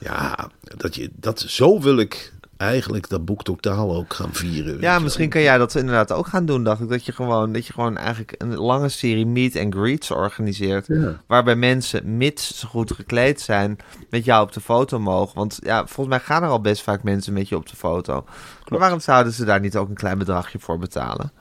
Ja, 0.00 0.50
dat, 0.76 0.94
je, 0.94 1.10
dat, 1.14 1.40
zo 1.40 1.80
wil 1.80 1.98
ik 1.98 2.32
eigenlijk 2.56 3.08
dat 3.08 3.24
boek 3.24 3.42
totaal 3.42 3.94
ook 3.96 4.14
gaan 4.14 4.32
vieren. 4.34 4.80
Ja, 4.80 4.98
misschien 4.98 5.28
kan 5.28 5.40
jij 5.40 5.58
dat 5.58 5.74
inderdaad 5.74 6.12
ook 6.12 6.26
gaan 6.26 6.46
doen, 6.46 6.64
dacht 6.64 6.80
ik. 6.80 6.88
Dat 6.88 7.04
je 7.06 7.12
gewoon, 7.12 7.52
dat 7.52 7.66
je 7.66 7.72
gewoon 7.72 7.96
eigenlijk 7.96 8.34
een 8.38 8.54
lange 8.56 8.88
serie 8.88 9.26
meet 9.26 9.56
and 9.56 9.74
greets 9.74 10.10
organiseert. 10.10 10.86
Ja. 10.86 11.20
Waarbij 11.26 11.56
mensen, 11.56 12.16
mits 12.16 12.58
ze 12.58 12.66
goed 12.66 12.92
gekleed 12.92 13.40
zijn, 13.40 13.76
met 14.10 14.24
jou 14.24 14.42
op 14.42 14.52
de 14.52 14.60
foto 14.60 14.98
mogen. 14.98 15.34
Want 15.36 15.58
ja, 15.62 15.78
volgens 15.86 16.16
mij 16.16 16.20
gaan 16.26 16.42
er 16.42 16.48
al 16.48 16.60
best 16.60 16.82
vaak 16.82 17.02
mensen 17.02 17.32
met 17.32 17.48
je 17.48 17.56
op 17.56 17.68
de 17.68 17.76
foto. 17.76 18.24
Maar 18.68 18.78
waarom 18.78 19.00
zouden 19.00 19.32
ze 19.32 19.44
daar 19.44 19.60
niet 19.60 19.76
ook 19.76 19.88
een 19.88 19.94
klein 19.94 20.18
bedragje 20.18 20.58
voor 20.58 20.78
betalen? 20.78 21.32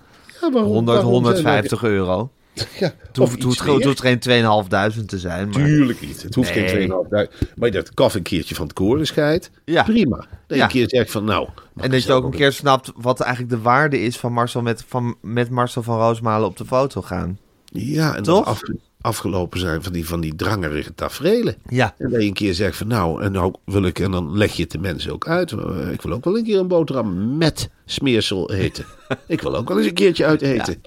Ja, 0.42 0.52
waarom- 0.52 0.72
100, 0.72 0.98
waarom 1.02 1.24
zijn 1.26 1.36
er- 1.36 1.42
150 1.42 1.84
euro. 1.84 2.32
Ja, 2.80 2.94
Het 3.08 3.18
hoeft, 3.18 3.44
hoeft, 3.44 3.60
het 3.66 3.84
hoeft 3.84 4.02
geen 4.02 4.20
2500 4.20 5.10
te 5.10 5.20
zijn. 5.20 5.50
Maar... 5.50 5.64
Tuurlijk 5.64 6.02
niet. 6.02 6.22
Het 6.24 6.36
hoeft 6.36 6.56
Nee. 6.56 6.68
geen 6.68 6.90
2.500. 6.90 7.56
Maar 7.56 7.72
dat 7.72 7.94
kaf 7.94 8.14
een 8.14 8.22
keertje 8.22 8.56
van 8.56 8.66
het 8.66 8.74
koren 8.74 9.08
scheidt. 9.08 9.52
Ja. 9.66 9.84
Prima. 9.84 10.18
Dat 10.18 10.28
je 10.48 10.56
Ja. 10.56 10.64
een 10.64 10.70
keer 10.70 10.90
zegt 10.90 11.12
van 11.12 11.24
nou. 11.24 11.48
En 11.76 11.92
dat 11.92 12.04
je 12.04 12.14
ook 12.14 12.24
een 12.24 12.32
keer 12.32 12.52
snapt 12.52 12.92
wat 12.96 13.20
eigenlijk 13.20 13.52
de 13.52 13.62
waarde 13.62 14.02
is 14.02 14.18
van 14.18 14.34
Marcel 14.34 14.62
met, 14.62 14.84
van, 14.88 15.16
met 15.22 15.50
Marcel 15.50 15.84
van 15.84 15.98
Roosmalen 15.98 16.48
op 16.48 16.58
de 16.58 16.66
foto 16.66 17.02
gaan. 17.02 17.40
Ja, 17.66 18.16
en 18.16 18.24
Toch? 18.24 18.38
dat 18.46 18.46
af, 18.46 18.60
afgelopen 19.06 19.60
zijn 19.60 19.84
van 19.84 19.94
die, 19.94 20.08
van 20.08 20.22
die 20.22 20.36
drangerige 20.36 20.96
tafereelen. 20.96 21.56
Ja. 21.70 21.94
En 21.98 22.10
dat 22.10 22.22
je 22.22 22.28
een 22.28 22.34
keer 22.34 22.54
zegt 22.54 22.78
van 22.78 22.88
nou, 22.88 23.22
en 23.24 23.32
nou 23.32 23.54
wil 23.66 23.84
ik, 23.84 24.00
en 24.00 24.12
dan 24.12 24.38
leg 24.38 24.52
je 24.54 24.62
het 24.64 24.72
de 24.72 24.78
mensen 24.80 25.14
ook 25.14 25.28
uit. 25.28 25.52
eh, 25.52 25.92
Ik 25.92 26.02
wil 26.02 26.12
ook 26.14 26.24
wel 26.26 26.38
een 26.38 26.44
keer 26.44 26.60
een 26.60 26.68
boterham 26.68 27.38
met 27.38 27.70
smeersel 27.86 28.52
eten. 28.52 28.86
ik 29.28 29.42
wil 29.42 29.56
ook 29.56 29.68
wel 29.68 29.78
eens 29.78 29.88
een 29.88 29.94
keertje 29.94 30.26
uit 30.26 30.42
eten. 30.42 30.82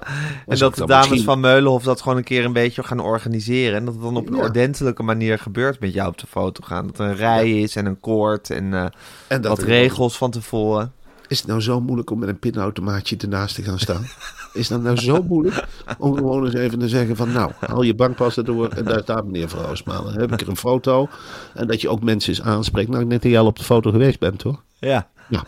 En 0.47 0.59
dat 0.59 0.75
de 0.75 0.87
dames 0.87 1.09
misschien- 1.09 1.25
van 1.29 1.41
Meulenhof 1.41 1.83
dat 1.83 2.01
gewoon 2.03 2.19
een 2.19 2.25
keer 2.25 2.45
een 2.45 2.53
beetje 2.53 2.83
gaan 2.83 3.01
organiseren. 3.01 3.77
En 3.79 3.85
dat 3.85 3.95
het 3.95 4.03
dan 4.03 4.17
op 4.17 4.29
een 4.29 4.37
Ja. 4.37 4.43
ordentelijke 4.43 5.03
manier 5.03 5.39
gebeurt 5.39 5.81
met 5.81 5.93
jou 5.93 6.09
op 6.09 6.19
de 6.19 6.27
foto 6.27 6.63
gaan. 6.67 6.87
Dat 6.87 6.99
er 6.99 7.07
een 7.07 7.17
rij 7.17 7.61
is 7.61 7.77
en 7.77 7.87
een 7.87 8.01
koord 8.01 8.51
en, 8.51 8.75
eh, 8.75 8.85
En 9.27 9.41
dat 9.43 9.57
wat 9.59 9.67
regels 9.67 10.17
van 10.17 10.31
tevoren. 10.31 10.93
Is 11.29 11.39
het 11.39 11.47
nou 11.47 11.61
zo 11.61 11.81
moeilijk 11.81 12.11
om 12.11 12.19
met 12.19 12.29
een 12.29 12.39
pinautomaatje 12.39 13.17
ernaast 13.17 13.55
te 13.55 13.63
gaan 13.63 13.79
staan? 13.79 14.07
Is 14.53 14.69
dat 14.69 14.83
nou 14.83 14.97
zo 14.97 15.23
moeilijk 15.23 15.65
om 15.99 16.17
gewoon 16.17 16.45
eens 16.45 16.55
even 16.55 16.79
te 16.79 16.89
zeggen 16.89 17.17
van 17.17 17.33
nou, 17.33 17.53
haal 17.61 17.83
je 17.83 17.95
bankpas 17.95 18.35
door 18.35 18.69
en 18.69 18.85
daar 18.85 19.01
staat 19.01 19.25
meneer 19.25 19.49
Van 19.49 19.65
Roosmalen. 19.65 20.13
Dan 20.13 20.21
heb 20.21 20.33
ik 20.33 20.41
er 20.41 20.49
een 20.49 20.57
foto 20.57 21.09
en 21.55 21.67
dat 21.67 21.81
je 21.81 21.89
ook 21.89 22.03
mensen 22.03 22.33
eens 22.33 22.43
aanspreekt. 22.43 22.89
Nou, 22.89 23.05
net 23.05 23.23
dat 23.23 23.31
jij 23.31 23.41
al 23.41 23.47
op 23.47 23.59
de 23.59 23.65
foto 23.65 23.91
geweest 23.91 24.19
bent 24.19 24.43
hoor. 24.43 24.63
Ja. 24.79 25.09
Ja, 25.29 25.45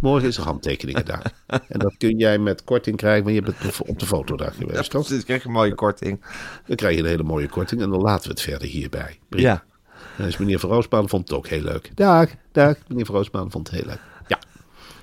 morgen 0.00 0.28
is 0.28 0.36
er 0.36 0.44
handtekeningen 0.44 1.04
daar. 1.04 1.32
En 1.46 1.78
dat 1.78 1.96
kun 1.96 2.18
jij 2.18 2.38
met 2.38 2.64
korting 2.64 2.96
krijgen, 2.96 3.24
want 3.24 3.34
je 3.34 3.42
bent 3.42 3.80
op 3.80 3.98
de 3.98 4.06
fotodag 4.06 4.56
geweest 4.56 4.90
toch? 4.90 5.06
Dus 5.06 5.24
krijg 5.24 5.42
je 5.42 5.48
een 5.48 5.54
mooie 5.54 5.74
korting. 5.74 6.24
Dan 6.66 6.76
krijg 6.76 6.94
je 6.94 7.02
een 7.02 7.08
hele 7.08 7.22
mooie 7.22 7.48
korting 7.48 7.82
en 7.82 7.90
dan 7.90 8.00
laten 8.00 8.24
we 8.24 8.30
het 8.30 8.40
verder 8.40 8.68
hierbij. 8.68 9.18
Prima. 9.28 9.48
Ja. 9.48 10.24
Dus 10.24 10.36
meneer 10.36 10.58
Van 10.58 10.70
Roosmalen 10.70 11.08
vond 11.08 11.28
het 11.28 11.38
ook 11.38 11.46
heel 11.46 11.62
leuk. 11.62 11.90
Dag, 11.94 12.28
dag. 12.52 12.76
Meneer 12.88 13.06
Van 13.06 13.14
Roosmalen 13.14 13.50
vond 13.50 13.70
het 13.70 13.76
heel 13.76 13.86
leuk. 13.86 14.00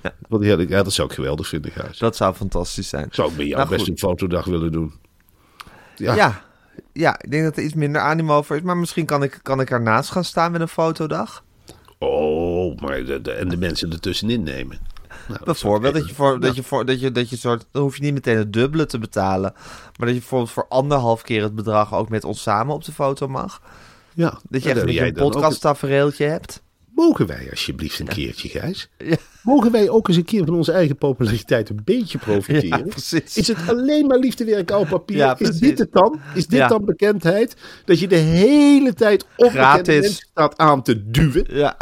Ja. 0.40 0.82
Dat 0.82 0.92
zou 0.92 1.08
ik 1.08 1.14
geweldig 1.14 1.48
vinden, 1.48 1.70
Gijs. 1.70 1.98
Dat 1.98 2.16
zou 2.16 2.34
fantastisch 2.34 2.88
zijn. 2.88 3.08
Zou 3.10 3.30
ik 3.30 3.36
bij 3.36 3.44
jou 3.46 3.56
Nou, 3.56 3.68
best 3.68 3.80
goed. 3.80 3.90
een 3.90 3.98
fotodag 3.98 4.44
willen 4.44 4.72
doen. 4.72 4.92
Ja, 5.96 6.14
Ja. 6.14 6.42
ja, 6.92 7.20
ik 7.22 7.30
denk 7.30 7.44
dat 7.44 7.56
er 7.56 7.62
iets 7.62 7.74
minder 7.74 8.00
animo 8.00 8.42
voor 8.42 8.56
is. 8.56 8.62
Maar 8.62 8.76
misschien 8.76 9.06
kan 9.06 9.22
ik, 9.22 9.38
kan 9.42 9.60
ik 9.60 9.70
ernaast 9.70 10.10
gaan 10.10 10.24
staan 10.24 10.52
met 10.52 10.60
een 10.60 10.68
fotodag. 10.68 11.44
Oh, 11.98 12.76
maar 12.78 13.04
de, 13.04 13.20
de- 13.20 13.32
en 13.32 13.48
de 13.48 13.56
mensen 13.56 13.90
ertussenin 13.92 14.42
nemen. 14.42 14.78
Nou, 15.08 15.28
dat 15.38 15.44
Bijvoorbeeld 15.44 15.94
dat 15.94 16.02
even- 16.02 16.08
je 16.08 16.14
voor 16.14 16.40
dat 16.40 16.56
je 16.56 16.62
voor 16.62 16.84
dat 16.84 17.00
je 17.00 17.12
dat 17.12 17.30
je 17.30 17.36
soort 17.36 17.64
dan 17.70 17.82
hoef 17.82 17.96
je 17.96 18.02
niet 18.02 18.12
meteen 18.14 18.36
het 18.36 18.52
dubbele 18.52 18.86
te 18.86 18.98
betalen, 18.98 19.52
maar 19.54 19.92
dat 20.06 20.08
je 20.08 20.14
bijvoorbeeld 20.14 20.50
voor 20.50 20.66
anderhalf 20.68 21.22
keer 21.22 21.42
het 21.42 21.54
bedrag 21.54 21.94
ook 21.94 22.08
met 22.08 22.24
ons 22.24 22.42
samen 22.42 22.74
op 22.74 22.84
de 22.84 22.92
foto 22.92 23.28
mag. 23.28 23.60
Ja, 24.14 24.38
Dat 24.48 24.62
je 24.62 24.70
echt 24.70 24.82
een, 24.82 25.02
een 25.04 25.12
podcasttafereeltje 25.12 26.24
hebt. 26.24 26.62
Mogen 26.94 27.26
wij 27.26 27.48
alsjeblieft 27.50 27.98
een 27.98 28.08
keertje, 28.08 28.48
Gijs? 28.48 28.88
Ja. 28.98 29.16
Mogen 29.42 29.72
wij 29.72 29.88
ook 29.88 30.08
eens 30.08 30.16
een 30.16 30.24
keer 30.24 30.44
van 30.44 30.54
onze 30.54 30.72
eigen 30.72 30.96
populariteit 30.96 31.68
een 31.68 31.80
beetje 31.84 32.18
profiteren? 32.26 32.92
Ja. 33.10 33.20
Is 33.34 33.48
het 33.48 33.68
alleen 33.68 34.06
maar 34.06 34.18
liefdewerk 34.18 34.70
oud 34.70 34.88
papier? 34.88 35.16
Ja, 35.16 35.38
is 35.38 35.58
dit 35.58 35.78
het 35.78 35.92
dan? 35.92 36.20
Is 36.34 36.46
dit 36.46 36.68
dan 36.68 36.84
bekendheid? 36.84 37.56
Dat 37.84 37.98
je 37.98 38.08
de 38.08 38.16
hele 38.16 38.94
tijd 38.94 39.26
onbekende 39.36 39.92
mensen 39.92 40.26
staat 40.30 40.58
aan 40.58 40.82
te 40.82 41.10
duwen. 41.10 41.44
Ja. 41.48 41.76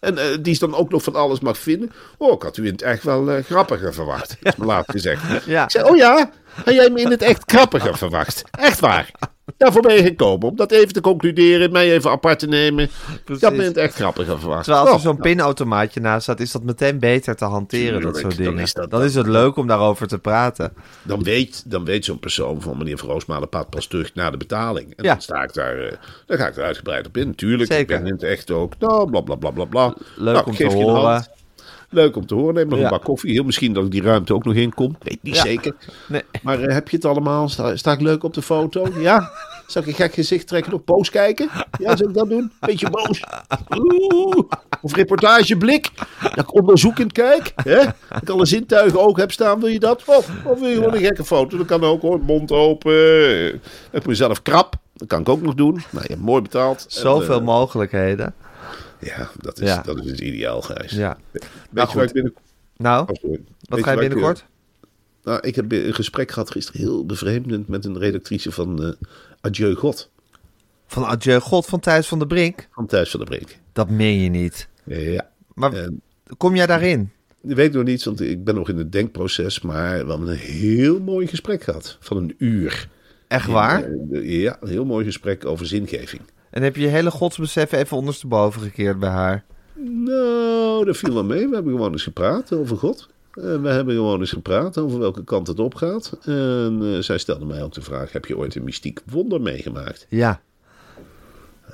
En 0.00 0.18
eh, 0.18 0.24
die 0.40 0.52
is 0.52 0.58
dan 0.58 0.74
ook 0.74 0.90
nog 0.90 1.02
van 1.02 1.14
alles 1.14 1.40
mag 1.40 1.58
vinden. 1.58 1.90
Oh, 2.18 2.32
ik 2.32 2.42
had 2.42 2.56
u 2.56 2.66
in 2.66 2.72
het 2.72 2.82
echt 2.82 3.02
wel 3.02 3.30
eh, 3.30 3.44
grappiger 3.44 3.94
verwacht. 3.94 4.36
Dat 4.40 4.52
is 4.52 4.58
me 4.58 4.64
laat 4.64 4.90
gezegd. 4.90 5.44
Ja. 5.44 5.64
Ik 5.64 5.70
zei, 5.70 5.88
oh 5.88 5.96
ja, 5.96 6.30
had 6.64 6.74
jij 6.74 6.90
me 6.90 7.00
in 7.00 7.10
het 7.10 7.22
echt 7.22 7.42
grappiger 7.46 7.96
verwacht? 7.98 8.44
Echt 8.50 8.80
waar. 8.80 9.10
Daarvoor 9.56 9.82
ben 9.82 9.94
je 9.94 10.02
gekomen. 10.02 10.48
Om 10.48 10.56
dat 10.56 10.70
even 10.70 10.92
te 10.92 11.00
concluderen, 11.00 11.72
mij 11.72 11.92
even 11.92 12.10
apart 12.10 12.38
te 12.38 12.46
nemen. 12.46 12.90
Me 13.26 13.36
in 13.52 13.60
het 13.60 13.76
echt 13.76 13.94
grappiger 13.94 14.38
verwacht. 14.40 14.64
Terwijl 14.64 14.84
als 14.86 14.94
er 14.94 15.00
zo'n 15.00 15.16
pinautomaatje 15.20 16.00
naast 16.00 16.22
staat, 16.22 16.40
is 16.40 16.52
dat 16.52 16.62
meteen 16.62 16.98
beter 16.98 17.36
te 17.36 17.44
hanteren, 17.44 18.00
dat 18.00 18.16
soort 18.16 18.36
dan 18.36 18.44
dingen. 18.44 18.62
is 18.62 18.72
dat- 18.72 18.90
dan 18.90 19.02
is 19.02 19.14
het 19.14 19.26
leuk 19.26 19.56
om 19.56 19.66
daarover 19.66 20.06
te 20.08 20.18
praten. 20.18 20.72
dan 21.02 21.22
weet, 21.22 21.70
dan 21.70 21.84
weet 21.84 22.04
zo'n 22.04 22.18
persoon 22.18 22.60
van 22.62 22.78
meneer 22.78 22.98
Van 22.98 23.08
Roosmalen 23.08 23.48
paard 23.48 23.70
pas 23.70 23.86
terug 23.86 24.14
naar 24.14 24.30
de 24.30 24.36
betaling. 24.36 24.92
En 24.96 25.04
Ja. 25.04 25.12
dan 25.12 25.22
sta 25.22 25.42
ik 25.42 25.52
daar, 25.54 25.78
eh, 25.78 25.92
dan 26.26 26.38
ga 26.38 26.46
ik 26.48 26.56
er 26.56 26.62
uitgebreid 26.64 27.06
op 27.06 27.16
in. 27.16 27.34
Tuurlijk, 27.34 27.72
Zeker. 27.72 27.96
ik 27.96 28.02
ben 28.02 28.06
in 28.06 28.12
het 28.12 28.22
echt 28.22 28.50
ook, 28.50 28.72
nou, 28.78 29.10
bla 29.10 29.20
bla 29.20 29.34
bla 29.34 29.50
bla 29.50 29.64
bla. 29.64 29.94
Leuk 30.16 30.34
Nou, 30.34 30.46
om 30.46 30.54
te 30.54 30.64
horen. 30.66 31.26
Leuk 31.92 32.16
om 32.16 32.26
te 32.26 32.34
horen. 32.34 32.54
Neem 32.54 32.68
nog 32.68 32.78
Ja. 32.78 32.84
een 32.84 32.90
bak 32.90 33.04
koffie. 33.04 33.32
Heel 33.32 33.44
misschien 33.44 33.72
dat 33.72 33.84
ik 33.84 33.90
die 33.90 34.02
ruimte 34.02 34.34
ook 34.34 34.44
nog 34.44 34.54
in 34.54 34.74
kom. 34.74 34.96
Weet 35.02 35.22
niet 35.22 35.34
Ja. 35.34 35.42
zeker. 35.42 35.74
Nee. 36.08 36.22
Maar 36.42 36.60
eh, 36.60 36.74
heb 36.74 36.88
je 36.88 36.96
het 36.96 37.04
allemaal? 37.04 37.48
Sta, 37.48 37.76
sta 37.76 37.92
ik 37.92 38.00
leuk 38.00 38.24
op 38.24 38.34
de 38.34 38.42
foto? 38.42 38.86
Ja? 38.98 39.30
Zal 39.66 39.82
ik 39.82 39.88
een 39.88 39.94
gek 39.94 40.14
gezicht 40.14 40.46
trekken? 40.46 40.72
Nog 40.72 40.84
boos 40.84 41.10
kijken? 41.10 41.48
Ja, 41.78 41.96
zal 41.96 42.08
ik 42.08 42.14
dat 42.14 42.28
doen? 42.28 42.52
Beetje 42.60 42.90
boos. 42.90 43.22
Oeh. 43.78 44.36
Of 44.82 44.94
reportageblik. 44.94 45.90
Dat 46.22 46.38
ik 46.38 46.54
onderzoekend 46.54 47.12
kijk. 47.12 47.52
Hè? 47.56 47.76
Dat 48.08 48.22
ik 48.22 48.28
alle 48.28 48.46
zintuigen 48.46 49.00
ook 49.00 49.16
heb 49.16 49.32
staan. 49.32 49.60
Wil 49.60 49.68
je 49.68 49.78
dat? 49.80 50.02
Of, 50.06 50.30
of 50.44 50.58
wil 50.60 50.68
je 50.68 50.74
gewoon 50.74 50.94
een 50.94 51.00
gekke 51.00 51.24
foto? 51.24 51.56
Dat 51.56 51.66
kan 51.66 51.84
ook 51.84 52.02
hoor. 52.02 52.20
Mond 52.20 52.52
open. 52.52 53.60
Ik 53.90 54.06
mezelf 54.06 54.42
krap. 54.42 54.74
Dat 54.94 55.08
kan 55.08 55.20
ik 55.20 55.28
ook 55.28 55.42
nog 55.42 55.54
doen. 55.54 55.72
Nou, 55.90 56.02
je 56.06 56.12
hebt 56.12 56.20
mooi 56.24 56.42
betaald. 56.42 56.78
En, 56.84 57.00
Zoveel 57.00 57.38
eh, 57.38 57.44
mogelijkheden. 57.44 58.34
Ja, 59.02 59.30
dat 59.40 59.60
is, 59.60 59.68
Ja. 59.68 59.82
dat 59.82 60.04
is 60.04 60.10
het 60.10 60.20
ideaal, 60.20 60.62
Gijs. 60.62 60.90
Ja. 60.92 61.18
Weet 61.30 61.42
Nou, 61.70 61.88
je 61.88 61.94
waar 61.94 62.04
ik 62.04 62.10
goed. 62.10 62.12
binnen... 62.12 62.34
Nou, 62.76 63.00
Oh, 63.00 63.08
wat 63.08 63.18
ga 63.20 63.36
je 63.76 63.82
waar 63.82 63.90
ik, 63.92 64.00
eh, 64.02 64.08
binnenkort? 64.08 64.44
Nou, 65.24 65.40
ik 65.40 65.54
heb 65.54 65.72
een 65.72 65.94
gesprek 65.94 66.30
gehad 66.30 66.50
gisteren, 66.50 66.80
heel 66.80 67.06
bevreemdend, 67.06 67.68
met 67.68 67.84
een 67.84 67.98
redactrice 67.98 68.52
van 68.52 68.84
eh 68.84 68.92
Adieu 69.40 69.74
God, 69.74 70.10
Van 70.86 71.04
Adieu 71.04 71.40
God 71.40 71.66
van 71.66 71.80
Thijs 71.80 72.08
van 72.08 72.18
der 72.18 72.26
Brink? 72.28 72.68
van 72.72 72.86
Thijs 72.86 73.10
van 73.10 73.20
der 73.20 73.28
Brink. 73.28 73.56
Dat 73.72 73.90
meen 73.90 74.18
je 74.18 74.28
niet. 74.28 74.68
Ja, 74.84 75.30
Maar 75.54 75.72
en 75.72 76.00
kom 76.36 76.56
jij 76.56 76.66
daarin? 76.66 77.10
ik 77.42 77.54
weet 77.56 77.72
nog 77.72 77.84
niet, 77.84 78.04
want 78.04 78.20
ik 78.20 78.44
ben 78.44 78.54
nog 78.54 78.68
in 78.68 78.76
het 78.76 78.92
denkproces, 78.92 79.60
maar 79.60 79.90
we 80.04 80.10
hebben 80.10 80.28
een 80.28 80.36
heel 80.36 81.00
mooi 81.00 81.26
gesprek 81.26 81.62
gehad, 81.62 81.96
van 82.00 82.16
een 82.16 82.34
uur. 82.38 82.88
Echt 83.28 83.46
waar? 83.46 83.82
Eh, 83.84 83.90
de- 84.00 84.26
Ja, 84.40 84.56
een 84.60 84.68
heel 84.68 84.84
mooi 84.84 85.04
gesprek 85.04 85.44
over 85.44 85.66
zingeving. 85.66 86.22
En 86.52 86.62
heb 86.62 86.76
je 86.76 86.82
je 86.82 86.88
hele 86.88 87.10
godsbesef 87.10 87.72
even 87.72 87.96
ondersteboven 87.96 88.62
gekeerd 88.62 88.98
bij 88.98 89.10
haar? 89.10 89.44
Nou, 89.84 90.84
dat 90.84 90.96
viel 90.96 91.14
wel 91.14 91.24
mee. 91.24 91.48
We 91.48 91.54
hebben 91.54 91.72
gewoon 91.72 91.92
eens 91.92 92.02
gepraat 92.02 92.52
over 92.52 92.76
God. 92.76 93.08
Eh, 93.32 93.62
we 93.62 93.68
hebben 93.68 93.94
gewoon 93.94 94.20
eens 94.20 94.32
gepraat 94.32 94.78
over 94.78 94.98
welke 94.98 95.24
kant 95.24 95.46
het 95.46 95.58
op 95.58 95.74
gaat. 95.74 96.18
En 96.22 96.80
eh, 96.82 96.98
zij 96.98 97.18
stelde 97.18 97.44
mij 97.44 97.62
ook 97.62 97.72
de 97.72 97.82
vraag, 97.82 98.12
heb 98.12 98.24
je 98.24 98.36
ooit 98.36 98.54
een 98.54 98.64
mystiek 98.64 99.00
wonder 99.06 99.40
meegemaakt? 99.40 100.06
Ja. 100.08 100.40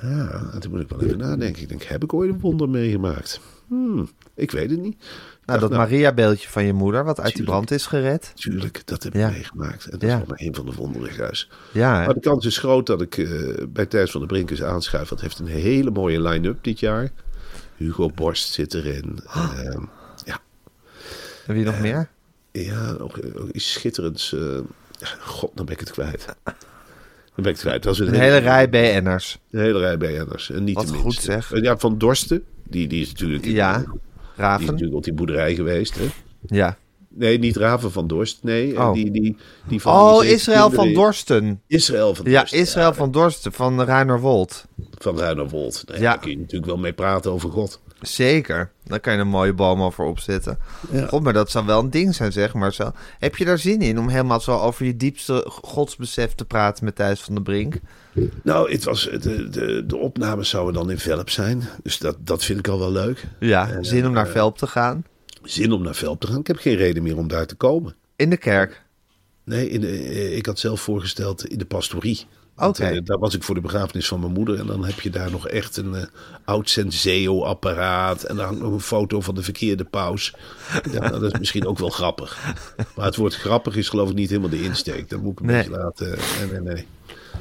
Ja, 0.01 0.49
en 0.53 0.59
toen 0.59 0.71
moet 0.71 0.81
ik 0.81 0.89
wel 0.89 1.01
even 1.01 1.17
nadenken. 1.17 1.61
Ik 1.61 1.69
denk, 1.69 1.83
heb 1.83 2.03
ik 2.03 2.13
ooit 2.13 2.29
een 2.29 2.39
wonder 2.39 2.69
meegemaakt? 2.69 3.39
Hmm, 3.67 4.09
ik 4.35 4.51
weet 4.51 4.69
het 4.69 4.81
niet. 4.81 5.03
Nou, 5.49 5.59
dat 5.69 5.71
Maria-beeldje 5.71 6.49
van 6.49 6.65
je 6.65 6.73
moeder, 6.73 7.03
wat 7.03 7.19
uit 7.19 7.35
die 7.35 7.43
brand 7.43 7.71
is 7.71 7.85
gered. 7.85 8.31
Tuurlijk, 8.35 8.81
dat 8.85 9.03
heb 9.03 9.13
Ja. 9.13 9.27
ik 9.27 9.33
meegemaakt. 9.33 9.85
En 9.85 9.99
dat 9.99 10.09
Ja. 10.09 10.19
is 10.21 10.27
wel 10.27 10.47
een 10.47 10.55
van 10.55 10.65
de 10.65 10.71
wonderen, 10.73 11.11
Gijs. 11.11 11.49
Ja, 11.71 11.99
hè? 11.99 12.05
Maar 12.05 12.13
de 12.13 12.19
kans 12.19 12.45
is 12.45 12.57
groot 12.57 12.85
dat 12.85 13.01
ik 13.01 13.17
eh, 13.17 13.29
bij 13.69 13.85
Thijs 13.85 14.11
van 14.11 14.19
der 14.19 14.29
Brink 14.29 14.49
eens 14.51 14.63
aanschuif. 14.63 15.09
Want 15.09 15.21
hij 15.21 15.29
heeft 15.29 15.41
een 15.41 15.61
hele 15.61 15.91
mooie 15.91 16.21
line-up 16.21 16.63
dit 16.63 16.79
jaar. 16.79 17.09
Hugo 17.75 18.09
Borst 18.15 18.51
zit 18.53 18.73
erin. 18.73 19.19
Ehm, 19.33 19.81
ja, 20.25 20.39
En 21.47 21.53
wie 21.53 21.63
nog 21.65 21.79
meer? 21.79 22.09
ja 22.51 22.91
ook, 22.99 23.19
ook 23.35 23.49
iets 23.51 23.71
schitterends. 23.71 24.33
eh, 24.33 24.41
God, 25.19 25.51
dan 25.55 25.65
ben 25.65 25.73
ik 25.73 25.79
het 25.79 25.91
kwijt. 25.91 26.25
Dan 26.45 26.53
ben 27.35 27.45
ik 27.45 27.59
het 27.59 27.59
kwijt. 27.59 27.83
Dat 27.83 27.93
is 27.93 27.99
Een 27.99 28.13
hele 28.13 28.37
rij 28.37 28.69
BN'ers. 28.69 29.39
Een 29.51 29.59
hele 29.59 29.79
rij 29.79 29.97
BN'ers. 29.97 30.49
En 30.51 30.63
niet 30.63 30.75
Wat 30.75 30.87
de 30.87 30.93
goed, 30.93 31.13
zeg. 31.13 31.51
Eh, 31.53 31.61
Ja, 31.63 31.77
van 31.77 31.97
Dorsten. 31.97 32.43
Die, 32.63 32.87
die 32.87 33.01
is 33.01 33.11
natuurlijk... 33.11 33.45
Ja, 33.45 33.83
Die 34.39 34.47
is 34.47 34.51
Raven. 34.51 34.65
natuurlijk 34.65 34.97
op 34.97 35.03
die 35.03 35.13
boerderij 35.13 35.55
geweest, 35.55 35.95
hè? 35.95 36.05
Ja. 36.45 36.77
Nee, 37.09 37.39
niet 37.39 37.55
Raven 37.57 37.91
van 37.91 38.07
Dorst. 38.07 38.39
Nee, 38.43 38.73
eh, 38.75 38.87
Oh. 38.87 38.93
die, 38.93 39.11
die, 39.11 39.37
die 39.67 39.81
van 39.81 39.93
Oh, 39.93 40.19
die 40.19 40.29
Israël 40.31 40.71
van 40.71 40.93
Dorsten. 40.93 41.61
Israël 41.67 42.15
van 42.15 42.29
Ja, 42.29 42.39
Dorst. 42.39 42.53
Israël 42.53 42.93
van 42.93 43.11
Dorsten, 43.11 43.51
van 43.51 43.81
Ruinerwold. 43.81 44.65
Van 44.97 45.17
Ruinerwold. 45.19 45.83
Nee, 45.87 45.97
Ja. 45.99 46.03
Daar 46.03 46.19
kun 46.19 46.31
je 46.31 46.37
natuurlijk 46.37 46.65
wel 46.65 46.77
mee 46.77 46.93
praten 46.93 47.31
over 47.31 47.49
God. 47.49 47.81
Zeker. 48.01 48.71
Dan 48.83 48.99
kan 48.99 49.13
je 49.13 49.19
een 49.19 49.27
mooie 49.27 49.53
boom 49.53 49.81
over 49.81 50.03
opzetten. 50.05 50.57
God, 51.07 51.23
maar 51.23 51.33
dat 51.33 51.51
zou 51.51 51.65
wel 51.65 51.79
een 51.79 51.89
ding 51.89 52.15
zijn, 52.15 52.31
zeg 52.31 52.53
maar. 52.53 52.73
Zo. 52.73 52.91
Heb 53.19 53.35
je 53.35 53.45
daar 53.45 53.57
zin 53.57 53.81
in 53.81 53.99
om 53.99 54.09
helemaal 54.09 54.39
zo 54.39 54.57
over 54.57 54.85
je 54.85 54.97
diepste 54.97 55.43
godsbesef 55.47 56.35
te 56.35 56.45
praten 56.45 56.85
met 56.85 56.95
Thijs 56.95 57.21
van 57.21 57.33
der 57.33 57.43
Brink? 57.43 57.75
Nou, 58.43 58.71
het 58.71 58.83
was, 58.83 59.03
de, 59.03 59.49
de, 59.49 59.83
de 59.87 59.97
opnames 59.97 60.49
zouden 60.49 60.73
dan 60.73 60.91
in 60.91 60.99
Velp 60.99 61.29
zijn. 61.29 61.63
Dus 61.83 61.97
dat, 61.97 62.17
dat 62.19 62.45
vind 62.45 62.59
ik 62.59 62.67
al 62.67 62.79
wel 62.79 62.91
leuk. 62.91 63.27
Ja, 63.39 63.69
En, 63.69 63.85
zin 63.85 64.07
om 64.07 64.13
naar 64.13 64.25
eh, 64.25 64.31
Velp 64.31 64.57
te 64.57 64.67
gaan. 64.67 65.05
Zin 65.43 65.71
om 65.71 65.81
naar 65.81 65.95
Velp 65.95 66.19
te 66.19 66.27
gaan. 66.27 66.39
Ik 66.39 66.47
heb 66.47 66.57
geen 66.57 66.75
reden 66.75 67.03
meer 67.03 67.17
om 67.17 67.27
daar 67.27 67.45
te 67.45 67.55
komen. 67.55 67.95
In 68.15 68.29
de 68.29 68.37
kerk. 68.37 68.83
Nee, 69.43 69.69
in 69.69 69.81
de, 69.81 69.87
eh, 69.87 70.37
ik 70.37 70.45
had 70.45 70.59
zelf 70.59 70.81
voorgesteld 70.81 71.45
in 71.45 71.57
de 71.57 71.65
pastorie. 71.65 72.25
Oké. 72.59 72.83
eh, 72.85 72.99
daar 73.03 73.17
was 73.19 73.35
ik 73.35 73.43
voor 73.43 73.55
de 73.55 73.61
begrafenis 73.61 74.07
van 74.07 74.19
mijn 74.19 74.31
moeder. 74.33 74.59
En 74.59 74.65
dan 74.67 74.85
heb 74.85 74.99
je 74.99 75.09
daar 75.09 75.31
nog 75.31 75.47
echt 75.47 75.77
een 75.77 75.95
eh, 75.95 76.03
oud 76.45 76.69
Senseo-apparaat. 76.69 78.23
En 78.23 78.35
dan 78.35 78.45
hangt 78.45 78.61
nog 78.61 78.71
een 78.73 78.79
foto 78.79 79.21
van 79.21 79.35
de 79.35 79.43
verkeerde 79.43 79.83
paus. 79.85 80.35
Ja, 80.91 81.09
dat 81.09 81.23
is 81.23 81.39
misschien 81.39 81.67
ook 81.67 81.77
wel 81.79 81.89
grappig. 81.89 82.53
Maar 82.95 83.05
het 83.05 83.15
woord 83.15 83.35
grappig 83.35 83.75
is 83.75 83.89
geloof 83.89 84.09
ik 84.09 84.15
niet 84.15 84.29
helemaal 84.29 84.49
de 84.49 84.63
insteek. 84.63 85.09
Dat 85.09 85.21
moet 85.21 85.31
ik 85.31 85.39
een 85.39 85.45
Nee. 85.45 85.55
beetje 85.63 85.77
laten... 85.79 86.07
Nee, 86.39 86.51
nee, 86.61 86.73
nee. 86.73 86.87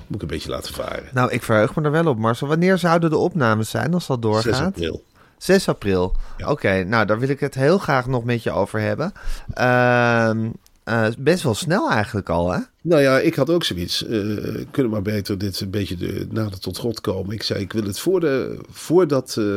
Moet 0.07 0.17
ik 0.17 0.23
een 0.23 0.29
beetje 0.37 0.51
laten 0.51 0.75
varen. 0.75 1.05
Nou, 1.13 1.31
ik 1.33 1.43
verheug 1.43 1.75
me 1.75 1.83
er 1.83 1.91
wel 1.91 2.07
op, 2.07 2.19
Marcel. 2.19 2.49
Wanneer 2.49 2.79
zouden 2.79 3.11
de 3.11 3.17
opnames 3.17 3.71
zijn 3.71 3.95
als 3.95 4.07
dat 4.07 4.19
6 4.23 4.31
doorgaat? 4.33 4.67
april. 4.67 5.05
6 5.39 5.69
april. 5.69 6.17
Ja. 6.37 6.51
Oké, 6.51 6.85
nou 6.85 7.07
daar 7.07 7.19
wil 7.19 7.29
ik 7.29 7.41
het 7.41 7.55
heel 7.55 7.79
graag 7.79 8.07
nog 8.07 8.25
met 8.25 8.43
je 8.43 8.51
over 8.51 8.81
hebben. 8.81 9.13
Ehm, 9.55 10.49
eh, 10.89 11.07
best 11.19 11.43
wel 11.43 11.55
snel 11.55 11.91
eigenlijk 11.91 12.29
al, 12.29 12.53
hè? 12.53 12.59
Nou 12.83 13.03
ja, 13.03 13.19
ik 13.19 13.35
had 13.35 13.51
ook 13.51 13.65
zoiets. 13.65 14.07
eh 14.07 14.65
kunnen 14.71 14.93
maar 14.93 15.03
beter 15.03 15.39
dit 15.39 15.61
een 15.61 15.71
beetje 15.71 15.97
de, 15.97 16.27
nader 16.31 16.59
tot 16.61 16.79
God 16.79 17.01
komen. 17.01 17.35
Ik 17.35 17.43
zei, 17.43 17.61
ik 17.61 17.73
wil 17.73 17.83
het 17.85 17.99
voor 18.01 18.21
de, 18.21 18.59
voordat 18.71 19.37
eh 19.39 19.57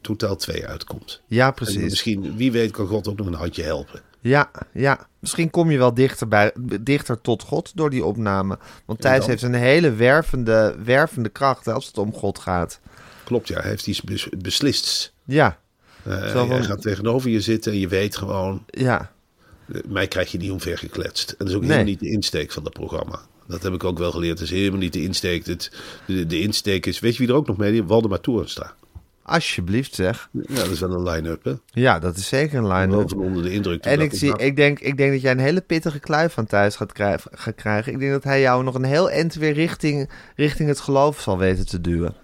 totaal 0.00 0.36
2 0.36 0.66
uitkomt. 0.66 1.22
Ja, 1.26 1.46
En 1.46 1.54
precies. 1.54 1.82
misschien, 1.82 2.36
wie 2.36 2.52
weet, 2.52 2.70
kan 2.70 2.86
God 2.86 3.08
ook 3.08 3.16
nog 3.18 3.26
een 3.26 3.34
handje 3.34 3.62
helpen. 3.62 4.00
Ja, 4.20 4.50
ja. 4.72 5.06
Misschien 5.18 5.50
kom 5.50 5.70
je 5.70 5.78
wel 5.78 5.94
dichter, 5.94 6.28
bij, 6.28 6.52
dichter 6.80 7.20
tot 7.20 7.42
God 7.42 7.72
door 7.74 7.90
die 7.90 8.04
opname. 8.04 8.58
Want 8.84 9.00
Thijs 9.00 9.26
heeft 9.26 9.42
een 9.42 9.54
hele 9.54 9.92
wervende, 9.92 10.76
wervende 10.84 11.28
kracht 11.28 11.64
hè, 11.64 11.72
als 11.72 11.86
het 11.86 11.98
om 11.98 12.12
God 12.14 12.38
gaat. 12.38 12.80
Klopt, 13.24 13.48
ja, 13.48 13.60
hij 13.60 13.68
heeft 13.70 13.86
iets 13.86 14.02
bes- 14.02 14.28
beslist. 14.38 15.12
Ja, 15.24 15.58
hij 16.02 16.30
van- 16.30 16.64
gaat 16.64 16.82
tegenover 16.82 17.30
je 17.30 17.40
zitten 17.40 17.72
en 17.72 17.78
je 17.78 17.88
weet 17.88 18.16
gewoon, 18.16 18.64
ja. 18.66 19.10
Mij 19.88 20.06
krijg 20.08 20.32
je 20.32 20.38
niet 20.38 20.50
omver 20.50 20.78
gekletst. 20.78 21.30
En 21.30 21.36
dat 21.38 21.48
is 21.48 21.54
ook 21.54 21.60
Nee. 21.60 21.70
helemaal 21.70 21.90
niet 21.92 22.00
de 22.00 22.10
insteek 22.10 22.52
van 22.52 22.62
dat 22.62 22.72
programma. 22.72 23.20
Dat 23.46 23.62
heb 23.62 23.72
ik 23.72 23.84
ook 23.84 23.98
wel 23.98 24.10
geleerd. 24.10 24.38
Dat 24.38 24.46
is 24.46 24.52
helemaal 24.52 24.78
niet 24.78 24.92
de 24.92 25.02
insteek. 25.02 25.46
Het, 25.46 25.72
de, 26.06 26.26
de 26.26 26.40
insteek 26.40 26.86
is, 26.86 26.98
weet 27.00 27.12
je 27.12 27.18
wie 27.18 27.28
er 27.28 27.34
ook 27.34 27.46
nog 27.46 27.56
mee? 27.56 27.84
Waldemar 27.84 28.20
Toornstra. 28.20 28.74
Alsjeblieft 29.22 29.94
zeg. 29.94 30.28
Ja, 30.32 30.54
dat 30.54 30.70
is 30.70 30.80
wel 30.80 30.92
een 30.92 31.02
line-up, 31.08 31.44
hè? 31.44 31.52
Ja, 31.70 31.98
dat 31.98 32.16
is 32.16 32.28
zeker 32.28 32.58
een 32.58 32.64
Ik 32.64 32.68
ben 32.70 32.78
line 32.80 32.96
wel 32.96 33.08
van 33.08 33.18
onder 33.18 33.42
de 33.42 33.52
indruk. 33.52 33.84
En 33.84 34.00
ik, 34.00 34.14
zie, 34.14 34.38
ik, 34.38 34.56
denk, 34.56 34.78
ik 34.80 34.96
denk 34.96 35.12
dat 35.12 35.20
jij 35.20 35.30
een 35.30 35.38
hele 35.38 35.60
pittige 35.60 35.98
kluif 35.98 36.32
van 36.32 36.46
thuis 36.46 36.76
gaat, 36.76 36.92
krijgen, 36.92 37.30
gaat 37.34 37.54
krijgen. 37.54 37.92
Ik 37.92 37.98
denk 37.98 38.12
dat 38.12 38.24
hij 38.24 38.40
jou 38.40 38.64
nog 38.64 38.74
een 38.74 38.84
heel 38.84 39.10
eind 39.10 39.34
weer 39.34 39.52
richting, 39.52 40.10
richting 40.36 40.68
het 40.68 40.80
geloof 40.80 41.20
zal 41.20 41.38
weten 41.38 41.66
te 41.66 41.80
duwen. 41.80 42.14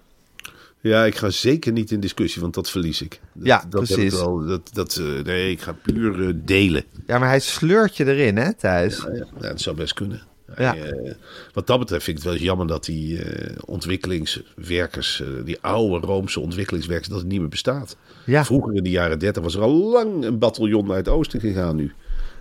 Ja, 0.89 1.05
ik 1.05 1.15
ga 1.15 1.29
zeker 1.29 1.71
niet 1.71 1.91
in 1.91 1.99
discussie, 1.99 2.41
want 2.41 2.53
dat 2.53 2.69
verlies 2.69 3.01
ik. 3.01 3.19
Dat, 3.33 3.45
Ja, 3.45 3.65
dat 3.69 3.87
heb 3.87 3.97
precies. 3.97 4.13
ik 4.13 4.19
wel, 4.19 4.45
dat, 4.45 4.69
dat, 4.73 4.95
eh, 4.95 5.23
nee, 5.23 5.51
ik 5.51 5.61
ga 5.61 5.73
puur 5.73 6.27
eh, 6.27 6.33
delen. 6.35 6.83
Ja, 7.07 7.19
maar 7.19 7.27
hij 7.27 7.39
sleurt 7.39 7.97
je 7.97 8.05
erin, 8.05 8.37
hè, 8.37 8.53
Thijs? 8.53 8.97
Ja, 8.97 9.25
ja, 9.41 9.49
dat 9.49 9.61
zou 9.61 9.75
best 9.75 9.93
kunnen. 9.93 10.21
Ja. 10.57 10.75
Eh, 10.75 11.13
wat 11.53 11.67
dat 11.67 11.79
betreft 11.79 12.03
vind 12.03 12.17
ik 12.17 12.23
het 12.23 12.33
wel 12.33 12.41
jammer 12.41 12.67
dat 12.67 12.85
die 12.85 13.19
ontwikkelingswerkers, 13.65 15.23
die 15.45 15.57
oude 15.61 16.05
Roomse 16.05 16.39
ontwikkelingswerkers, 16.39 17.09
dat 17.09 17.19
het 17.19 17.27
niet 17.27 17.39
meer 17.39 17.49
bestaat. 17.49 17.97
Ja. 18.25 18.45
Vroeger 18.45 18.75
in 18.75 18.83
de 18.83 18.89
jaren 18.89 19.19
30 19.19 19.43
was 19.43 19.55
er 19.55 19.61
al 19.61 19.91
lang 19.91 20.23
een 20.23 20.39
bataljon 20.39 20.87
naar 20.87 20.97
het 20.97 21.09
oosten 21.09 21.39
gegaan 21.39 21.75
nu. 21.75 21.93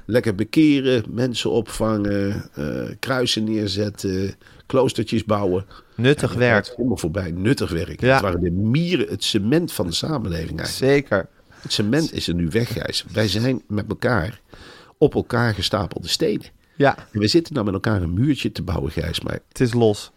Lekker 0.07 0.35
bekeren, 0.35 1.05
mensen 1.11 1.51
opvangen, 1.51 2.51
kruisen 2.99 3.45
neerzetten, 3.45 4.35
kloostertjes 4.67 5.25
bouwen. 5.25 5.67
Nuttig 5.97 6.35
werk. 6.35 6.73
Helemaal 6.77 6.97
voorbij, 6.97 7.31
nuttig 7.31 7.71
werk. 7.71 8.01
Ja. 8.01 8.13
Het 8.13 8.23
waren 8.23 8.41
de 8.41 8.51
mieren, 8.51 9.09
het 9.09 9.25
cement 9.25 9.73
van 9.73 9.87
de 9.87 9.93
samenleving 9.93 10.59
eigenlijk. 10.61 10.93
Zeker. 10.93 11.29
Het 11.61 11.73
cement 11.73 12.13
is 12.13 12.29
er 12.29 12.35
nu 12.35 12.49
weg, 12.51 12.73
Gijs. 12.73 13.05
Wij 13.13 13.29
zijn 13.29 13.63
met 13.69 13.85
elkaar 13.89 14.41
op 14.99 15.15
elkaar 15.15 15.55
gestapelde 15.55 16.09
stenen. 16.09 16.47
Ja, 16.77 16.97
En 17.13 17.21
we 17.21 17.29
zitten 17.29 17.53
nou 17.55 17.65
met 17.65 17.75
elkaar 17.75 18.03
een 18.03 18.15
muurtje 18.15 18.53
te 18.53 18.63
bouwen, 18.63 18.91
Gijs. 18.93 19.21
Maar 19.21 19.39
het 19.49 19.61
is 19.61 19.73
los. 19.73 20.13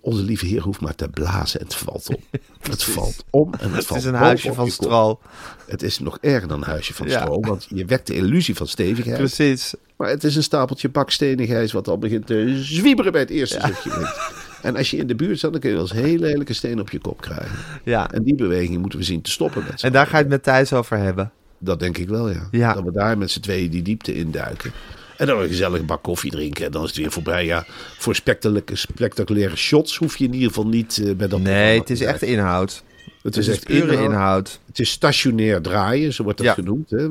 onze 0.00 0.22
lieve 0.22 0.46
heer 0.46 0.60
hoeft 0.62 0.80
maar 0.80 0.94
te 0.94 1.08
blazen 1.08 1.60
en 1.60 1.66
het 1.66 1.74
valt 1.74 2.08
om. 2.08 2.16
Het 2.70 2.82
valt 2.84 3.24
om 3.30 3.54
en 3.54 3.66
het 3.68 3.76
Het 3.76 3.86
valt 3.86 4.00
is 4.00 4.06
een 4.06 4.14
huisje 4.14 4.52
van 4.52 4.70
stro. 4.70 5.20
Het 5.66 5.82
is 5.82 5.98
nog 5.98 6.18
erger 6.20 6.48
dan 6.48 6.58
een 6.62 6.68
huisje 6.68 6.94
van 6.94 7.08
Ja. 7.08 7.20
stro. 7.20 7.40
Want 7.40 7.66
je 7.68 7.84
wekt 7.84 8.06
de 8.06 8.14
illusie 8.14 8.54
van 8.56 8.66
stevigheid. 8.66 9.18
Precies. 9.18 9.74
Maar 9.96 10.08
het 10.08 10.24
is 10.24 10.36
een 10.36 10.42
stapeltje 10.42 10.88
bakstenen, 10.88 11.46
Gijs, 11.46 11.72
wat 11.72 11.88
al 11.88 11.98
begint 11.98 12.26
te 12.26 12.62
zwieberen 12.62 13.12
bij 13.12 13.20
het 13.20 13.30
eerste 13.30 13.58
stukje 13.60 13.90
wind. 13.98 14.14
En 14.64 14.76
als 14.76 14.90
je 14.90 14.96
in 14.96 15.06
de 15.06 15.14
buurt 15.14 15.38
staat, 15.38 15.52
dan 15.52 15.60
kun 15.60 15.70
je 15.70 15.76
wel 15.76 15.84
eens 15.84 15.94
hele 15.94 16.18
lelijke 16.18 16.52
stenen 16.52 16.80
op 16.80 16.90
je 16.90 16.98
kop 16.98 17.20
krijgen. 17.20 17.56
Ja. 17.84 18.10
En 18.10 18.22
die 18.22 18.34
beweging 18.34 18.80
moeten 18.80 18.98
we 18.98 19.04
zien 19.04 19.22
te 19.22 19.30
stoppen 19.30 19.64
met 19.68 19.80
z'n 19.80 19.86
En 19.86 19.92
daar 19.92 20.06
ga 20.06 20.16
je 20.16 20.22
het 20.22 20.32
met 20.32 20.42
Thijs 20.42 20.72
over 20.72 20.98
hebben. 20.98 21.32
Dat 21.58 21.80
denk 21.80 21.98
ik 21.98 22.08
wel, 22.08 22.30
ja. 22.30 22.48
Ja. 22.50 22.74
Dat 22.74 22.84
we 22.84 22.92
daar 22.92 23.18
met 23.18 23.30
z'n 23.30 23.40
tweeën 23.40 23.70
die 23.70 23.82
diepte 23.82 24.14
induiken. 24.14 24.72
En 25.16 25.26
dan 25.26 25.40
een 25.40 25.48
gezellig 25.48 25.84
bak 25.84 26.02
koffie 26.02 26.30
drinken. 26.30 26.64
En 26.64 26.70
dan 26.70 26.82
is 26.82 26.88
het 26.88 26.98
weer 26.98 27.12
voorbij. 27.12 27.44
Ja, 27.44 27.64
voor 27.98 28.14
spectaculaire, 28.14 28.76
spectaculaire 28.76 29.56
shots 29.56 29.96
hoef 29.96 30.16
je 30.16 30.24
in 30.24 30.32
ieder 30.32 30.48
geval 30.48 30.66
niet 30.66 31.02
eh, 31.04 31.14
bij 31.14 31.28
dat 31.28 31.40
Nee, 31.40 31.78
het 31.78 31.90
is 31.90 32.00
echt 32.00 32.22
inhoud. 32.22 32.82
Het 33.24 33.34
Het 33.34 33.44
is 33.46 33.50
echt 33.52 33.64
pure 33.64 33.92
inhoud. 33.92 34.04
inhoud. 34.10 34.60
Het 34.66 34.78
is 34.78 34.90
stationair 34.90 35.60
draaien, 35.60 36.12
zo 36.12 36.22
wordt 36.22 36.38
dat 36.38 36.46
Ja. 36.46 36.54
genoemd. 36.54 36.90
Hè. 36.90 37.08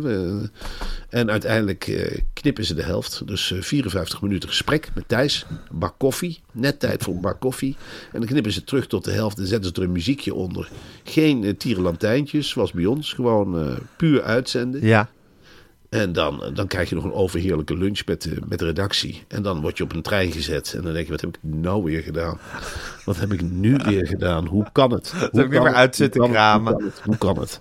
En 1.10 1.32
uiteindelijk 1.32 1.88
eh, 1.88 2.20
knippen 2.34 2.66
ze 2.66 2.74
de 2.74 2.84
helft. 2.84 3.28
Dus 3.28 3.52
eh, 3.52 3.62
54 3.62 4.22
minuten 4.22 4.50
gesprek 4.50 4.90
met 4.96 5.08
Thijs. 5.08 5.46
Een 5.50 5.80
bak 5.80 5.94
koffie. 5.98 6.40
Net 6.52 6.80
tijd 6.80 7.04
voor 7.04 7.14
een 7.14 7.22
bak 7.22 7.40
koffie. 7.40 7.76
En 8.12 8.20
dan 8.20 8.28
knippen 8.30 8.52
ze 8.52 8.64
terug 8.64 8.88
tot 8.88 9.04
de 9.06 9.12
helft 9.12 9.38
en 9.40 9.48
zetten 9.48 9.72
ze 9.76 9.82
er 9.82 9.88
een 9.88 9.92
muziekje 9.94 10.34
onder. 10.34 10.70
Geen 11.04 11.44
uh, 11.44 11.54
tierenlantijntjes, 11.58 12.50
zoals 12.50 12.72
bij 12.72 12.86
ons. 12.86 13.14
Gewoon 13.14 13.60
eh, 13.60 13.76
puur 13.98 14.24
uitzenden. 14.24 14.86
Ja. 14.86 15.10
En 15.94 16.14
dan, 16.14 16.44
dan 16.54 16.68
krijg 16.68 16.90
je 16.90 16.96
nog 16.96 17.04
een 17.04 17.14
overheerlijke 17.14 17.78
lunch 17.78 18.06
met 18.06 18.22
de, 18.22 18.38
met 18.48 18.60
de 18.60 18.66
redactie. 18.66 19.24
En 19.28 19.44
dan 19.44 19.62
word 19.62 19.78
je 19.78 19.84
op 19.84 19.94
een 19.94 20.02
trein 20.02 20.32
gezet. 20.32 20.74
En 20.76 20.82
dan 20.82 20.94
denk 20.94 21.06
je, 21.06 21.12
wat 21.12 21.22
heb 21.22 21.36
ik 21.36 21.40
nou 21.42 21.84
weer 21.84 22.02
gedaan? 22.02 22.40
Wat 23.06 23.18
heb 23.20 23.34
ik 23.34 23.42
nu 23.42 23.78
weer 23.86 24.08
gedaan? 24.08 24.46
Hoe 24.46 24.66
kan 24.72 24.92
het? 24.92 25.12
Hoe 25.12 25.20
heb 25.22 25.34
ik 25.34 25.34
weer 25.34 25.50
kan 25.50 25.60
maar 25.60 25.68
het? 25.68 25.76
uit 25.76 25.96
zitten 25.96 26.30
kramen. 26.30 26.74
Hoe 26.74 26.82
kan 26.82 26.88
het? 26.90 27.02
Hoe 27.04 27.18
kan 27.18 27.40
het? 27.40 27.60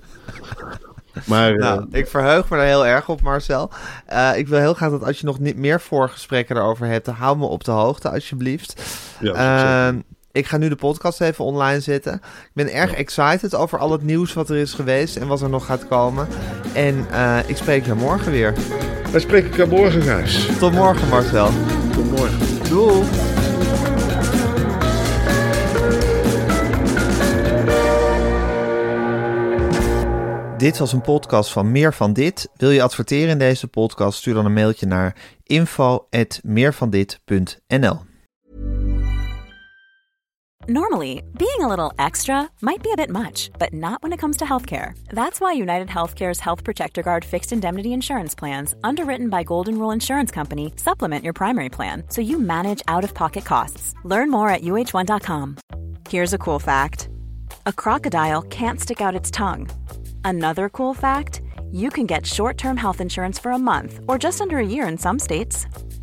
Maar 1.27 1.57
Nou, 1.57 1.87
eh, 1.90 1.99
ik 1.99 2.07
verheug 2.07 2.49
me 2.49 2.57
er 2.57 2.64
heel 2.64 2.87
erg 2.87 3.09
op, 3.09 3.23
Marcel. 3.23 3.71
Eh, 4.07 4.31
ik 4.37 4.49
wil 4.49 4.59
heel 4.59 4.75
graag 4.75 4.90
dat 4.90 5.05
als 5.05 5.21
je 5.21 5.27
nog 5.27 5.38
niet 5.38 5.57
meer 5.57 5.81
voorgesprekken 5.81 6.57
erover 6.57 6.87
hebt, 6.87 7.05
dan 7.05 7.14
hou 7.14 7.38
me 7.38 7.47
op 7.47 7.64
de 7.64 7.71
hoogte, 7.71 8.11
alsjeblieft. 8.11 8.83
Ja, 9.21 9.95
ik 10.33 10.47
ga 10.47 10.57
nu 10.57 10.68
de 10.68 10.77
podcast 10.77 11.21
even 11.21 11.45
online 11.45 11.81
zetten. 11.81 12.14
Ik 12.14 12.51
ben 12.53 12.73
erg 12.73 12.95
excited 12.95 13.55
over 13.55 13.79
al 13.79 13.92
het 13.92 14.03
nieuws 14.03 14.33
wat 14.33 14.51
er 14.51 14.57
is 14.57 14.73
geweest 14.73 15.16
en 15.16 15.27
wat 15.27 15.40
er 15.40 15.49
nog 15.49 15.66
gaat 15.66 15.88
komen. 15.88 16.29
En 16.75 17.07
eh, 17.11 17.38
ik 17.47 17.57
spreek 17.57 17.87
je 17.87 17.95
morgen 17.95 18.33
weer. 18.33 18.55
wij 19.11 19.21
spreken 19.21 19.51
elkaar 19.51 19.68
morgen, 19.68 20.03
Gijs. 20.03 20.49
Tot 20.59 20.73
morgen, 20.73 21.09
Marcel. 21.09 21.51
Tot 21.92 22.11
morgen. 22.11 22.68
Doei. 22.68 23.05
Dit 30.62 30.79
was 30.79 30.92
een 30.92 31.01
podcast 31.01 31.53
van 31.53 31.73
Meer 31.73 31.95
van 31.95 32.12
Dit. 32.12 32.49
Wil 32.57 32.71
je 32.71 32.83
adverteren 32.83 33.29
in 33.29 33.38
deze 33.38 33.68
podcast? 33.68 34.18
Stuur 34.18 34.35
dan 34.35 34.45
een 34.45 34.53
mailtje 34.53 34.87
naar 34.87 35.16
info@meervandit.nl. 35.47 38.12
Normally, 40.68 41.25
being 41.37 41.59
a 41.59 41.66
little 41.66 41.92
extra 41.98 42.48
might 42.61 42.85
be 42.85 42.92
a 42.92 42.96
bit 42.96 43.11
much, 43.11 43.51
but 43.59 43.75
not 43.75 44.01
when 44.01 44.12
it 44.12 44.18
comes 44.18 44.37
to 44.37 44.44
healthcare. 44.44 44.96
That's 45.09 45.40
why 45.40 45.55
United 45.55 45.88
Healthcare's 45.88 46.38
Health 46.38 46.62
Protector 46.62 47.03
Guard 47.03 47.25
fixed 47.25 47.53
indemnity 47.53 47.92
insurance 47.92 48.33
plans, 48.33 48.72
underwritten 48.85 49.29
by 49.29 49.42
Golden 49.42 49.77
Rule 49.77 49.90
Insurance 49.90 50.31
Company, 50.31 50.72
supplement 50.77 51.25
your 51.25 51.33
primary 51.33 51.68
plan 51.68 52.05
so 52.11 52.20
you 52.20 52.38
manage 52.38 52.81
out 52.87 53.03
of 53.03 53.12
pocket 53.12 53.44
costs. 53.44 53.92
Learn 54.05 54.31
more 54.31 54.51
at 54.51 54.62
uh1.com. 54.62 55.57
Here's 56.09 56.33
a 56.33 56.38
cool 56.38 56.61
fact 56.61 57.09
a 57.66 57.72
crocodile 57.72 58.42
can't 58.42 58.81
stick 58.81 59.01
out 59.01 59.16
its 59.16 59.33
tongue. 59.33 59.68
Another 60.25 60.68
cool 60.68 60.94
fact 60.94 61.42
you 61.72 61.90
can 61.90 62.07
get 62.07 62.25
short 62.25 62.57
term 62.57 62.77
health 62.77 63.01
insurance 63.01 63.37
for 63.37 63.51
a 63.51 63.59
month 63.59 63.98
or 64.07 64.16
just 64.16 64.40
under 64.40 64.59
a 64.59 64.66
year 64.66 64.87
in 64.87 64.96
some 64.96 65.18
states. 65.18 65.66